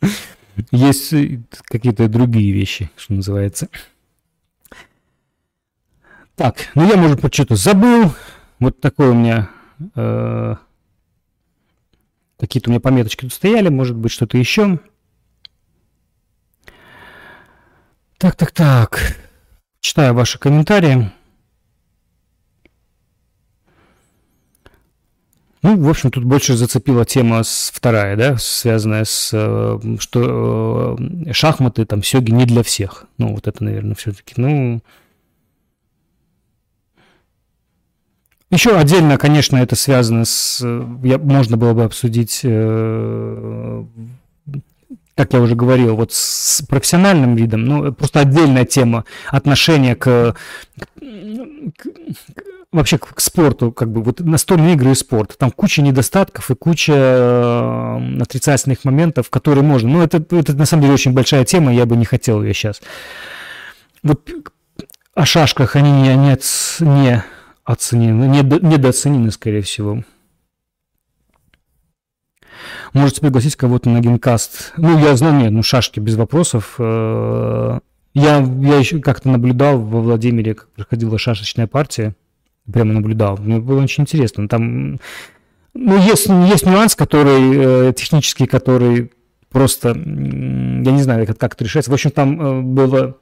[0.71, 1.13] Есть
[1.63, 3.69] какие-то другие вещи, что называется.
[6.35, 8.13] Так, ну я, может что-то забыл.
[8.59, 9.49] Вот такой у меня...
[9.95, 10.55] Э,
[12.39, 14.79] Какие-то у меня пометочки тут стояли, может быть, что-то еще.
[18.17, 19.17] Так, так, так.
[19.81, 21.11] Читаю ваши комментарии.
[25.61, 31.85] Ну, в общем, тут больше зацепила тема вторая, да, связанная с, э, что э, шахматы,
[31.85, 33.05] там, сёги не для всех.
[33.17, 34.81] Ну, вот это, наверное, все-таки, ну...
[38.51, 40.61] Еще отдельно, конечно, это связано с...
[41.03, 43.85] Я, можно было бы обсудить, э,
[45.15, 50.35] как я уже говорил, вот с профессиональным видом, ну, просто отдельная тема отношения к,
[50.95, 51.87] к,
[52.71, 55.35] вообще к спорту, как бы вот настольные игры и спорт.
[55.37, 59.89] Там куча недостатков и куча э, отрицательных моментов, которые можно.
[59.89, 62.81] Ну, это, это на самом деле очень большая тема, я бы не хотел ее сейчас.
[64.03, 64.29] Вот
[65.15, 66.37] о шашках они не, не,
[66.81, 67.23] не
[67.63, 70.03] оценены, не, недооценены, скорее всего.
[72.93, 74.73] Можете пригласить кого-то на генкаст.
[74.77, 76.75] Ну, я знаю, нет, ну, шашки без вопросов.
[76.77, 77.79] Э,
[78.13, 82.15] я, я еще как-то наблюдал во Владимире, как проходила шашечная партия
[82.71, 83.37] прямо наблюдал.
[83.37, 84.47] Мне было очень интересно.
[84.47, 84.99] Там,
[85.73, 89.11] ну, есть, есть нюанс, который э, технический, который
[89.49, 91.91] просто, я не знаю, как, как это решается.
[91.91, 93.17] В общем, там э, было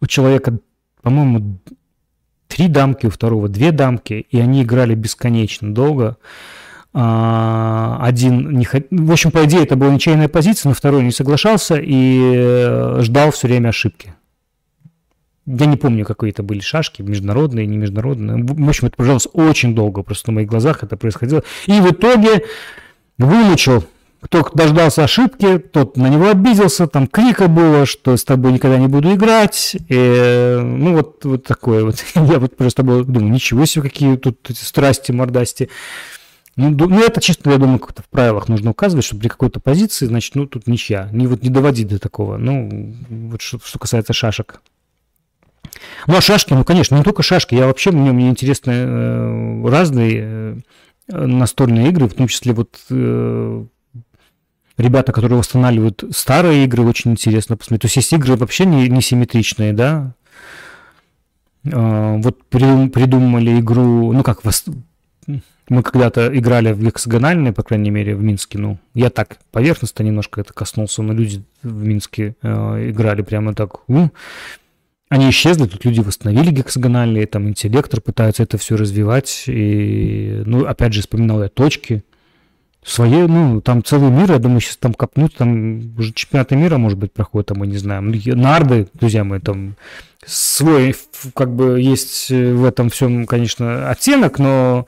[0.00, 0.58] у человека,
[1.02, 1.58] по-моему,
[2.46, 6.16] три дамки, у второго две дамки, и они играли бесконечно долго.
[6.94, 8.86] А, один не хот...
[8.90, 13.30] В общем, по идее, это была ничейная позиция, но второй не соглашался и э, ждал
[13.30, 14.14] все время ошибки.
[15.50, 18.44] Я не помню, какие это были шашки, международные, не международные.
[18.44, 21.42] В общем, это продолжалось очень долго, просто на моих глазах это происходило.
[21.66, 22.44] И в итоге
[23.16, 23.84] вымучил
[24.20, 28.88] кто дождался ошибки, тот на него обиделся, там крика было, что с тобой никогда не
[28.88, 29.76] буду играть.
[29.88, 32.04] И, ну, вот, вот такое вот.
[32.14, 35.70] Я вот просто был, думаю, ничего себе, какие тут эти страсти, мордасти.
[36.56, 40.06] Ну, ну, это чисто, я думаю, как-то в правилах нужно указывать, что при какой-то позиции,
[40.06, 41.08] значит, ну, тут ничья.
[41.12, 42.36] Не, вот, не доводить до такого.
[42.36, 44.60] Ну, вот что, что касается шашек.
[46.06, 47.54] Ну, а шашки, ну, конечно, не только шашки.
[47.54, 50.62] Я вообще, мне, мне интересны э, разные
[51.08, 53.64] э, настольные игры, в том числе вот э,
[54.78, 57.82] ребята, которые восстанавливают старые игры, очень интересно посмотреть.
[57.82, 60.14] То есть есть игры вообще не, не симметричные, да?
[61.72, 64.42] А, вот придумали игру, ну как,
[65.68, 70.40] мы когда-то играли в гексагональные, по крайней мере, в Минске, ну, я так поверхностно немножко
[70.40, 74.10] это коснулся, но люди в Минске э, играли прямо так, ну,
[75.08, 80.92] они исчезли, тут люди восстановили гексагональные, там интеллектор пытаются это все развивать, и, ну, опять
[80.92, 82.04] же, вспоминал я точки,
[82.84, 86.98] свои, ну, там целый мир, я думаю, сейчас там копнуть, там уже чемпионаты мира, может
[86.98, 88.10] быть, проходят, там, мы не знаем.
[88.10, 89.76] Нарды, друзья мои, там
[90.24, 90.94] свой,
[91.34, 94.86] как бы, есть в этом всем, конечно, оттенок, но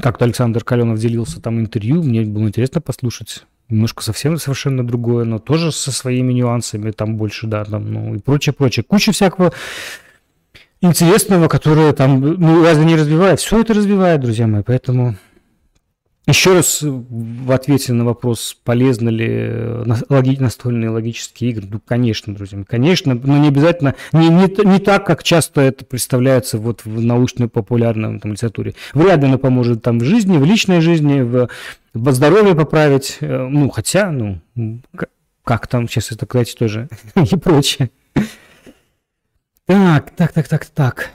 [0.00, 3.44] как-то Александр Каленов делился там интервью, мне было интересно послушать.
[3.72, 8.18] Немножко совсем совершенно другое, но тоже со своими нюансами, там больше, да, там, ну, и
[8.18, 8.84] прочее, прочее.
[8.84, 9.50] Куча всякого
[10.82, 13.40] интересного, которое там, ну, разве не развивает?
[13.40, 15.16] Все это развивает, друзья мои, поэтому
[16.26, 22.62] еще раз в ответе на вопрос, полезны ли э, настольные логические игры, ну, конечно, друзья,
[22.64, 28.20] конечно, но не обязательно, не, не, не так, как часто это представляется вот в научно-популярной
[28.20, 28.74] там, литературе.
[28.94, 31.48] Вряд ли оно поможет там в жизни, в личной жизни, в,
[31.92, 34.40] в здоровье поправить, э, ну, хотя, ну,
[35.42, 37.90] как там, сейчас это, кстати, тоже и прочее.
[39.66, 41.10] Так, так, так, так, так.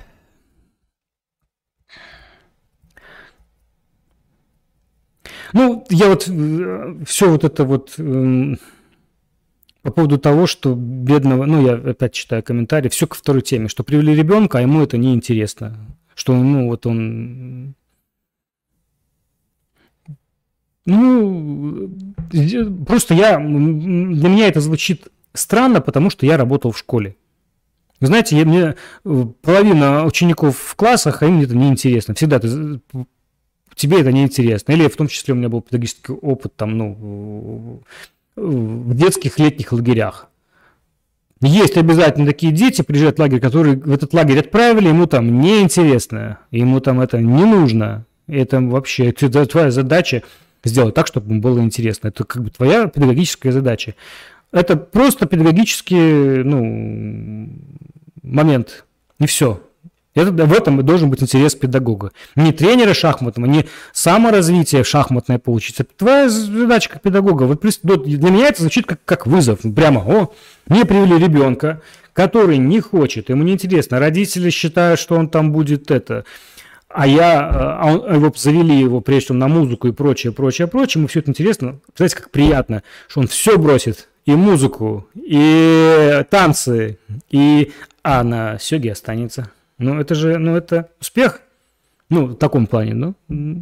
[5.53, 8.59] Ну, я вот э, все вот это вот эм,
[9.81, 13.83] по поводу того, что бедного, ну, я опять читаю комментарии, все ко второй теме, что
[13.83, 15.77] привели ребенка, а ему это неинтересно.
[16.13, 17.75] Что, ну, вот он...
[20.85, 21.89] Ну,
[22.85, 23.37] просто я...
[23.37, 23.45] Для
[24.29, 27.15] меня это звучит странно, потому что я работал в школе.
[27.99, 28.75] Знаете, я, мне
[29.05, 32.13] э, половина учеников в классах, а им это неинтересно.
[32.13, 32.79] Всегда ты
[33.77, 34.73] тебе это неинтересно.
[34.73, 37.81] Или в том числе у меня был педагогический опыт там, ну,
[38.35, 40.27] в детских летних лагерях.
[41.41, 46.39] Есть обязательно такие дети, приезжают в лагерь, которые в этот лагерь отправили, ему там неинтересно,
[46.49, 48.05] ему там это не нужно.
[48.27, 50.23] Это вообще это твоя задача
[50.63, 52.07] сделать так, чтобы ему было интересно.
[52.07, 53.93] Это как бы твоя педагогическая задача.
[54.51, 57.49] Это просто педагогический ну,
[58.23, 58.85] момент.
[59.19, 59.61] И все.
[60.18, 62.11] Это, в этом должен быть интерес педагога.
[62.35, 65.80] Не тренера шахматного, не саморазвитие шахматное получить.
[65.80, 67.44] Это твоя задача как педагога.
[67.44, 69.60] Вот для меня это звучит как, как вызов.
[69.76, 70.34] Прямо, о,
[70.68, 71.81] мне привели ребенка,
[72.14, 73.99] который не хочет, ему неинтересно.
[73.99, 76.26] Родители считают, что он там будет это
[76.89, 77.49] а я,
[77.81, 81.19] а он, его завели его, прежде всего, на музыку и прочее, прочее, прочее, ему все
[81.19, 81.80] это интересно.
[81.95, 86.98] Знаете, как приятно, что он все бросит, и музыку, и танцы,
[87.30, 87.72] и...
[88.03, 89.52] А на сёге останется.
[89.77, 91.41] Ну, это же, ну, это успех.
[92.09, 93.15] Ну, в таком плане, ну.
[93.29, 93.61] Не,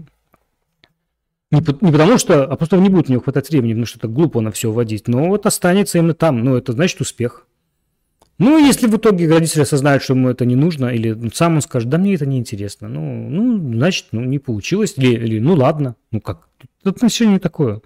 [1.51, 4.41] не потому что, а просто не будет у него хватать времени, потому что это глупо
[4.41, 5.07] на все вводить.
[5.07, 6.43] Но вот останется именно там.
[6.43, 7.47] Ну, это значит успех.
[8.37, 11.89] Ну, если в итоге родители осознают, что ему это не нужно, или сам он скажет,
[11.89, 15.95] да мне это не интересно, ну, ну значит, ну, не получилось, или, или ну, ладно,
[16.11, 16.49] ну, как,
[16.83, 17.81] тут отношение такое.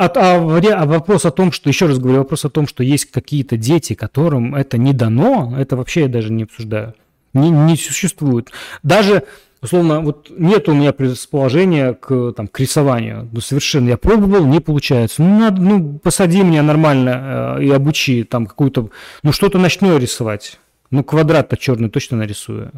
[0.00, 3.58] А, а, вопрос о том, что, еще раз говорю, вопрос о том, что есть какие-то
[3.58, 6.94] дети, которым это не дано, это вообще я даже не обсуждаю.
[7.34, 8.50] Не, не существует.
[8.82, 9.24] Даже,
[9.60, 13.28] условно, вот нет у меня предположения к, там, к рисованию.
[13.30, 13.90] Ну, совершенно.
[13.90, 15.22] Я пробовал, не получается.
[15.22, 18.88] Ну, надо, ну, посади меня нормально э, и обучи там какую-то,
[19.22, 20.58] ну, что-то ночное рисовать.
[20.90, 22.72] Ну, квадрат-то черный точно нарисую.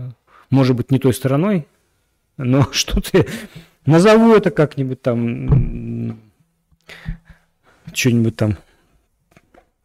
[0.50, 1.68] Может быть, не той стороной,
[2.36, 3.24] но что-то...
[3.86, 6.18] Назову это как-нибудь там
[7.92, 8.56] что-нибудь там,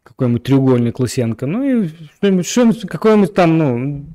[0.02, 4.06] какой-нибудь треугольник Лысенко, ну и что-нибудь, что-нибудь какой-нибудь там, ну,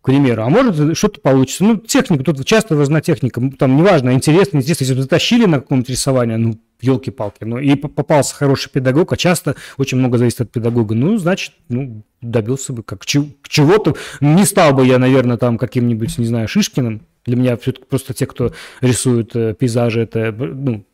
[0.00, 1.64] к примеру, а может что-то получится.
[1.64, 5.88] Ну, техника, тут часто важна техника, там, неважно, интересно, интересно, если бы затащили на каком-нибудь
[5.88, 7.44] рисовании, ну, елки-палки.
[7.44, 10.94] Ну, и попался хороший педагог, а часто очень много зависит от педагога.
[10.94, 13.96] Ну, значит, ну, добился бы как чего-то.
[14.20, 17.06] Не стал бы я, наверное, там каким-нибудь, не знаю, Шишкиным.
[17.24, 20.84] Для меня все-таки просто те, кто рисует э, пейзажи, это, ну,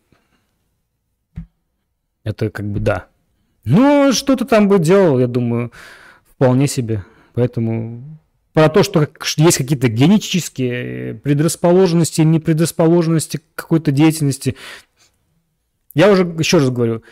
[2.24, 3.06] это как бы да.
[3.64, 5.72] Но что-то там бы делал, я думаю,
[6.24, 7.04] вполне себе.
[7.34, 8.18] Поэтому
[8.52, 14.56] про то, что есть какие-то генетические предрасположенности, непредрасположенности к какой-то деятельности.
[15.94, 17.02] Я уже еще раз говорю,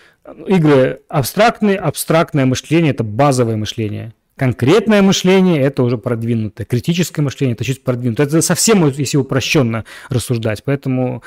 [0.47, 4.15] игры абстрактные, абстрактное мышление– это базовое мышление.
[4.37, 6.65] Конкретное мышление– это уже продвинутое.
[6.65, 8.27] Критическое мышление– это чуть продвинутое.
[8.27, 10.63] Это совсем, если упрощенно рассуждать.
[10.65, 11.23] Поэтому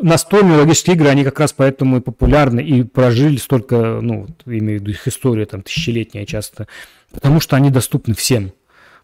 [0.00, 4.82] настольные логические игры, они как раз поэтому и популярны, и прожили столько, ну, имею в
[4.82, 6.66] виду их история там тысячелетняя часто,
[7.12, 8.52] потому что они доступны всем.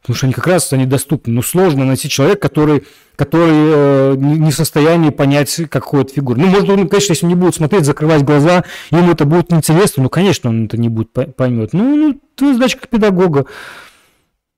[0.05, 1.33] Потому что они как раз они доступны.
[1.33, 2.85] Но сложно найти человека, который,
[3.17, 6.37] который э, не в состоянии понять, как ходит фигура.
[6.37, 10.11] Ну, может, он, конечно, если не будет смотреть, закрывать глаза, ему это будет неинтересно, ну,
[10.11, 11.73] конечно, он это не будет поймет.
[11.73, 13.47] Ну, ну ты задача как педагога.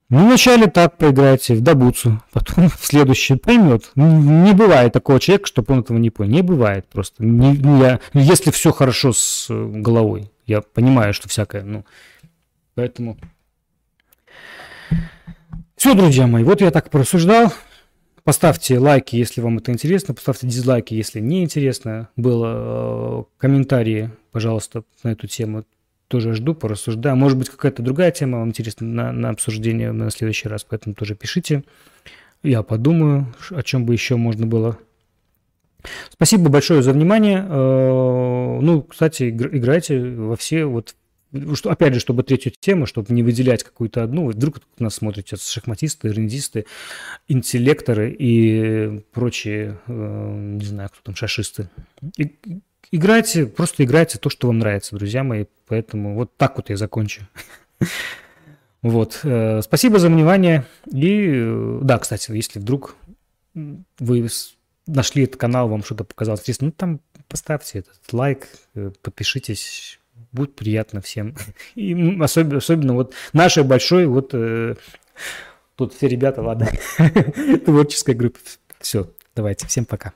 [0.08, 3.90] Ну, вначале так проиграйте в добуцу, потом в следующий поймет.
[3.96, 6.32] Не бывает такого человека, чтобы он этого не понял.
[6.32, 7.24] Не бывает просто.
[7.24, 10.30] Не, я, если все хорошо с э, головой.
[10.46, 11.84] Я понимаю, что всякое, ну,
[12.74, 13.18] поэтому...
[15.76, 17.52] Все, друзья мои, вот я так порассуждал.
[18.22, 22.46] Поставьте лайки, если вам это интересно, поставьте дизлайки, если не интересно было.
[22.46, 25.64] Э, комментарии, пожалуйста, на эту тему
[26.08, 27.16] тоже жду, порассуждаю.
[27.16, 31.14] Может быть, какая-то другая тема вам интересна на, на обсуждение на следующий раз, поэтому тоже
[31.14, 31.64] пишите.
[32.42, 34.78] Я подумаю, о чем бы еще можно было.
[36.10, 37.44] Спасибо большое за внимание.
[37.48, 40.94] Э, ну, кстати, играйте во все вот
[41.54, 46.08] что, опять же, чтобы третью тему, чтобы не выделять какую-то одну, вдруг нас смотрят шахматисты,
[46.12, 46.66] рендисты,
[47.28, 51.68] интеллекторы и прочие, э, не знаю, кто там, шашисты.
[52.16, 52.36] И,
[52.90, 55.46] играйте, просто играйте то, что вам нравится, друзья мои.
[55.66, 57.22] Поэтому вот так вот я закончу.
[58.82, 59.20] Вот.
[59.24, 60.64] Э, спасибо за внимание.
[60.86, 62.94] И э, да, кстати, если вдруг
[63.54, 64.28] вы
[64.86, 68.48] нашли этот канал, вам что-то показалось интересно, ну там поставьте этот лайк,
[69.02, 69.98] подпишитесь,
[70.32, 71.34] будет приятно всем.
[71.74, 74.76] И особенно, особенно вот нашей большой, вот э,
[75.74, 76.68] тут все ребята, ладно,
[77.64, 78.38] творческой группы.
[78.78, 80.12] Все, давайте, всем пока.